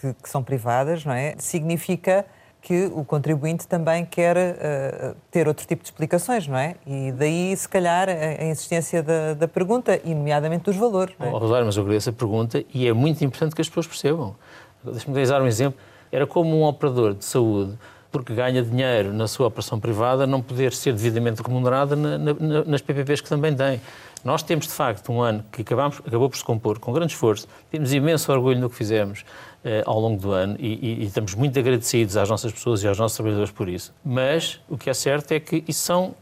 que, 0.00 0.14
que 0.14 0.28
são 0.28 0.42
privadas, 0.42 1.04
não 1.04 1.12
é? 1.12 1.34
Significa 1.38 2.24
que 2.66 2.90
o 2.92 3.04
contribuinte 3.04 3.64
também 3.68 4.04
quer 4.04 4.36
uh, 4.36 5.16
ter 5.30 5.46
outro 5.46 5.64
tipo 5.64 5.84
de 5.84 5.88
explicações, 5.88 6.48
não 6.48 6.58
é? 6.58 6.74
E 6.84 7.12
daí, 7.12 7.56
se 7.56 7.68
calhar, 7.68 8.08
a, 8.08 8.44
insistência 8.44 9.04
da, 9.04 9.34
da, 9.34 9.46
pergunta, 9.46 10.00
e 10.02 10.12
nomeadamente 10.12 10.64
dos 10.64 10.74
valores. 10.74 11.14
É? 11.20 11.28
oh, 11.28 11.38
Rosário, 11.38 11.64
mas 11.64 11.76
eu 11.76 11.84
agradeço 11.84 12.10
a 12.10 12.12
pergunta 12.12 12.64
e 12.74 12.88
é 12.88 12.92
muito 12.92 13.24
importante 13.24 13.54
que 13.54 13.60
as 13.60 13.68
pessoas 13.68 13.86
percebam. 13.86 14.34
Deixa-me 14.82 15.24
dar 15.26 15.42
um 15.42 15.46
exemplo. 15.46 15.78
Era 16.10 16.26
como 16.26 16.60
um 16.60 16.64
operador 16.64 17.14
de 17.14 17.24
saúde 17.24 17.78
porque 18.10 18.34
ganha 18.34 18.60
dinheiro 18.64 19.12
na 19.12 19.28
sua 19.28 19.46
operação 19.46 19.78
privada, 19.78 20.26
não 20.26 20.42
poder 20.42 20.72
ser 20.72 20.92
devidamente 20.92 21.40
remunerada 21.40 21.94
na, 21.94 22.18
na, 22.18 22.34
nas 22.64 22.82
PPPs 22.82 23.20
que 23.20 23.28
também 23.28 23.54
tem. 23.54 23.80
Nós 24.26 24.42
temos, 24.42 24.66
de 24.66 24.72
facto, 24.72 25.12
um 25.12 25.22
ano 25.22 25.44
que 25.52 25.62
acabamos, 25.62 26.02
acabou 26.04 26.28
por 26.28 26.36
se 26.36 26.42
compor 26.42 26.80
com 26.80 26.92
grande 26.92 27.12
esforço, 27.12 27.46
temos 27.70 27.92
imenso 27.92 28.32
orgulho 28.32 28.58
no 28.58 28.68
que 28.68 28.74
fizemos 28.74 29.24
eh, 29.64 29.84
ao 29.86 30.00
longo 30.00 30.20
do 30.20 30.32
ano 30.32 30.56
e, 30.58 30.66
e, 30.66 31.02
e, 31.02 31.04
estamos 31.04 31.32
muito 31.36 31.56
agradecidos 31.56 32.16
às 32.16 32.28
nossas 32.28 32.50
pessoas 32.50 32.82
e 32.82 32.88
aos 32.88 32.98
nossos 32.98 33.16
trabalhadores 33.16 33.52
por 33.52 33.68
isso. 33.68 33.94
Mas 34.04 34.60
o 34.68 34.76
que 34.76 34.90
é 34.90 34.94
certo 34.94 35.30
é 35.30 35.38
que 35.38 35.62
isso 35.68 35.78
são. 35.78 36.12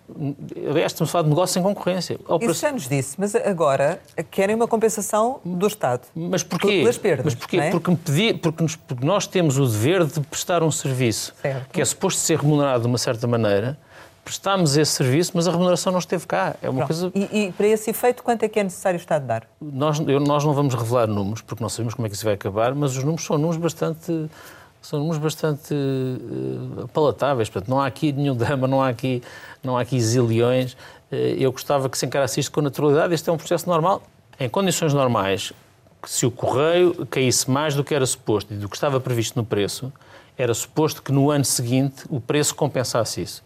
Aliás, 0.68 0.92
estamos 0.92 1.08
a 1.08 1.12
falar 1.12 1.22
de 1.22 1.30
negócio 1.30 1.54
sem 1.54 1.62
concorrência. 1.62 2.20
Isso 2.42 2.60
já 2.60 2.72
nos 2.72 2.86
disse, 2.86 3.16
mas 3.18 3.34
agora 3.34 3.98
querem 4.30 4.54
uma 4.54 4.68
compensação 4.68 5.40
do 5.42 5.66
Estado. 5.66 6.02
Mas 6.14 6.42
porquê? 6.42 6.80
Pelas 6.80 6.98
perdas. 6.98 7.24
Mas 7.24 7.34
porquê? 7.34 7.56
É? 7.56 7.70
Porque, 7.70 7.96
pedi, 7.96 8.34
porque, 8.34 8.62
nos, 8.62 8.76
porque, 8.76 9.06
nós 9.06 9.26
temos 9.26 9.58
o 9.58 9.66
dever 9.66 10.04
de 10.04 10.20
prestar 10.20 10.62
um 10.62 10.70
serviço 10.70 11.34
certo. 11.40 11.70
que 11.72 11.80
é 11.80 11.84
suposto 11.86 12.20
ser 12.20 12.38
remunerado 12.38 12.82
de 12.82 12.86
uma 12.86 12.98
certa 12.98 13.26
maneira 13.26 13.78
prestámos 14.24 14.76
esse 14.76 14.92
serviço, 14.92 15.32
mas 15.34 15.46
a 15.46 15.50
remuneração 15.50 15.92
não 15.92 15.98
esteve 15.98 16.26
cá. 16.26 16.56
É 16.62 16.70
uma 16.70 16.86
coisa... 16.86 17.12
E, 17.14 17.44
e, 17.44 17.52
para 17.52 17.66
esse 17.66 17.90
efeito, 17.90 18.22
quanto 18.22 18.42
é 18.42 18.48
que 18.48 18.58
é 18.58 18.64
necessário 18.64 18.98
o 18.98 19.00
Estado 19.00 19.26
dar? 19.26 19.46
Nós, 19.60 20.00
eu, 20.00 20.18
nós 20.18 20.44
não 20.44 20.54
vamos 20.54 20.74
revelar 20.74 21.06
números, 21.06 21.42
porque 21.42 21.62
não 21.62 21.68
sabemos 21.68 21.94
como 21.94 22.06
é 22.06 22.08
que 22.08 22.16
isso 22.16 22.24
vai 22.24 22.34
acabar, 22.34 22.74
mas 22.74 22.96
os 22.96 23.04
números 23.04 23.24
são 23.24 23.36
números 23.36 23.58
bastante 23.58 24.28
são 24.84 24.98
números 24.98 25.18
bastante 25.18 25.72
uh, 25.72 26.86
palatáveis. 26.88 27.48
Portanto, 27.48 27.70
não 27.70 27.80
há 27.80 27.86
aqui 27.86 28.12
nenhum 28.12 28.36
drama, 28.36 28.68
não 28.68 28.82
há 28.82 28.90
aqui, 28.90 29.22
não 29.62 29.78
há 29.78 29.80
aqui 29.80 30.00
zilhões. 30.00 30.74
Uh, 31.10 31.14
eu 31.38 31.50
gostava 31.52 31.88
que 31.88 31.96
se 31.96 32.04
encarasse 32.04 32.38
isto 32.38 32.52
com 32.52 32.60
naturalidade. 32.60 33.14
Este 33.14 33.30
é 33.30 33.32
um 33.32 33.38
processo 33.38 33.68
normal. 33.68 34.02
Em 34.38 34.48
condições 34.48 34.92
normais, 34.92 35.52
se 36.04 36.26
o 36.26 36.30
correio 36.30 37.06
caísse 37.06 37.50
mais 37.50 37.74
do 37.74 37.82
que 37.82 37.94
era 37.94 38.04
suposto 38.04 38.52
e 38.52 38.56
do 38.56 38.68
que 38.68 38.76
estava 38.76 39.00
previsto 39.00 39.36
no 39.36 39.44
preço, 39.44 39.92
era 40.36 40.52
suposto 40.52 41.02
que 41.02 41.12
no 41.12 41.30
ano 41.30 41.44
seguinte 41.44 42.04
o 42.10 42.20
preço 42.20 42.54
compensasse 42.54 43.22
isso. 43.22 43.42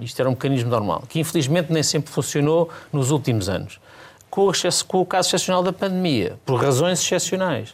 Isto 0.00 0.20
era 0.20 0.28
um 0.28 0.32
mecanismo 0.32 0.70
normal, 0.70 1.04
que 1.08 1.20
infelizmente 1.20 1.72
nem 1.72 1.82
sempre 1.82 2.10
funcionou 2.10 2.68
nos 2.92 3.10
últimos 3.10 3.48
anos. 3.48 3.80
Com 4.28 4.48
o, 4.48 5.06
caso 5.06 5.28
excepcional 5.28 5.62
da 5.62 5.72
pandemia, 5.72 6.36
por 6.44 6.60
razões 6.60 7.00
excepcionais, 7.00 7.72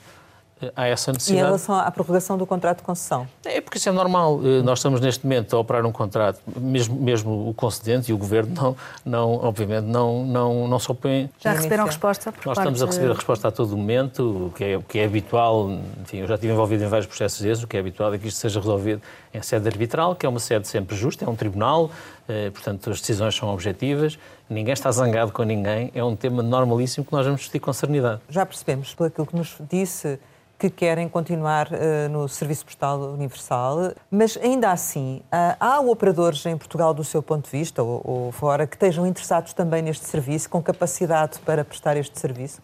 há 0.76 0.86
essa 0.86 1.12
necessidade. 1.12 1.40
E 1.40 1.42
em 1.42 1.44
relação 1.44 1.74
à 1.74 1.90
prorrogação 1.90 2.36
do 2.36 2.46
contrato 2.46 2.78
de 2.78 2.82
concessão? 2.82 3.26
É 3.44 3.60
porque 3.60 3.78
isso 3.78 3.88
é 3.88 3.92
normal. 3.92 4.40
Eh, 4.42 4.62
nós 4.62 4.78
estamos 4.78 5.00
neste 5.00 5.24
momento 5.24 5.56
a 5.56 5.58
operar 5.58 5.84
um 5.86 5.92
contrato, 5.92 6.40
mesmo, 6.56 6.96
mesmo 6.96 7.48
o 7.48 7.54
concedente 7.54 8.10
e 8.10 8.14
o 8.14 8.18
governo 8.18 8.54
não, 8.54 8.76
não 9.04 9.34
obviamente, 9.44 9.84
não, 9.84 10.24
não, 10.24 10.68
não 10.68 10.78
se 10.78 10.90
opõem. 10.90 11.30
Já 11.38 11.52
receberam 11.52 11.86
resposta? 11.86 12.32
Nós 12.44 12.58
estamos 12.58 12.82
a 12.82 12.86
receber 12.86 13.10
a 13.10 13.14
resposta 13.14 13.48
a 13.48 13.50
todo 13.50 13.76
momento, 13.76 14.46
o 14.46 14.50
que 14.50 14.64
é, 14.64 14.76
o 14.76 14.82
que 14.82 14.98
é 14.98 15.04
habitual. 15.04 15.70
Enfim, 16.02 16.18
eu 16.18 16.26
já 16.26 16.34
estive 16.34 16.52
envolvido 16.52 16.84
em 16.84 16.88
vários 16.88 17.06
processos 17.06 17.40
desses, 17.40 17.64
o 17.64 17.66
que 17.66 17.76
é 17.76 17.80
habitual 17.80 18.12
é 18.12 18.18
que 18.18 18.28
isto 18.28 18.38
seja 18.38 18.60
resolvido 18.60 19.00
em 19.32 19.42
sede 19.42 19.66
arbitral, 19.68 20.14
que 20.14 20.26
é 20.26 20.28
uma 20.28 20.40
sede 20.40 20.66
sempre 20.66 20.96
justa, 20.96 21.24
é 21.24 21.28
um 21.28 21.36
tribunal, 21.36 21.90
eh, 22.28 22.50
portanto 22.50 22.90
as 22.90 23.00
decisões 23.00 23.34
são 23.34 23.48
objetivas, 23.48 24.18
ninguém 24.48 24.72
está 24.72 24.90
zangado 24.90 25.32
com 25.32 25.42
ninguém, 25.44 25.90
é 25.94 26.02
um 26.02 26.16
tema 26.16 26.42
normalíssimo 26.42 27.06
que 27.06 27.12
nós 27.12 27.24
vamos 27.24 27.40
discutir 27.40 27.60
com 27.60 27.72
serenidade. 27.72 28.20
Já 28.28 28.44
percebemos, 28.44 28.94
pelo 28.94 29.26
que 29.26 29.36
nos 29.36 29.56
disse, 29.70 30.18
que 30.60 30.68
querem 30.68 31.08
continuar 31.08 31.68
uh, 31.68 32.10
no 32.10 32.28
Serviço 32.28 32.66
Postal 32.66 33.00
Universal, 33.14 33.94
mas 34.10 34.36
ainda 34.36 34.70
assim, 34.70 35.22
uh, 35.24 35.56
há 35.58 35.80
operadores 35.80 36.44
em 36.44 36.54
Portugal, 36.54 36.92
do 36.92 37.02
seu 37.02 37.22
ponto 37.22 37.46
de 37.46 37.50
vista, 37.50 37.82
ou, 37.82 38.02
ou, 38.04 38.32
fora, 38.32 38.66
que 38.66 38.76
estejam 38.76 39.06
interessados 39.06 39.54
também 39.54 39.80
neste 39.80 40.04
serviço, 40.04 40.50
com 40.50 40.62
capacidade 40.62 41.38
para 41.38 41.64
prestar 41.64 41.96
este 41.96 42.20
serviço? 42.20 42.60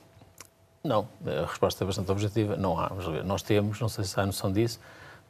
Não, 0.85 1.09
a 1.27 1.47
resposta 1.47 1.83
é 1.83 1.87
bastante 1.87 2.13
objetiva. 2.13 2.55
Não 2.55 2.79
há. 2.79 2.93
Nós 3.25 3.41
temos, 3.41 3.81
não 3.81 3.89
sei 3.89 4.05
se 4.05 4.21
há 4.21 4.27
noção 4.27 4.53
disso, 4.53 4.79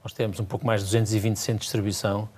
nós 0.02 0.12
temos 0.12 0.40
um 0.40 0.44
pouco 0.44 0.66
mais 0.66 0.81
de 0.81 0.87
220 0.87 1.37
centros 1.37 1.61
de 1.61 1.66
distribuição, 1.66 2.29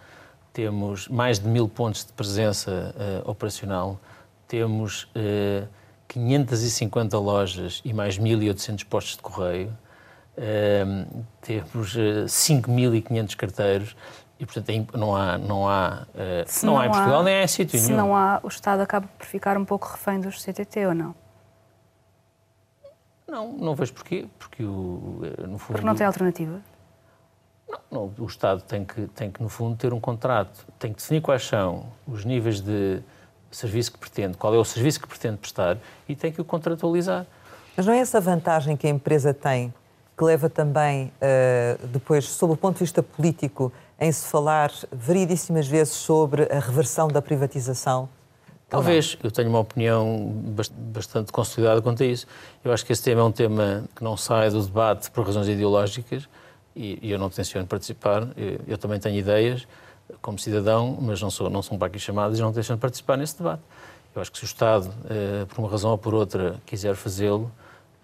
temos 0.53 1.09
mais 1.09 1.39
de 1.39 1.49
mil 1.49 1.71
pontos 1.71 2.05
de 2.05 2.13
presença 2.13 2.95
uh, 3.25 3.31
operacional, 3.31 3.99
temos 4.47 5.11
550 6.07 7.19
lojas 7.19 7.81
e 7.83 7.95
mais 7.95 8.19
1.800 8.19 8.85
postos 8.85 9.17
de 9.17 9.23
correio 9.23 9.73
temos 11.41 11.97
5.500 11.97 13.33
eh, 13.33 13.37
carteiros 13.37 13.97
e, 14.39 14.47
portanto, 14.47 14.97
não 14.97 15.17
há, 15.17 15.37
não 15.37 15.69
há, 15.69 16.07
uh, 16.15 16.65
não, 16.65 16.73
não, 16.75 16.81
há 16.81 16.87
em 16.87 16.91
Portugal 16.91 17.21
há, 17.21 17.23
nem 17.25 17.35
há 17.35 17.43
em 17.43 17.49
sítio 17.49 17.77
nenhum. 17.77 17.89
Se 17.89 17.93
não 17.93 18.17
há, 18.17 18.39
o 18.43 18.49
Estado 18.49 18.81
acaba 18.83 19.09
por 19.19 19.27
ficar 19.27 19.57
um 19.57 19.65
pouco 19.65 19.89
refém 19.89 20.21
dos 20.21 20.43
CTT 20.43 20.87
ou 20.87 20.95
não? 20.95 21.15
Não, 23.27 23.53
não 23.53 23.75
vejo 23.75 23.93
porquê, 23.93 24.27
porque 24.39 24.63
o, 24.63 25.21
eh, 25.23 25.47
no 25.47 25.59
fundo... 25.59 25.73
Porque 25.73 25.87
não 25.87 25.95
tem 25.95 26.07
alternativa? 26.07 26.61
Não, 27.69 27.81
não, 27.91 28.15
o 28.17 28.27
Estado 28.27 28.63
tem 28.63 28.85
que, 28.85 29.07
tem 29.09 29.31
que, 29.31 29.43
no 29.43 29.49
fundo, 29.49 29.77
ter 29.77 29.93
um 29.93 30.01
contrato, 30.01 30.65
tem 30.79 30.93
que 30.93 31.01
definir 31.01 31.21
quais 31.21 31.45
são 31.45 31.87
os 32.07 32.25
níveis 32.25 32.61
de 32.61 33.03
serviço 33.51 33.93
que 33.93 33.99
pretende, 33.99 34.37
qual 34.37 34.55
é 34.55 34.59
o 34.59 34.65
serviço 34.65 35.01
que 35.01 35.09
pretende 35.09 35.39
prestar 35.39 35.79
e 36.09 36.15
tem 36.15 36.31
que 36.31 36.41
o 36.41 36.45
contratualizar. 36.45 37.27
Mas 37.77 37.87
não 37.87 37.93
é 37.93 37.99
essa 37.99 38.21
vantagem 38.21 38.77
que 38.77 38.87
a 38.87 38.91
empresa 38.91 39.35
tem 39.35 39.75
que 40.19 40.25
leva 40.25 40.51
também, 40.51 41.13
uh, 41.23 41.87
depois, 41.87 42.25
sob 42.25 42.53
o 42.53 42.57
ponto 42.57 42.75
de 42.75 42.81
vista 42.81 43.05
político, 43.05 43.73
em 44.01 44.11
se 44.11 44.27
falar 44.27 44.73
variedíssimas 44.93 45.69
vezes 45.69 45.95
sobre 45.95 46.43
a 46.53 46.59
reversão 46.59 47.07
da 47.07 47.23
privatização? 47.23 48.09
Talvez. 48.69 49.17
Eu 49.23 49.31
tenho 49.31 49.49
uma 49.49 49.61
opinião 49.61 50.31
bastante 50.93 51.33
consolidada 51.33 51.81
quanto 51.81 52.03
a 52.03 52.07
isso. 52.07 52.27
Eu 52.65 52.73
acho 52.73 52.85
que 52.85 52.93
esse 52.93 53.03
tema 53.03 53.21
é 53.21 53.25
um 53.25 53.33
tema 53.33 53.85
que 53.95 54.03
não 54.03 54.17
sai 54.17 54.51
do 54.51 54.61
debate 54.61 55.11
por 55.11 55.25
razões 55.25 55.49
ideológicas 55.49 56.29
e, 56.77 56.99
eu 57.11 57.19
não 57.19 57.31
tenciono 57.31 57.67
participar. 57.67 58.29
Eu, 58.37 58.61
eu, 58.67 58.77
também 58.77 58.99
tenho 58.99 59.17
ideias 59.17 59.67
como 60.21 60.39
cidadão, 60.39 60.99
mas 61.01 61.23
não 61.23 61.31
sou, 61.31 61.49
não 61.49 61.63
sou 61.63 61.79
para 61.79 61.87
aqui 61.87 61.99
chamado 61.99 62.37
e 62.37 62.41
não 62.41 62.53
tenciono 62.53 62.79
participar 62.79 63.17
nesse 63.17 63.39
debate. 63.39 63.63
Eu 64.15 64.21
acho 64.21 64.33
que 64.33 64.39
se 64.39 64.45
o 64.45 64.47
Estado, 64.47 64.93
eh, 65.09 65.45
por 65.47 65.61
uma 65.61 65.71
razão 65.71 65.91
ou 65.91 65.99
por 65.99 66.13
outra, 66.13 66.57
quiser 66.67 66.95
fazê-lo, 66.97 67.51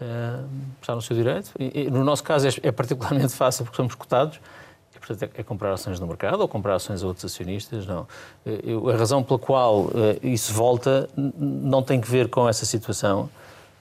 uh, 0.01 0.49
está 0.81 0.95
no 0.95 1.03
seu 1.03 1.17
direito. 1.17 1.53
E, 1.59 1.83
e, 1.83 1.91
no 1.91 2.05
nosso 2.05 2.23
caso 2.23 2.49
é, 2.49 2.51
é, 2.63 2.73
particularmente 2.73 3.33
fácil 3.35 3.65
porque 3.65 3.77
somos 3.77 3.95
cotados. 3.95 4.41
E, 4.95 4.99
portanto, 4.99 5.23
é, 5.23 5.41
é, 5.41 5.43
comprar 5.43 5.73
ações 5.73 6.01
no 6.01 6.07
mercado 6.07 6.41
ou 6.41 6.49
comprar 6.49 6.75
ações 6.75 7.03
a 7.03 7.07
outros 7.07 7.25
acionistas. 7.25 7.87
Não. 7.87 8.07
Eu, 8.45 8.89
a 8.89 8.97
razão 8.97 9.23
pela 9.23 9.39
qual 9.39 9.83
uh, 9.83 9.91
isso 10.23 10.53
volta 10.53 11.09
não 11.17 11.83
tem 11.83 12.01
que 12.01 12.11
ver 12.11 12.29
com 12.29 12.49
essa 12.49 12.65
situação. 12.65 13.29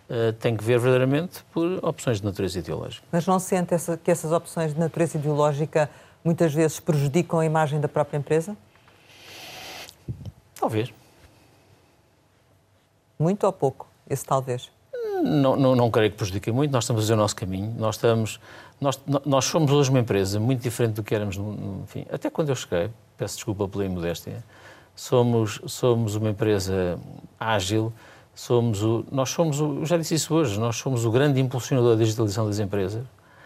Uh, 0.10 0.34
tem 0.34 0.56
que 0.56 0.64
ver 0.64 0.78
verdadeiramente 0.80 1.44
por 1.54 1.80
opções 1.82 2.20
de 2.20 2.26
natureza 2.26 2.60
ideológica. 2.60 3.06
Mas 3.12 3.26
não 3.26 3.40
sente 3.40 3.74
essa, 3.74 3.98
que 3.98 4.12
essas 4.12 4.32
opções 4.32 4.74
de 4.74 4.80
natureza 4.80 5.18
ideológica 5.18 5.90
muitas 6.24 6.54
vezes 6.54 6.80
prejudicam 6.80 7.40
a 7.40 7.46
imagem 7.46 7.80
da 7.80 7.88
própria 7.88 8.18
empresa? 8.18 8.56
Talvez. 10.60 10.94
Muito 13.18 13.46
ou 13.46 13.54
pouco? 13.54 13.88
Esse 14.10 14.26
talvez. 14.26 14.70
Não, 15.24 15.56
não, 15.56 15.76
não 15.76 15.90
creio 15.90 16.12
que 16.12 16.18
prejudique 16.18 16.52
muito, 16.52 16.72
nós 16.72 16.84
estamos 16.84 17.02
a 17.02 17.04
fazer 17.04 17.14
o 17.14 17.18
nosso 17.18 17.36
caminho. 17.36 17.74
Nós, 17.78 17.96
estamos, 17.96 18.40
nós, 18.80 19.00
nós 19.26 19.46
somos 19.46 19.72
hoje 19.72 19.90
uma 19.90 20.00
empresa 20.00 20.40
muito 20.40 20.62
diferente 20.62 20.96
do 20.96 21.04
que 21.04 21.16
éramos, 21.16 21.38
enfim, 21.84 22.06
até 22.12 22.30
quando 22.30 22.50
eu 22.50 22.56
cheguei, 22.56 22.90
peço 23.18 23.36
desculpa 23.36 23.68
pela 23.68 23.86
imodéstia, 23.86 24.44
somos, 24.96 25.62
somos 25.66 26.16
uma 26.16 26.30
empresa 26.30 27.00
ágil, 27.40 27.94
somos 28.36 28.84
o, 28.84 29.06
nós 29.12 29.30
somos, 29.30 29.62
o, 29.62 29.80
eu 29.80 29.86
já 29.86 29.98
disse 29.98 30.16
isso 30.16 30.34
hoje, 30.34 30.60
nós 30.60 30.76
somos 30.76 31.06
o 31.06 31.12
grande 31.12 31.40
impulsionador 31.40 31.96
da 31.96 32.04
digitalização 32.04 32.46
das 32.46 32.60
empresas. 32.60 33.04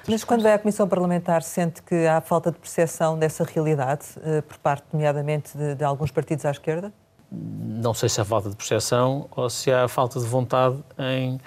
Mas 0.08 0.24
quando 0.24 0.42
vai 0.42 0.54
à 0.54 0.60
Comissão 0.60 0.88
Parlamentar, 0.88 1.44
sente 1.44 1.84
que 1.84 2.08
há 2.08 2.22
falta 2.22 2.52
de 2.52 2.58
percepção 2.58 3.20
dessa 3.20 3.44
realidade, 3.44 4.06
eh, 4.24 4.42
por 4.42 4.58
parte, 4.58 4.86
nomeadamente, 4.94 5.58
de, 5.58 5.76
de 5.76 5.84
alguns 5.84 6.12
partidos 6.12 6.46
à 6.46 6.52
esquerda? 6.52 6.94
Não 7.30 7.94
sei 7.94 8.08
se 8.08 8.22
há 8.22 8.26
falta 8.26 8.50
de 8.50 8.56
percepção 8.56 9.28
ou 9.32 9.50
se 9.50 9.70
há 9.70 9.86
falta 9.90 10.18
de 10.18 10.26
vontade 10.26 10.78
em 10.98 11.38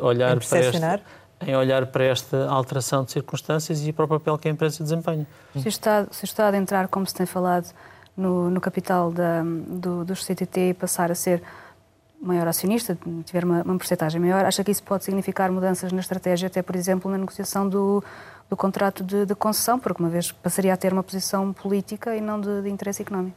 olhar 0.00 0.38
para 0.38 0.58
esta, 0.58 1.00
em 1.46 1.56
olhar 1.56 1.86
para 1.86 2.04
esta 2.04 2.48
alteração 2.48 3.04
de 3.04 3.12
circunstâncias 3.12 3.86
e 3.86 3.92
para 3.92 4.04
o 4.04 4.08
papel 4.08 4.38
que 4.38 4.48
a 4.48 4.50
empresa 4.50 4.82
desempenha. 4.82 5.26
Se 5.56 5.66
o 5.66 5.68
Estado, 5.68 6.08
se 6.12 6.24
o 6.24 6.26
Estado 6.26 6.56
entrar, 6.56 6.88
como 6.88 7.06
se 7.06 7.14
tem 7.14 7.26
falado, 7.26 7.72
no, 8.16 8.50
no 8.50 8.60
capital 8.60 9.10
da, 9.10 9.42
do, 9.42 10.04
dos 10.04 10.24
CTT 10.24 10.70
e 10.70 10.74
passar 10.74 11.10
a 11.10 11.14
ser 11.14 11.42
maior 12.20 12.46
acionista, 12.46 12.96
tiver 13.24 13.44
uma, 13.44 13.62
uma 13.62 13.76
porcentagem 13.76 14.20
maior, 14.20 14.44
acha 14.44 14.62
que 14.62 14.70
isso 14.70 14.82
pode 14.82 15.04
significar 15.04 15.50
mudanças 15.50 15.90
na 15.92 16.00
estratégia, 16.00 16.46
até, 16.46 16.62
por 16.62 16.76
exemplo, 16.76 17.10
na 17.10 17.18
negociação 17.18 17.68
do, 17.68 18.02
do 18.48 18.56
contrato 18.56 19.02
de, 19.02 19.26
de 19.26 19.34
concessão, 19.34 19.78
porque 19.78 20.00
uma 20.00 20.10
vez 20.10 20.30
passaria 20.30 20.72
a 20.72 20.76
ter 20.76 20.92
uma 20.92 21.02
posição 21.02 21.52
política 21.52 22.14
e 22.14 22.20
não 22.20 22.40
de, 22.40 22.62
de 22.62 22.70
interesse 22.70 23.02
económico? 23.02 23.36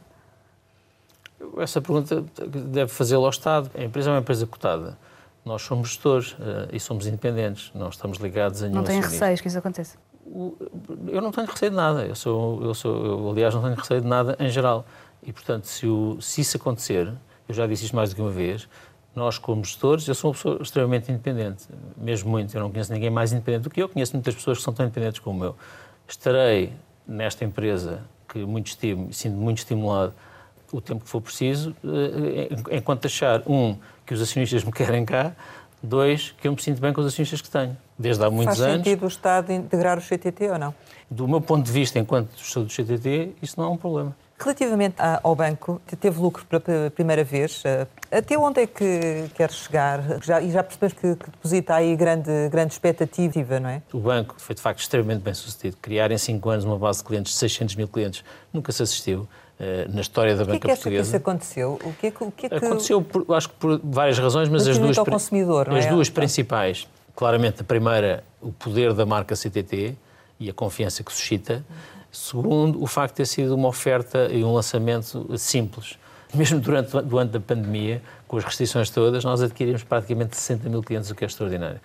Essa 1.58 1.80
pergunta 1.80 2.24
deve 2.46 2.90
fazê-la 2.90 3.24
ao 3.24 3.30
Estado. 3.30 3.70
A 3.74 3.82
empresa 3.82 4.10
é 4.10 4.12
uma 4.12 4.20
empresa 4.20 4.46
cotada. 4.46 4.96
Nós 5.46 5.62
somos 5.62 5.90
gestores 5.90 6.32
uh, 6.32 6.68
e 6.72 6.80
somos 6.80 7.06
independentes, 7.06 7.70
não 7.72 7.88
estamos 7.88 8.18
ligados 8.18 8.64
a 8.64 8.66
nenhum 8.66 8.80
Não 8.80 8.84
tem 8.84 9.00
receios 9.00 9.40
que 9.40 9.46
isso 9.46 9.56
aconteça? 9.56 9.96
Eu 11.06 11.22
não 11.22 11.30
tenho 11.30 11.46
receio 11.46 11.70
de 11.70 11.76
nada. 11.76 12.04
Eu 12.04 12.16
sou, 12.16 12.64
eu 12.64 12.74
sou, 12.74 13.06
eu, 13.06 13.30
aliás, 13.30 13.54
não 13.54 13.62
tenho 13.62 13.76
receio 13.76 14.00
de 14.00 14.08
nada 14.08 14.36
em 14.40 14.50
geral. 14.50 14.84
E, 15.22 15.32
portanto, 15.32 15.66
se, 15.66 15.86
o, 15.86 16.20
se 16.20 16.40
isso 16.40 16.56
acontecer, 16.56 17.12
eu 17.48 17.54
já 17.54 17.64
disse 17.64 17.84
isto 17.84 17.94
mais 17.94 18.10
do 18.10 18.16
que 18.16 18.22
uma 18.22 18.32
vez, 18.32 18.68
nós, 19.14 19.38
como 19.38 19.64
gestores, 19.64 20.08
eu 20.08 20.16
sou 20.16 20.30
uma 20.30 20.34
pessoa 20.34 20.58
extremamente 20.60 21.12
independente, 21.12 21.68
mesmo 21.96 22.28
muito. 22.28 22.52
Eu 22.56 22.60
não 22.60 22.70
conheço 22.72 22.92
ninguém 22.92 23.08
mais 23.08 23.32
independente 23.32 23.62
do 23.62 23.70
que 23.70 23.80
eu, 23.80 23.88
conheço 23.88 24.14
muitas 24.14 24.34
pessoas 24.34 24.58
que 24.58 24.64
são 24.64 24.74
tão 24.74 24.84
independentes 24.84 25.20
como 25.20 25.44
eu. 25.44 25.54
Estarei 26.08 26.72
nesta 27.06 27.44
empresa 27.44 28.02
que 28.28 28.40
muito 28.40 28.66
estimo, 28.66 29.12
sinto 29.12 29.36
muito 29.36 29.58
estimulado 29.58 30.12
o 30.72 30.80
tempo 30.80 31.04
que 31.04 31.08
for 31.08 31.20
preciso, 31.20 31.74
eh, 31.84 32.76
enquanto 32.76 33.06
achar, 33.06 33.40
um, 33.46 33.76
que 34.06 34.14
os 34.14 34.22
acionistas 34.22 34.62
me 34.64 34.72
querem 34.72 35.04
cá, 35.04 35.32
dois, 35.82 36.34
que 36.40 36.48
eu 36.48 36.52
me 36.52 36.62
sinto 36.62 36.80
bem 36.80 36.92
com 36.92 37.00
os 37.00 37.06
acionistas 37.08 37.40
que 37.40 37.50
tenho, 37.50 37.76
desde 37.98 38.24
há 38.24 38.30
muitos 38.30 38.56
Faz 38.56 38.60
anos. 38.60 38.76
Faz 38.76 38.84
sentido 38.84 39.04
o 39.04 39.08
Estado 39.08 39.52
integrar 39.52 39.98
o 39.98 40.00
CTT 40.00 40.50
ou 40.50 40.58
não? 40.58 40.74
Do 41.10 41.26
meu 41.28 41.40
ponto 41.40 41.64
de 41.64 41.72
vista, 41.72 41.98
enquanto 41.98 42.36
gestor 42.36 42.64
do 42.64 42.70
CTT, 42.70 43.34
isso 43.42 43.60
não 43.60 43.68
é 43.68 43.70
um 43.70 43.76
problema. 43.76 44.16
Relativamente 44.38 44.96
ao 45.22 45.34
banco, 45.34 45.80
teve 45.98 46.20
lucro 46.20 46.44
pela 46.44 46.90
primeira 46.90 47.24
vez. 47.24 47.62
Eh, 47.64 47.86
até 48.10 48.36
onde 48.36 48.60
é 48.60 48.66
que 48.66 49.30
quer 49.34 49.50
chegar? 49.50 50.22
Já, 50.22 50.42
e 50.42 50.50
já 50.50 50.62
percebemos 50.62 50.92
que, 50.92 51.16
que 51.16 51.30
deposita 51.30 51.74
aí 51.74 51.96
grande, 51.96 52.30
grande 52.50 52.74
expectativa, 52.74 53.58
não 53.58 53.70
é? 53.70 53.82
O 53.94 53.98
banco 53.98 54.34
foi, 54.36 54.54
de 54.54 54.60
facto, 54.60 54.80
extremamente 54.80 55.22
bem 55.22 55.32
sucedido. 55.32 55.78
Criar 55.80 56.10
em 56.10 56.18
5 56.18 56.50
anos 56.50 56.64
uma 56.66 56.78
base 56.78 56.98
de 56.98 57.06
clientes 57.06 57.32
de 57.32 57.38
600 57.38 57.76
mil 57.76 57.88
clientes 57.88 58.22
nunca 58.52 58.70
se 58.72 58.82
assistiu. 58.82 59.26
Eh, 59.58 59.88
na 59.88 60.02
história 60.02 60.36
da 60.36 60.44
banca 60.44 60.68
portuguesa. 60.68 60.76
O 60.76 60.82
que 60.82 60.88
é 60.88 61.00
que 61.00 61.06
isso 61.06 61.16
aconteceu? 61.16 61.78
O 61.82 61.92
que 61.94 62.06
é 62.08 62.10
que, 62.10 62.24
o 62.24 62.30
que, 62.30 62.46
é 62.46 62.48
que... 62.50 62.54
Aconteceu, 62.56 63.00
por, 63.00 63.34
acho 63.34 63.48
que 63.48 63.54
por 63.54 63.80
várias 63.82 64.18
razões, 64.18 64.50
mas 64.50 64.68
as 64.68 64.76
duas, 64.76 64.98
as 64.98 65.86
é? 65.86 65.88
duas 65.88 66.10
principais. 66.10 66.86
Claramente, 67.14 67.62
a 67.62 67.64
primeira, 67.64 68.22
o 68.42 68.52
poder 68.52 68.92
da 68.92 69.06
marca 69.06 69.34
CTT 69.34 69.96
e 70.38 70.50
a 70.50 70.52
confiança 70.52 71.02
que 71.02 71.10
suscita. 71.10 71.64
Segundo, 72.12 72.82
o 72.82 72.86
facto 72.86 73.14
de 73.14 73.16
ter 73.16 73.26
sido 73.26 73.54
uma 73.54 73.68
oferta 73.68 74.28
e 74.30 74.44
um 74.44 74.52
lançamento 74.52 75.26
simples. 75.38 75.98
Mesmo 76.34 76.60
durante, 76.60 76.90
durante 77.00 77.38
a 77.38 77.40
pandemia, 77.40 78.02
com 78.28 78.36
as 78.36 78.44
restrições 78.44 78.90
todas, 78.90 79.24
nós 79.24 79.40
adquirimos 79.40 79.82
praticamente 79.82 80.36
60 80.36 80.68
mil 80.68 80.82
clientes, 80.82 81.10
o 81.10 81.14
que 81.14 81.24
é 81.24 81.26
extraordinário. 81.26 81.80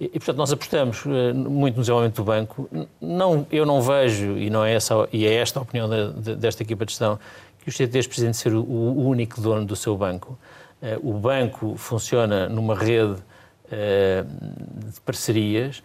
E, 0.00 0.08
portanto, 0.08 0.36
nós 0.36 0.52
apostamos 0.52 1.04
eh, 1.06 1.32
muito 1.32 1.76
no 1.76 1.82
desenvolvimento 1.82 2.16
do 2.16 2.24
banco. 2.24 2.68
Não, 3.00 3.46
eu 3.50 3.64
não 3.64 3.80
vejo, 3.80 4.36
e, 4.36 4.50
não 4.50 4.64
é 4.64 4.74
essa, 4.74 5.08
e 5.12 5.24
é 5.24 5.34
esta 5.34 5.60
a 5.60 5.62
opinião 5.62 5.88
de, 5.88 6.12
de, 6.20 6.36
desta 6.36 6.62
equipa 6.62 6.84
de 6.84 6.92
gestão, 6.92 7.18
que 7.60 7.68
os 7.68 7.76
CTTs 7.76 8.08
precisam 8.08 8.30
de 8.32 8.36
ser 8.36 8.54
o, 8.54 8.62
o 8.62 9.06
único 9.06 9.40
dono 9.40 9.64
do 9.64 9.76
seu 9.76 9.96
banco. 9.96 10.36
Uh, 10.82 11.10
o 11.10 11.14
banco 11.14 11.76
funciona 11.76 12.48
numa 12.48 12.74
rede 12.74 13.14
uh, 13.14 14.90
de 14.92 15.00
parcerias, 15.00 15.82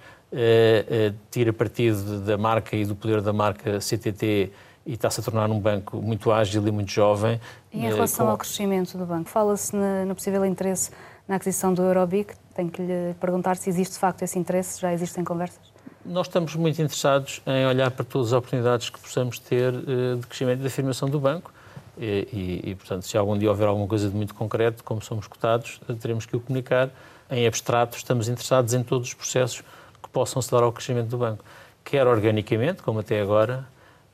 tira 1.32 1.52
partido 1.52 2.20
da 2.20 2.38
marca 2.38 2.76
e 2.76 2.86
do 2.86 2.96
poder 2.96 3.20
da 3.20 3.34
marca 3.34 3.80
CTT 3.80 4.52
e 4.86 4.94
está-se 4.94 5.20
a 5.20 5.24
tornar 5.24 5.50
um 5.50 5.60
banco 5.60 5.98
muito 5.98 6.32
ágil 6.32 6.68
e 6.68 6.72
muito 6.72 6.92
jovem. 6.92 7.42
E 7.74 7.84
em 7.84 7.90
relação 7.90 8.28
com... 8.28 8.32
ao 8.32 8.38
crescimento 8.38 8.96
do 8.96 9.08
banco, 9.08 9.28
fala-se 9.28 9.76
no 9.76 10.14
possível 10.14 10.46
interesse 10.46 10.92
na 11.30 11.36
aquisição 11.36 11.74
do 11.74 11.84
Eurobic. 11.84 12.34
Tenho 12.56 12.70
que 12.70 12.82
lhe 12.82 13.14
perguntar 13.22 13.56
se 13.56 13.70
existe 13.70 13.94
de 13.94 14.00
facto 14.00 14.24
esse 14.24 14.38
interesse, 14.38 14.82
já 14.82 14.92
existem 14.92 15.24
conversas? 15.24 15.62
Nós 16.04 16.28
estamos 16.28 16.56
muito 16.56 16.82
interessados 16.82 17.42
em 17.46 17.68
olhar 17.68 17.92
para 17.92 18.04
todas 18.04 18.30
as 18.30 18.34
oportunidades 18.34 18.90
que 18.90 19.00
possamos 19.00 19.38
ter 19.38 19.72
de 19.72 20.26
crescimento 20.28 20.60
e 20.60 20.62
de 20.62 20.68
afirmação 20.68 21.08
do 21.08 21.20
banco 21.20 21.54
e, 21.98 22.62
e, 22.66 22.70
e, 22.72 22.76
portanto, 22.76 23.04
se 23.04 23.18
algum 23.18 23.38
dia 23.38 23.50
houver 23.50 23.68
alguma 23.68 23.88
coisa 23.88 24.10
de 24.10 24.16
muito 24.16 24.34
concreto, 24.34 24.84
como 24.84 25.02
somos 25.04 25.28
cotados, 25.28 25.80
teremos 26.02 26.26
que 26.26 26.36
o 26.36 26.40
comunicar. 26.40 26.90
Em 27.30 27.46
abstrato, 27.46 27.96
estamos 27.96 28.28
interessados 28.28 28.74
em 28.74 28.82
todos 28.82 29.10
os 29.10 29.14
processos 29.14 29.62
que 30.02 30.10
possam 30.10 30.40
acelerar 30.40 30.68
o 30.68 30.72
crescimento 30.72 31.10
do 31.10 31.18
banco, 31.18 31.44
quer 31.84 32.08
organicamente, 32.08 32.82
como 32.82 33.02
até 33.02 33.22
agora, 33.22 33.68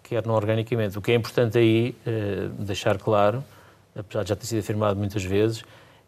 quer 0.04 0.26
não 0.26 0.34
organicamente. 0.34 0.98
O 0.98 1.02
que 1.02 1.12
é 1.12 1.16
importante 1.16 1.58
aí 1.58 1.96
eh, 2.06 2.50
deixar 2.60 2.98
claro, 2.98 3.42
apesar 3.98 4.24
de 4.24 4.30
já 4.30 4.36
ter 4.36 4.46
sido 4.48 4.60
afirmado 4.60 5.00
muitas 5.00 5.24
vezes, 5.24 5.64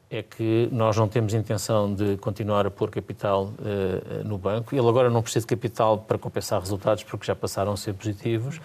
é 0.09 0.23
que 0.23 0.69
nós 0.71 0.95
não 0.95 1.07
temos 1.07 1.33
intenção 1.33 1.93
de 1.93 2.15
continuar 2.17 2.65
a 2.65 2.71
pôr 2.71 2.89
capital 2.89 3.51
eh, 3.65 4.23
no 4.23 4.37
banco. 4.37 4.73
Ele 4.73 4.87
agora 4.87 5.09
não 5.09 5.21
precisa 5.21 5.45
de 5.45 5.47
capital 5.47 5.97
para 5.97 6.17
compensar 6.17 6.61
resultados, 6.61 7.03
porque 7.03 7.25
já 7.25 7.35
passaram 7.35 7.73
a 7.73 7.77
ser 7.77 7.93
positivos. 7.93 8.61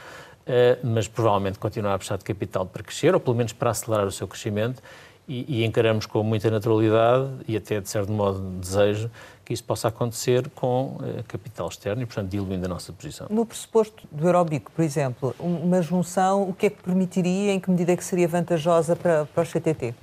Eh, 0.47 0.79
mas 0.83 1.07
provavelmente 1.07 1.59
continuar 1.59 1.95
a 1.95 1.99
precisar 1.99 2.17
de 2.17 2.25
capital 2.25 2.67
para 2.67 2.83
crescer, 2.83 3.15
ou 3.15 3.21
pelo 3.21 3.37
menos 3.37 3.53
para 3.53 3.71
acelerar 3.71 4.07
o 4.07 4.13
seu 4.13 4.27
crescimento, 4.27 4.83
e, 5.29 5.61
e 5.61 5.65
encaramos 5.65 6.05
com 6.05 6.23
muita 6.23 6.51
naturalidade 6.51 7.31
e 7.47 7.57
até, 7.57 7.81
de 7.81 7.89
certo 7.89 8.11
modo, 8.11 8.41
desejo 8.59 9.09
que 9.45 9.53
isso 9.53 9.63
possa 9.63 9.89
acontecer 9.89 10.49
com 10.51 10.97
uh, 10.97 11.25
capital 11.29 11.69
externo 11.69 12.03
e, 12.03 12.07
portanto, 12.07 12.29
diluindo 12.29 12.67
a 12.67 12.69
nossa 12.69 12.93
posição. 12.93 13.29
No 13.31 13.47
pressuposto 13.47 14.07
do 14.11 14.27
Eurobico, 14.27 14.71
por 14.73 14.85
exemplo, 14.85 15.35
uma 15.39 15.81
junção, 15.81 16.43
o 16.49 16.53
que 16.53 16.67
é 16.67 16.71
que 16.71 16.83
permitiria, 16.83 17.53
em 17.53 17.61
que 17.61 17.71
medida 17.71 17.93
é 17.93 17.97
que 17.97 18.05
seria 18.05 18.27
vantajosa 18.27 18.97
para, 18.97 19.27
para 19.27 19.43
o 19.43 19.47
CTT? 19.47 19.95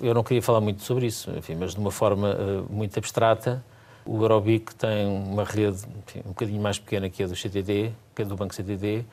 Eu 0.00 0.14
não 0.14 0.22
queria 0.22 0.42
falar 0.42 0.60
muito 0.60 0.82
sobre 0.82 1.06
isso, 1.06 1.30
enfim, 1.36 1.54
mas 1.54 1.74
de 1.74 1.80
uma 1.80 1.90
forma 1.90 2.34
uh, 2.34 2.72
muito 2.72 2.98
abstrata, 2.98 3.62
o 4.06 4.22
Eurobic 4.22 4.74
tem 4.74 5.06
uma 5.06 5.44
rede 5.44 5.84
enfim, 6.06 6.20
um 6.24 6.30
bocadinho 6.30 6.60
mais 6.60 6.78
pequena 6.78 7.08
que 7.10 7.22
a 7.22 7.26
do 7.26 7.36
CTD, 7.36 7.92
que 8.14 8.22
a 8.22 8.24
do 8.24 8.36
Banco 8.36 8.54
CTD, 8.54 9.04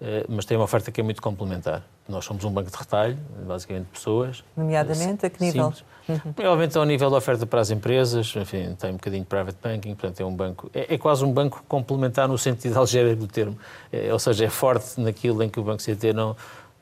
eh, 0.00 0.26
mas 0.28 0.44
tem 0.44 0.56
uma 0.56 0.64
oferta 0.64 0.90
que 0.90 1.00
é 1.00 1.04
muito 1.04 1.22
complementar. 1.22 1.82
Nós 2.08 2.24
somos 2.24 2.44
um 2.44 2.50
banco 2.50 2.70
de 2.70 2.76
retalho, 2.76 3.18
basicamente 3.46 3.86
pessoas. 3.86 4.44
Nomeadamente, 4.56 5.26
a 5.26 5.30
que 5.30 5.42
nível? 5.42 5.72
Uhum. 6.08 6.32
Provavelmente 6.34 6.78
ao 6.78 6.84
nível 6.84 7.10
da 7.10 7.16
oferta 7.16 7.46
para 7.46 7.60
as 7.60 7.70
empresas, 7.70 8.32
enfim, 8.36 8.76
tem 8.78 8.90
um 8.90 8.94
bocadinho 8.94 9.22
de 9.22 9.28
private 9.28 9.58
banking, 9.60 9.94
portanto 9.94 10.20
é 10.20 10.24
um 10.24 10.34
banco, 10.34 10.70
é, 10.72 10.94
é 10.94 10.98
quase 10.98 11.24
um 11.24 11.32
banco 11.32 11.64
complementar 11.66 12.28
no 12.28 12.38
sentido 12.38 12.76
algébrico 12.78 13.22
do 13.22 13.26
termo, 13.26 13.58
é, 13.90 14.12
ou 14.12 14.18
seja, 14.18 14.44
é 14.44 14.50
forte 14.50 15.00
naquilo 15.00 15.42
em 15.42 15.48
que 15.48 15.58
o 15.58 15.64
Banco 15.64 15.82
CT 15.82 16.12
não, 16.12 16.36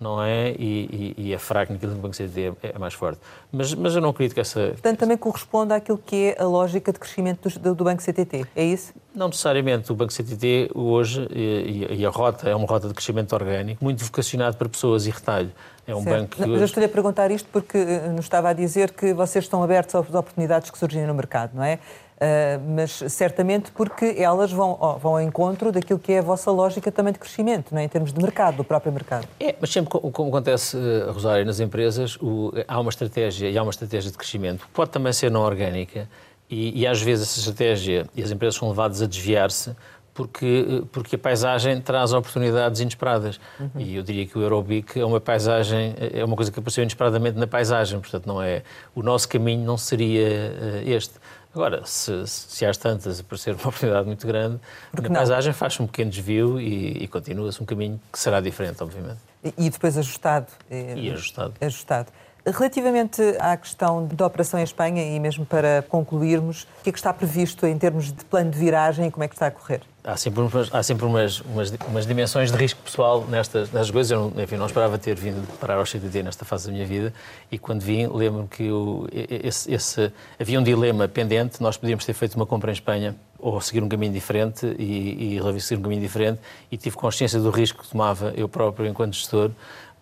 não 0.05 0.23
é 0.23 0.51
e, 0.51 1.15
e, 1.17 1.29
e 1.29 1.33
é 1.33 1.39
fraco 1.39 1.73
naquilo 1.73 1.93
que 1.93 1.99
o 1.99 2.03
Banco 2.03 2.15
CT 2.15 2.55
é, 2.63 2.75
é, 2.75 2.79
mais 2.79 2.93
forte. 2.93 3.19
Mas, 3.51 3.73
mas 3.75 3.95
eu 3.95 4.03
não 4.03 4.11
acredito 4.11 4.35
que 4.35 4.41
essa... 4.41 4.69
Portanto, 4.69 4.99
também 4.99 5.17
corresponde 5.17 5.73
àquilo 5.73 5.99
que 5.99 6.35
é 6.37 6.43
a 6.43 6.45
lógica 6.45 6.93
de 6.93 6.99
crescimento 6.99 7.49
do, 7.59 7.75
do 7.75 7.85
Banco 7.85 8.03
CTT, 8.03 8.47
é 8.55 8.65
isso? 8.65 8.93
Não 9.15 9.29
necessariamente. 9.29 9.91
O 9.91 9.95
Banco 9.95 10.13
CTT 10.13 10.71
hoje, 10.75 11.27
e, 11.31 11.87
e, 12.01 12.07
a 12.07 12.11
rota, 12.11 12.49
é 12.49 12.55
uma 12.55 12.67
rota 12.67 12.89
de 12.89 12.95
crescimento 12.95 13.33
orgânico, 13.33 13.83
muito 13.83 14.05
vocacionado 14.05 14.57
para 14.57 14.69
pessoas 14.69 15.07
e 15.07 15.11
retalho. 15.11 15.51
É 15.87 15.95
um 15.95 16.03
certo. 16.03 16.17
banco 16.17 16.37
que 16.37 16.41
Mas 16.47 16.61
eu 16.61 16.65
estou-lhe 16.65 16.87
a 16.87 16.89
perguntar 16.89 17.31
isto 17.31 17.49
porque 17.53 17.77
eh, 17.77 18.09
nos 18.09 18.25
estava 18.25 18.49
a 18.49 18.53
dizer 18.53 18.91
que 18.93 19.13
vocês 19.13 19.45
estão 19.45 19.63
abertos 19.63 19.95
às 19.95 20.15
oportunidades 20.15 20.71
que 20.71 20.79
surgem 20.79 21.07
no 21.07 21.15
mercado, 21.15 21.51
não 21.55 21.63
é? 21.63 21.79
Uh, 22.15 22.63
mas 22.77 23.03
certamente 23.09 23.73
porque 23.73 24.15
elas 24.17 24.53
vão, 24.53 24.99
vão 25.01 25.15
ao 25.15 25.21
encontro 25.21 25.73
daquilo 25.73 25.99
que 25.99 26.13
é 26.13 26.21
a 26.21 26.23
vossa 26.23 26.49
lógica 26.51 26.93
também 26.93 27.13
de 27.13 27.19
crescimento, 27.19 27.73
não 27.73 27.81
é? 27.81 27.85
em 27.85 27.89
termos 27.89 28.13
de 28.13 28.23
mercado, 28.23 28.57
do 28.57 28.65
próprio 28.65 28.93
mercado. 28.93 29.27
É, 29.41 29.57
mas 29.61 29.71
sempre 29.71 29.91
como 29.91 30.29
acontece, 30.29 30.77
uh, 30.77 31.13
Rosário, 31.13 31.45
nas 31.45 31.59
empresas, 31.59 32.17
o, 32.23 32.53
há 32.69 32.79
uma 32.79 32.91
estratégia 32.91 33.51
e 33.51 33.59
há 33.59 33.63
uma 33.63 33.71
estratégia 33.71 34.11
de 34.13 34.17
crescimento. 34.17 34.67
Pode 34.73 34.91
também 34.91 35.13
ser 35.13 35.31
não 35.31 35.41
orgânica 35.41 36.09
e, 36.49 36.83
e 36.83 36.87
às 36.87 37.03
vezes 37.03 37.29
essa 37.29 37.39
estratégia 37.41 38.07
e 38.15 38.23
as 38.23 38.31
empresas 38.31 38.55
são 38.55 38.69
levadas 38.69 39.03
a 39.03 39.07
desviar-se 39.07 39.75
porque, 40.15 40.85
porque 40.93 41.17
a 41.17 41.19
paisagem 41.19 41.81
traz 41.81 42.13
oportunidades 42.13 42.81
inesperadas. 42.81 43.41
Uhum. 43.59 43.69
E 43.81 43.97
eu 43.97 44.03
diria 44.03 44.25
que 44.25 44.39
o 44.39 44.43
Eurobic 44.43 44.99
é 44.99 45.05
uma 45.05 45.21
paisagem, 45.21 45.95
é 45.99 46.25
uma 46.25 46.37
coisa 46.37 46.53
que 46.53 46.59
apareceu 46.61 46.83
inesperadamente 46.83 47.37
na 47.37 47.49
paisagem, 47.49 47.99
portanto, 47.99 48.27
não 48.27 48.41
é, 48.41 48.63
o 48.95 49.03
nosso 49.03 49.29
caminho 49.29 49.65
não 49.67 49.77
seria 49.77 50.83
este. 50.87 51.15
Agora, 51.55 51.83
se, 51.87 52.27
se 52.27 52.67
às 52.67 52.77
tantas 52.77 53.21
aparecer 53.21 53.55
uma 53.55 53.69
oportunidade 53.69 54.07
muito 54.07 54.27
grande, 54.27 54.59
Porque 54.91 55.09
na 55.09 55.15
não? 55.15 55.17
paisagem 55.21 55.53
faz-se 55.53 55.81
um 55.81 55.87
pequeno 55.87 56.11
desvio 56.11 56.61
e, 56.61 57.05
e 57.05 57.09
continua-se 57.09 57.63
um 57.63 57.67
caminho 57.67 58.01
que 58.13 58.19
será 58.19 58.41
diferente, 58.41 58.83
obviamente. 58.83 59.21
E, 59.43 59.55
e 59.57 59.71
depois 59.71 59.97
ajustado. 59.97 60.49
Eh, 60.69 60.95
e 60.97 61.11
ajustado. 61.13 61.55
Ajustado. 61.61 62.13
Relativamente 62.45 63.23
à 63.39 63.57
questão 63.57 64.07
da 64.07 64.27
operação 64.27 64.59
em 64.59 64.65
Espanha, 64.65 65.03
e 65.03 65.19
mesmo 65.21 65.47
para 65.47 65.83
concluirmos, 65.89 66.65
o 66.81 66.83
que 66.83 66.91
é 66.91 66.93
que 66.93 66.99
está 66.99 67.13
previsto 67.13 67.65
em 67.67 67.79
termos 67.79 68.13
de 68.13 68.25
plano 68.25 68.51
de 68.51 68.59
viragem 68.59 69.07
e 69.07 69.11
como 69.11 69.23
é 69.25 69.29
que 69.29 69.35
está 69.35 69.47
a 69.47 69.51
correr? 69.51 69.81
Há 70.07 70.19
sempre, 70.19 70.43
umas, 70.43 70.75
há 70.75 70.83
sempre 70.83 71.07
umas, 71.07 71.41
umas, 71.41 71.73
umas 71.89 72.07
dimensões 72.07 72.53
de 72.53 72.59
risco 72.59 72.79
pessoal 72.83 73.27
nestas, 73.27 73.73
nestas 73.73 73.91
coisas. 73.91 74.11
Eu 74.11 74.31
não, 74.31 74.43
enfim, 74.43 74.57
não 74.57 74.67
esperava 74.67 74.99
ter 74.99 75.17
vindo 75.17 75.43
parar 75.59 75.77
ao 75.77 75.85
CTT 75.85 76.23
nesta 76.23 76.45
fase 76.45 76.67
da 76.67 76.73
minha 76.75 76.85
vida 76.85 77.11
e 77.51 77.59
quando 77.59 77.81
vim, 77.81 78.07
lembro-me 78.09 78.47
que 78.47 78.71
o, 78.71 79.09
esse, 79.11 79.73
esse, 79.73 80.13
havia 80.39 80.61
um 80.61 80.63
dilema 80.63 81.09
pendente. 81.09 81.63
Nós 81.63 81.79
podíamos 81.79 82.05
ter 82.05 82.13
feito 82.13 82.35
uma 82.35 82.45
compra 82.45 82.71
em 82.71 82.75
Espanha 82.75 83.17
ou 83.39 83.59
seguir 83.63 83.83
um 83.83 83.89
caminho 83.89 84.13
diferente 84.13 84.67
e, 84.79 85.39
e 85.39 85.61
seguir 85.61 85.81
um 85.81 85.83
caminho 85.85 86.03
diferente 86.03 86.39
e 86.71 86.77
tive 86.77 86.97
consciência 86.97 87.41
do 87.41 87.49
risco 87.49 87.83
que 87.83 87.89
tomava 87.89 88.31
eu 88.37 88.47
próprio 88.47 88.87
enquanto 88.87 89.15
gestor 89.15 89.53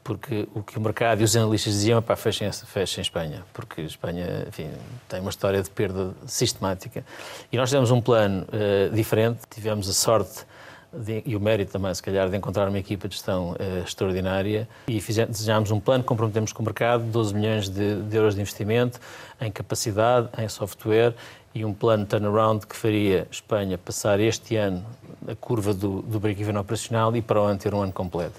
porque 0.05 0.48
o 0.55 0.62
que 0.62 0.76
o 0.76 0.80
mercado 0.80 1.20
e 1.20 1.24
os 1.24 1.36
analistas 1.36 1.72
diziam 1.74 2.03
é 2.07 2.16
fechem, 2.16 2.50
fechem 2.53 3.03
Espanha, 3.03 3.44
porque 3.53 3.82
Espanha, 3.82 4.44
enfim, 4.48 4.68
tem 5.09 5.20
uma 5.20 5.30
história 5.30 5.62
de 5.62 5.70
perda 5.70 6.12
sistemática. 6.26 7.05
E 7.50 7.57
nós 7.57 7.68
tivemos 7.68 7.90
um 7.90 8.00
plano 8.00 8.44
uh, 8.44 8.94
diferente, 8.94 9.40
tivemos 9.48 9.88
a 9.88 9.92
sorte 9.92 10.44
de, 10.92 11.22
e 11.24 11.34
o 11.34 11.40
mérito 11.40 11.72
também, 11.72 11.94
se 11.94 12.03
calhar, 12.03 12.28
de 12.28 12.36
encontrar 12.36 12.68
uma 12.68 12.78
equipa 12.78 13.09
de 13.09 13.14
gestão 13.14 13.53
uh, 13.53 13.84
extraordinária. 13.84 14.68
E 14.88 15.00
fizemos, 15.00 15.38
desenhámos 15.38 15.70
um 15.70 15.80
plano, 15.80 16.05
comprometemos 16.05 16.53
com 16.53 16.62
o 16.62 16.66
mercado 16.66 17.05
12 17.05 17.34
milhões 17.34 17.68
de, 17.68 18.03
de 18.03 18.16
euros 18.16 18.34
de 18.34 18.40
investimento 18.40 19.00
em 19.40 19.50
capacidade, 19.50 20.28
em 20.38 20.48
software 20.48 21.14
e 21.55 21.64
um 21.64 21.74
plano 21.74 22.07
turnaround 22.07 22.66
que 22.66 22.74
faria 22.74 23.26
Espanha 23.30 23.76
passar 23.76 24.20
este 24.20 24.57
ano 24.57 24.84
a 25.28 25.34
curva 25.34 25.72
do, 25.72 26.03
do 26.03 26.18
break-even 26.18 26.57
operacional 26.57 27.14
e 27.14 27.22
para 27.22 27.40
o 27.40 27.44
ano 27.44 27.59
ter 27.59 27.74
um 27.74 27.82
ano 27.82 27.92
completo. 27.92 28.34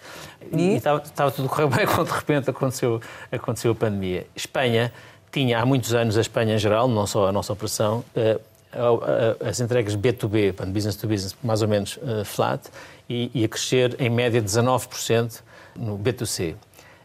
E, 0.52 0.76
estava, 0.76 1.02
estava, 1.02 1.32
tudo 1.32 1.46
a 1.46 1.50
correr 1.50 1.68
bem 1.76 1.86
quando 1.86 2.08
de 2.08 2.14
repente 2.14 2.50
aconteceu, 2.50 3.02
aconteceu 3.32 3.72
a 3.72 3.76
pandemia. 3.76 4.28
Espanha 4.36 4.92
tinha 5.32 5.60
há 5.60 5.66
muitos 5.66 5.94
anos, 5.94 6.18
a 6.18 6.22
Espanha 6.22 6.56
em 6.56 6.58
geral, 6.58 6.88
não 6.88 7.08
só 7.08 7.28
a 7.28 7.32
nossa 7.32 7.54
operação, 7.54 8.04
uh, 8.16 9.48
as 9.48 9.60
entregas 9.60 9.96
B2B, 9.96 10.54
business 10.68 10.96
to 10.96 11.08
business, 11.08 11.36
mais 11.44 11.62
ou 11.62 11.68
menos 11.68 11.98
uh, 11.98 12.26
flat, 12.26 12.70
e, 13.10 13.32
e 13.34 13.44
a 13.44 13.48
crescer 13.48 13.96
em 14.00 14.10
média 14.10 14.42
19% 14.42 15.42
no 15.76 15.98
B2C 15.98 16.56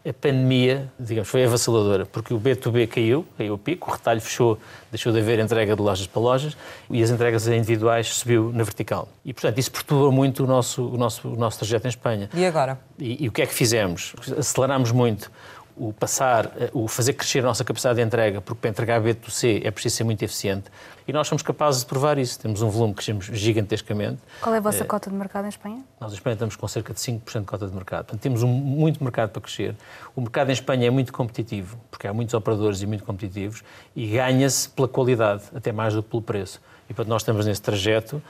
a 0.08 0.12
pandemia, 0.12 0.90
digamos, 0.98 1.28
foi 1.28 1.44
avassaladora, 1.44 2.06
porque 2.06 2.32
o 2.32 2.40
B2B 2.40 2.88
caiu, 2.88 3.26
caiu 3.36 3.54
o 3.54 3.58
pico, 3.58 3.90
o 3.90 3.92
retalho 3.92 4.20
fechou, 4.20 4.58
deixou 4.90 5.12
de 5.12 5.20
haver 5.20 5.38
entrega 5.38 5.76
de 5.76 5.82
lojas 5.82 6.06
para 6.06 6.22
lojas 6.22 6.56
e 6.90 7.02
as 7.02 7.10
entregas 7.10 7.46
individuais 7.46 8.08
subiu 8.14 8.50
na 8.52 8.64
vertical. 8.64 9.08
E, 9.24 9.32
portanto, 9.32 9.58
isso 9.58 9.70
perturbou 9.70 10.10
muito 10.10 10.44
o 10.44 10.46
nosso, 10.46 10.86
o 10.88 10.96
nosso, 10.96 11.28
o 11.28 11.36
nosso 11.36 11.58
trajeto 11.58 11.86
em 11.86 11.90
Espanha. 11.90 12.30
E 12.32 12.44
agora? 12.44 12.78
E, 12.98 13.24
e 13.24 13.28
o 13.28 13.32
que 13.32 13.42
é 13.42 13.46
que 13.46 13.54
fizemos? 13.54 14.14
Acelerámos 14.36 14.92
muito 14.92 15.30
o 15.78 15.92
passar, 15.92 16.46
eh, 16.58 16.70
o 16.72 16.88
fazer 16.88 17.12
crescer 17.12 17.40
a 17.40 17.42
nossa 17.42 17.64
capacidade 17.64 17.96
de 17.96 18.02
entrega, 18.02 18.40
porque 18.40 18.60
para 18.60 18.70
entregar 18.70 19.00
B2C 19.00 19.62
é 19.64 19.70
preciso 19.70 19.96
ser 19.96 20.04
muito 20.04 20.22
eficiente. 20.22 20.70
E 21.06 21.12
nós 21.12 21.26
somos 21.26 21.42
capazes 21.42 21.80
de 21.80 21.86
provar 21.86 22.18
isso. 22.18 22.38
Temos 22.38 22.60
um 22.60 22.68
volume 22.68 22.92
que 22.92 22.96
crescemos 22.96 23.26
gigantescamente. 23.26 24.18
Qual 24.42 24.54
é 24.54 24.58
a 24.58 24.60
vossa 24.60 24.84
é, 24.84 24.86
cota 24.86 25.08
de 25.08 25.16
mercado 25.16 25.46
em 25.46 25.48
Espanha? 25.48 25.82
Nós 25.98 26.12
em 26.12 26.16
Espanha 26.16 26.34
estamos 26.34 26.56
com 26.56 26.68
cerca 26.68 26.92
de 26.92 27.00
5% 27.00 27.40
de 27.40 27.46
cota 27.46 27.66
de 27.66 27.74
mercado. 27.74 28.04
Portanto, 28.04 28.20
temos 28.20 28.42
um, 28.42 28.48
muito 28.48 29.02
mercado 29.02 29.30
para 29.30 29.40
crescer. 29.40 29.74
O 30.14 30.20
mercado 30.20 30.50
em 30.50 30.52
Espanha 30.52 30.86
é 30.86 30.90
muito 30.90 31.12
competitivo, 31.12 31.78
porque 31.90 32.06
há 32.06 32.12
muitos 32.12 32.34
operadores 32.34 32.82
e 32.82 32.86
muito 32.86 33.04
competitivos, 33.04 33.62
e 33.96 34.06
ganha-se 34.08 34.68
pela 34.68 34.88
qualidade, 34.88 35.44
até 35.54 35.72
mais 35.72 35.94
do 35.94 36.02
que 36.02 36.10
pelo 36.10 36.22
preço. 36.22 36.60
E, 36.90 36.94
portanto, 36.94 37.08
nós 37.08 37.22
estamos 37.22 37.46
nesse 37.46 37.60
trajeto 37.60 38.22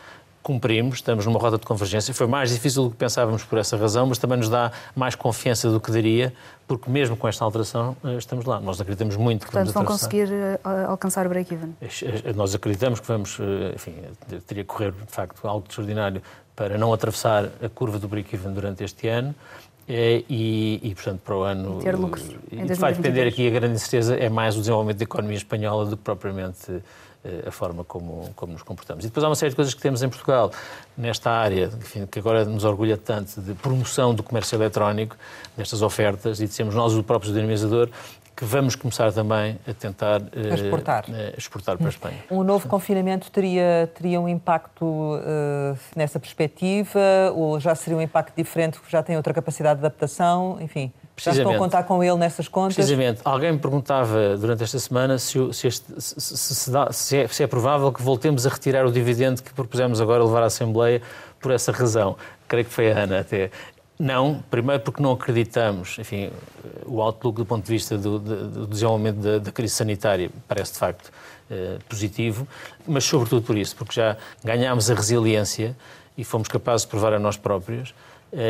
cumprimos, 0.43 0.97
estamos 0.97 1.27
numa 1.27 1.39
rota 1.39 1.59
de 1.59 1.67
convergência. 1.67 2.13
Foi 2.15 2.27
mais 2.27 2.51
difícil 2.51 2.85
do 2.85 2.91
que 2.91 2.97
pensávamos 2.97 3.45
por 3.45 3.59
essa 3.59 3.77
razão, 3.77 4.07
mas 4.07 4.19
também 4.19 4.39
nos 4.39 4.49
dá 4.49 4.73
mais 4.95 5.15
confiança 5.15 5.71
do 5.71 5.81
que 5.81 5.91
daria, 5.91 6.33
porque 6.67 6.91
mesmo 6.91 7.17
com 7.17 7.29
esta 7.29 7.45
alteração 7.45 7.97
eh, 8.05 8.17
estamos 8.17 8.45
lá. 8.45 8.61
Nós 8.61 8.81
acreditamos 8.81 9.17
muito 9.17 9.47
que 9.47 9.53
Portanto, 9.53 9.73
vamos 9.73 9.89
vão 9.89 9.99
conseguir 9.99 10.33
eh, 10.33 10.59
alcançar 10.87 11.27
o 11.27 11.29
break-even. 11.29 11.75
Nós 12.35 12.55
acreditamos 12.55 13.01
que 13.01 13.07
vamos, 13.07 13.39
eh, 13.41 13.75
enfim, 13.75 13.95
teria 14.47 14.65
que 14.65 14.69
correr 14.69 14.93
de 14.93 15.13
facto 15.13 15.47
algo 15.47 15.67
extraordinário 15.69 16.23
para 16.55 16.77
não 16.77 16.93
atravessar 16.93 17.51
a 17.63 17.69
curva 17.69 17.99
do 17.99 18.09
break-even 18.09 18.53
durante 18.53 18.83
este 18.83 19.09
ano 19.09 19.35
e, 19.89 20.81
e, 20.83 20.95
portanto, 20.95 21.21
para 21.25 21.37
o 21.37 21.43
ano. 21.43 21.79
E 21.81 21.85
ter 21.85 21.97
lucros. 21.97 22.25
E 22.53 22.75
vai 22.75 22.93
depender 22.93 23.27
aqui, 23.27 23.49
a 23.49 23.51
grande 23.51 23.75
incerteza 23.75 24.15
é 24.17 24.29
mais 24.29 24.55
o 24.55 24.59
desenvolvimento 24.59 24.99
da 24.99 25.05
economia 25.05 25.37
espanhola 25.37 25.87
do 25.87 25.97
que 25.97 26.03
propriamente 26.03 26.71
eh, 26.71 26.81
a 27.47 27.51
forma 27.51 27.85
como, 27.85 28.31
como 28.35 28.53
nos 28.53 28.63
comportamos. 28.63 29.05
E 29.05 29.09
depois 29.09 29.25
há 29.25 29.29
uma 29.29 29.35
série 29.35 29.51
de 29.51 29.57
coisas 29.57 29.75
que 29.75 29.81
temos 29.81 30.03
em 30.03 30.09
Portugal, 30.09 30.51
nesta 30.97 31.31
área, 31.31 31.71
enfim, 31.79 32.07
que 32.07 32.19
agora 32.19 32.45
nos 32.45 32.65
orgulha 32.65 32.97
tanto, 32.97 33.41
de 33.41 33.55
promoção 33.55 34.15
do 34.15 34.23
comércio 34.23 34.57
eletrónico, 34.57 35.17
destas 35.57 35.83
ofertas, 35.83 36.41
e 36.41 36.47
dissemos 36.47 36.75
nós, 36.75 36.95
o 36.95 37.03
próprio 37.03 37.33
dinamizador, 37.33 37.89
que 38.39 38.45
vamos 38.45 38.77
começar 38.77 39.13
também 39.13 39.59
a 39.67 39.75
tentar 39.75 40.23
a 40.23 40.55
exportar. 40.55 41.05
Uh, 41.09 41.37
exportar 41.37 41.77
para 41.77 41.87
a 41.87 41.91
Espanha. 41.91 42.19
Um 42.31 42.45
novo 42.45 42.69
confinamento 42.69 43.33
teria, 43.33 43.91
teria 43.93 44.21
um 44.21 44.29
impacto 44.29 44.85
uh, 44.85 45.77
nessa 45.97 46.21
perspectiva 46.21 47.01
ou 47.35 47.59
já 47.59 47.75
seria 47.75 47.99
um 47.99 48.03
impacto 48.03 48.37
diferente 48.37 48.79
porque 48.79 48.93
já 48.93 49.03
tem 49.03 49.17
outra 49.17 49.35
capacidade 49.35 49.81
de 49.81 49.87
adaptação? 49.87 50.57
Enfim, 50.61 50.93
já 51.19 51.33
estão 51.33 51.53
a 51.53 51.59
contar 51.59 51.83
com 51.85 52.03
ele 52.03 52.17
nessas 52.17 52.49
contas? 52.49 52.77
Precisamente. 52.77 53.21
Alguém 53.25 53.53
me 53.53 53.59
perguntava 53.59 54.37
durante 54.37 54.63
esta 54.63 54.79
semana 54.79 55.19
se, 55.19 55.39
se, 55.53 55.67
este, 55.67 55.85
se, 55.99 56.71
dá, 56.71 56.89
é, 56.89 56.93
se, 57.29 57.43
é, 57.43 57.47
provável 57.47 57.93
que 57.93 58.03
voltemos 58.03 58.47
a 58.47 58.51
retirar 58.51 58.87
o 58.87 58.93
dividendo 58.93 59.43
que 59.43 59.53
propusemos 59.53 60.01
agora 60.01 60.25
levar 60.25 60.43
à 60.43 60.47
Assembleia 60.47 61.03
por 61.41 61.53
essa 61.53 61.73
razão. 61.73 62.17
Creio 62.47 62.65
que 62.65 62.73
foi 62.73 62.93
a 62.93 63.01
Ana 63.01 63.21
até. 63.21 63.51
Não, 63.99 64.45
primeiro 64.49 64.83
porque 64.83 65.03
não 65.03 65.13
acreditamos, 65.13 65.99
enfim, 65.99 66.31
o 66.87 67.03
outlook 67.03 67.37
do 67.37 67.45
ponto 67.45 67.65
de 67.65 67.73
vista 67.73 67.99
do, 67.99 68.21
do 68.21 68.67
desenvolvimento 68.69 69.17
da, 69.17 69.39
da, 69.39 69.51
crise 69.51 69.75
sanitária 69.75 70.31
parece 70.47 70.75
de 70.75 70.79
facto 70.79 71.11
eh, 71.51 71.79
positivo, 71.89 72.47
mas 72.87 73.05
sobretudo 73.05 73.43
por 73.43 73.59
isso, 73.59 73.75
porque 73.75 73.95
já 73.95 74.17
ganhámos 74.45 74.89
a 74.89 74.95
resiliência 74.95 75.77
e 76.17 76.23
fomos 76.23 76.47
capazes 76.47 76.83
de 76.83 76.91
provar 76.91 77.13
a 77.13 77.19
nós 77.19 77.37
próprios, 77.37 77.93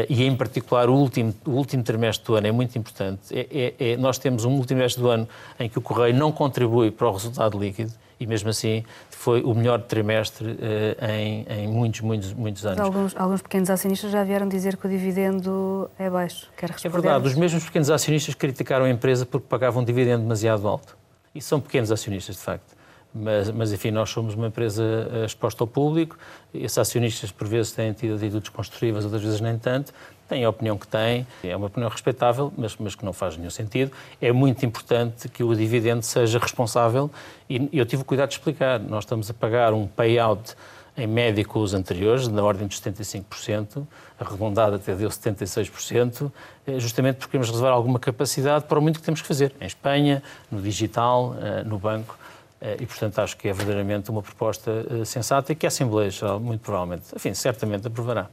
e 0.09 0.24
em 0.24 0.37
particular 0.37 0.89
o 0.89 0.95
último, 0.95 1.35
o 1.47 1.51
último 1.51 1.83
trimestre 1.83 2.26
do 2.26 2.35
ano 2.35 2.47
é 2.47 2.53
muito 2.53 2.76
importante. 2.79 3.20
É, 3.31 3.74
é, 3.79 3.93
é, 3.93 3.97
nós 3.97 4.18
temos 4.18 4.45
um 4.45 4.51
último 4.51 4.66
trimestre 4.66 5.03
do 5.03 5.09
ano 5.09 5.29
em 5.59 5.68
que 5.68 5.79
o 5.79 5.83
Correio 5.83 6.14
não 6.14 6.33
contribui 6.33 6.91
para 6.91 7.09
o 7.09 7.12
resultado 7.12 7.59
líquido, 7.59 7.93
e 8.20 8.26
mesmo 8.26 8.51
assim 8.51 8.85
foi 9.11 9.43
o 9.43 9.55
melhor 9.55 9.81
trimestre 9.83 10.49
uh, 10.49 11.05
em, 11.11 11.47
em, 11.49 11.68
muitos, 11.68 12.01
muitos, 12.01 12.33
muitos 12.33 12.66
anos. 12.66 12.81
Alguns, 12.81 13.16
alguns, 13.16 13.43
pequenos 13.43 13.70
acionistas 13.70 14.11
já 14.11 14.24
vieram 14.24 14.49
dizer 14.49 14.76
que 14.76 14.87
o 14.87 14.91
dividendo 14.91 15.91
é 15.99 16.09
baixo. 16.11 16.49
Quer 16.57 16.70
responder? 16.70 16.97
É 16.97 17.01
verdade, 17.01 17.26
os 17.26 17.35
mesmos 17.35 17.64
pequenos 17.64 17.91
acionistas 17.91 18.35
criticaram 18.35 18.85
a 18.85 18.91
empresa 18.91 19.24
porque 19.24 19.47
pagavam 19.49 19.83
um 19.83 19.85
dividendo 19.85 20.22
demasiado 20.22 20.66
alto. 20.66 20.97
E 21.35 21.41
são 21.41 21.61
pequenos 21.61 21.93
acionistas, 21.93 22.37
de 22.37 22.43
facto. 22.43 22.78
Mas, 23.21 23.51
mas, 23.51 23.73
enfim, 23.73 23.91
nós 23.91 24.11
somos 24.11 24.35
uma 24.35 24.47
empresa 24.47 24.85
eh, 25.12 25.25
exposta 25.25 25.62
ao 25.62 25.66
público, 25.66 26.16
esses 26.55 26.79
acionistas 26.79 27.33
por 27.33 27.49
vezes 27.49 27.73
têm 27.73 27.93
tido 27.93 28.14
atitudes 28.14 28.49
construtivas, 28.49 29.05
outras 29.05 29.23
vezes 29.23 29.41
nem 29.41 29.59
tanto, 29.59 29.93
têm 30.29 30.45
a 30.45 30.51
opinião 30.51 30.77
que 30.79 30.87
têm, 30.87 31.27
é 31.43 31.57
uma 31.57 31.66
opinião 31.66 31.91
respeitável, 31.91 32.53
mas, 32.57 32.77
mas 32.77 32.95
que 32.95 33.05
não 33.05 33.12
faz 33.12 33.37
nenhum 33.37 33.51
sentido. 33.51 33.91
É 34.21 34.31
muito 34.31 34.64
importante 34.64 35.29
que 35.29 35.43
o 35.43 35.55
dividendo 35.55 36.03
seja 36.03 36.39
responsável 36.39 37.11
e 37.49 37.69
eu 37.73 37.87
tive 37.87 38.03
o 38.03 38.05
cuidado 38.05 38.29
de 38.29 38.35
explicar. 38.35 38.79
Nós 38.79 39.05
estamos 39.05 39.31
a 39.31 39.35
pagar 39.35 39.73
um 39.73 39.87
payout 39.87 40.55
em 40.99 41.07
média 41.07 41.45
com 41.45 41.61
os 41.61 41.75
anteriores, 41.75 42.27
na 42.27 42.43
ordem 42.43 42.66
dos 42.66 42.81
75%, 42.81 43.87
arredondado 44.19 44.77
até 44.77 44.95
deu 44.97 45.09
76%, 45.09 46.31
eh, 46.66 46.81
justamente 46.81 47.16
porque 47.16 47.31
queremos 47.31 47.49
reservar 47.49 47.73
alguma 47.73 48.01
capacidade 48.01 48.64
para 48.64 48.79
o 48.79 48.83
muito 48.83 48.99
que 48.99 49.05
temos 49.05 49.23
que 49.23 49.29
fazer, 49.29 49.55
em 49.61 49.66
Espanha, 49.66 50.23
no 50.51 50.61
digital, 50.61 51.37
eh, 51.41 51.62
no 51.62 51.79
banco. 51.79 52.19
Eh, 52.61 52.79
e, 52.81 52.87
portanto, 52.87 53.19
acho 53.21 53.37
que 53.37 53.49
é 53.49 53.53
verdadeiramente 53.53 54.11
uma 54.11 54.23
proposta 54.23 55.05
sensata 55.05 55.53
e 55.53 55.55
que 55.55 55.67
a 55.67 55.69
Assembleia 55.69 56.11
Geral, 56.11 56.41
muito 56.41 56.61
provavelmente, 56.61 57.05
enfim, 57.15 57.35
certamente 57.35 57.87
aprovará. 57.87 58.29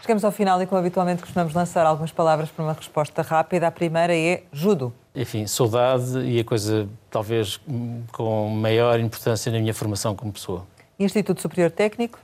Chegamos 0.00 0.24
ao 0.24 0.32
final 0.32 0.60
e, 0.62 0.66
como 0.66 0.80
habitualmente, 0.80 1.20
costumamos 1.20 1.52
lançar 1.52 1.84
algumas 1.84 2.10
palavras 2.10 2.48
para 2.48 2.64
uma 2.64 2.72
resposta 2.72 3.20
rápida. 3.20 3.66
A 3.66 3.70
primeira 3.70 4.16
é 4.16 4.42
judo. 4.50 4.92
Enfim, 5.14 5.46
saudade 5.46 6.18
e 6.20 6.40
a 6.40 6.44
coisa 6.44 6.88
talvez 7.10 7.60
com 8.10 8.48
maior 8.48 8.98
importância 8.98 9.52
na 9.52 9.58
minha 9.58 9.74
formação 9.74 10.14
como 10.16 10.32
pessoa. 10.32 10.66
Instituto 10.98 11.42
Superior 11.42 11.70
Técnico? 11.70 12.18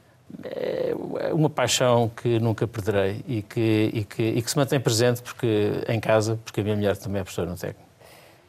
É 0.44 0.94
uma 1.32 1.50
paixão 1.50 2.08
que 2.08 2.38
nunca 2.40 2.66
perderei 2.66 3.22
e 3.28 3.42
que, 3.42 3.90
e 3.92 4.04
que, 4.04 4.22
e 4.22 4.42
que 4.42 4.50
se 4.50 4.56
mantém 4.56 4.80
presente 4.80 5.22
porque, 5.22 5.72
em 5.86 6.00
casa, 6.00 6.38
porque 6.44 6.60
a 6.62 6.64
minha 6.64 6.76
mulher 6.76 6.96
também 6.96 7.20
é 7.20 7.24
professora 7.24 7.50
no 7.50 7.56
técnico. 7.56 7.86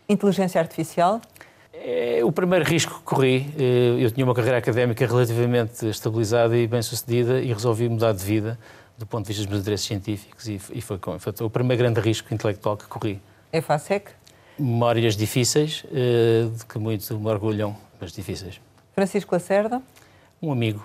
Inteligência 0.08 0.60
Artificial? 0.60 1.22
É 1.80 2.21
o 2.23 2.32
primeiro 2.32 2.65
risco 2.65 2.95
que 2.95 3.03
corri. 3.03 3.53
Eh, 3.57 4.03
eu 4.03 4.11
tinha 4.11 4.25
uma 4.25 4.34
carreira 4.34 4.57
académica 4.57 5.05
relativamente 5.05 5.88
estabilizada 5.88 6.57
e 6.57 6.67
bem-sucedida 6.67 7.39
e 7.39 7.53
resolvi 7.53 7.88
mudar 7.88 8.13
de 8.13 8.23
vida 8.23 8.57
do 8.97 9.05
ponto 9.05 9.25
de 9.25 9.28
vista 9.28 9.43
dos 9.43 9.49
meus 9.49 9.61
interesses 9.61 9.86
científicos 9.86 10.47
e, 10.47 10.57
foi, 10.82 10.99
foi, 11.19 11.45
o 11.45 11.49
primeiro 11.49 11.84
grande 11.84 12.01
risco 12.01 12.34
intelectual 12.34 12.75
que 12.75 12.86
corri. 12.88 13.21
É 13.51 13.61
FASEC? 13.61 14.09
Memórias 14.57 15.15
difíceis, 15.15 15.84
uh, 15.86 16.49
de 16.49 16.65
que 16.65 16.80
muito 16.80 17.17
me 17.19 17.28
orgulham, 17.28 17.78
mas 18.01 18.11
difíceis. 18.11 18.59
Francisco 18.93 19.36
Lacerda? 19.36 19.82
Um 20.41 20.51
amigo 20.51 20.84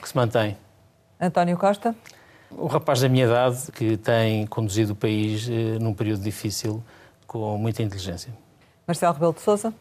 que 0.00 0.08
se 0.08 0.16
mantém. 0.16 0.56
António 1.20 1.58
Costa? 1.58 1.94
Um 2.50 2.66
rapaz 2.66 3.02
da 3.02 3.08
minha 3.08 3.26
idade 3.26 3.70
que 3.72 3.98
tem 3.98 4.46
conduzido 4.46 4.94
o 4.94 4.96
país 4.96 5.46
uh, 5.46 5.78
num 5.78 5.92
período 5.92 6.22
difícil 6.22 6.82
com 7.26 7.58
muita 7.58 7.82
inteligência. 7.82 8.32
Marcelo 8.86 9.12
Rebelo 9.12 9.34
de 9.34 9.42
Sousa? 9.42 9.72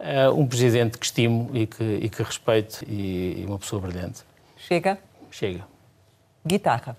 Uh, 0.00 0.32
um 0.34 0.46
presidente 0.46 0.96
que 0.96 1.04
estimo 1.04 1.50
e 1.52 1.66
que, 1.66 1.84
e 1.84 2.08
que 2.08 2.22
respeito 2.22 2.82
e, 2.88 3.42
e 3.42 3.44
uma 3.46 3.58
pessoa 3.58 3.82
brilhante. 3.82 4.22
Chega? 4.56 4.98
Chega. 5.30 5.66
Guitarra. 6.44 6.96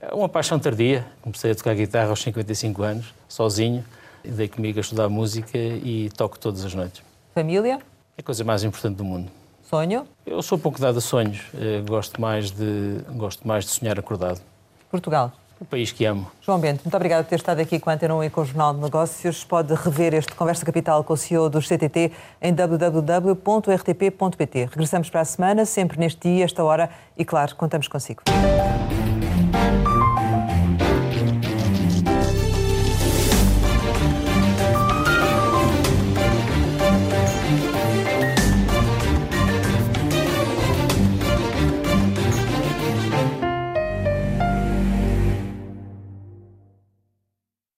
É 0.00 0.12
uma 0.12 0.28
paixão 0.28 0.58
tardia. 0.58 1.06
Comecei 1.22 1.52
a 1.52 1.54
tocar 1.54 1.74
guitarra 1.74 2.10
aos 2.10 2.20
55 2.20 2.82
anos, 2.82 3.14
sozinho. 3.28 3.84
Dei 4.24 4.48
comigo 4.48 4.78
a 4.78 4.82
estudar 4.82 5.08
música 5.08 5.56
e 5.56 6.10
toco 6.16 6.36
todas 6.36 6.64
as 6.64 6.74
noites. 6.74 7.00
Família? 7.32 7.78
É 8.18 8.20
a 8.20 8.24
coisa 8.24 8.42
mais 8.42 8.64
importante 8.64 8.96
do 8.96 9.04
mundo. 9.04 9.30
Sonho? 9.62 10.04
Eu 10.26 10.42
sou 10.42 10.58
pouco 10.58 10.80
dado 10.80 10.98
a 10.98 11.00
sonhos. 11.00 11.42
Eh, 11.54 11.80
gosto 11.86 12.20
mais 12.20 12.50
de, 12.50 13.00
gosto 13.10 13.46
mais 13.46 13.64
de 13.64 13.70
sonhar 13.70 13.98
acordado. 14.00 14.40
Portugal? 14.90 15.32
O 15.60 15.64
país 15.64 15.92
que 15.92 16.06
amo. 16.06 16.26
João 16.40 16.58
Bento, 16.58 16.80
muito 16.84 16.96
obrigado 16.96 17.24
por 17.24 17.28
ter 17.28 17.36
estado 17.36 17.60
aqui 17.60 17.78
com 17.78 17.90
a 17.90 17.92
Antena 17.92 18.14
1 18.14 18.24
e 18.24 18.30
com 18.30 18.40
o 18.40 18.44
Jornal 18.46 18.72
de 18.72 18.80
Negócios. 18.80 19.44
Pode 19.44 19.74
rever 19.74 20.14
este 20.14 20.34
Conversa 20.34 20.64
Capital 20.64 21.04
com 21.04 21.12
o 21.12 21.16
CEO 21.18 21.50
do 21.50 21.60
CTT 21.60 22.10
em 22.40 22.54
www.rtp.pt. 22.54 23.38
Regressamos 24.64 25.10
para 25.10 25.20
a 25.20 25.24
semana, 25.26 25.66
sempre 25.66 26.00
neste 26.00 26.30
dia, 26.30 26.46
esta 26.46 26.64
hora, 26.64 26.88
e 27.14 27.26
claro, 27.26 27.54
contamos 27.56 27.88
consigo. 27.88 28.22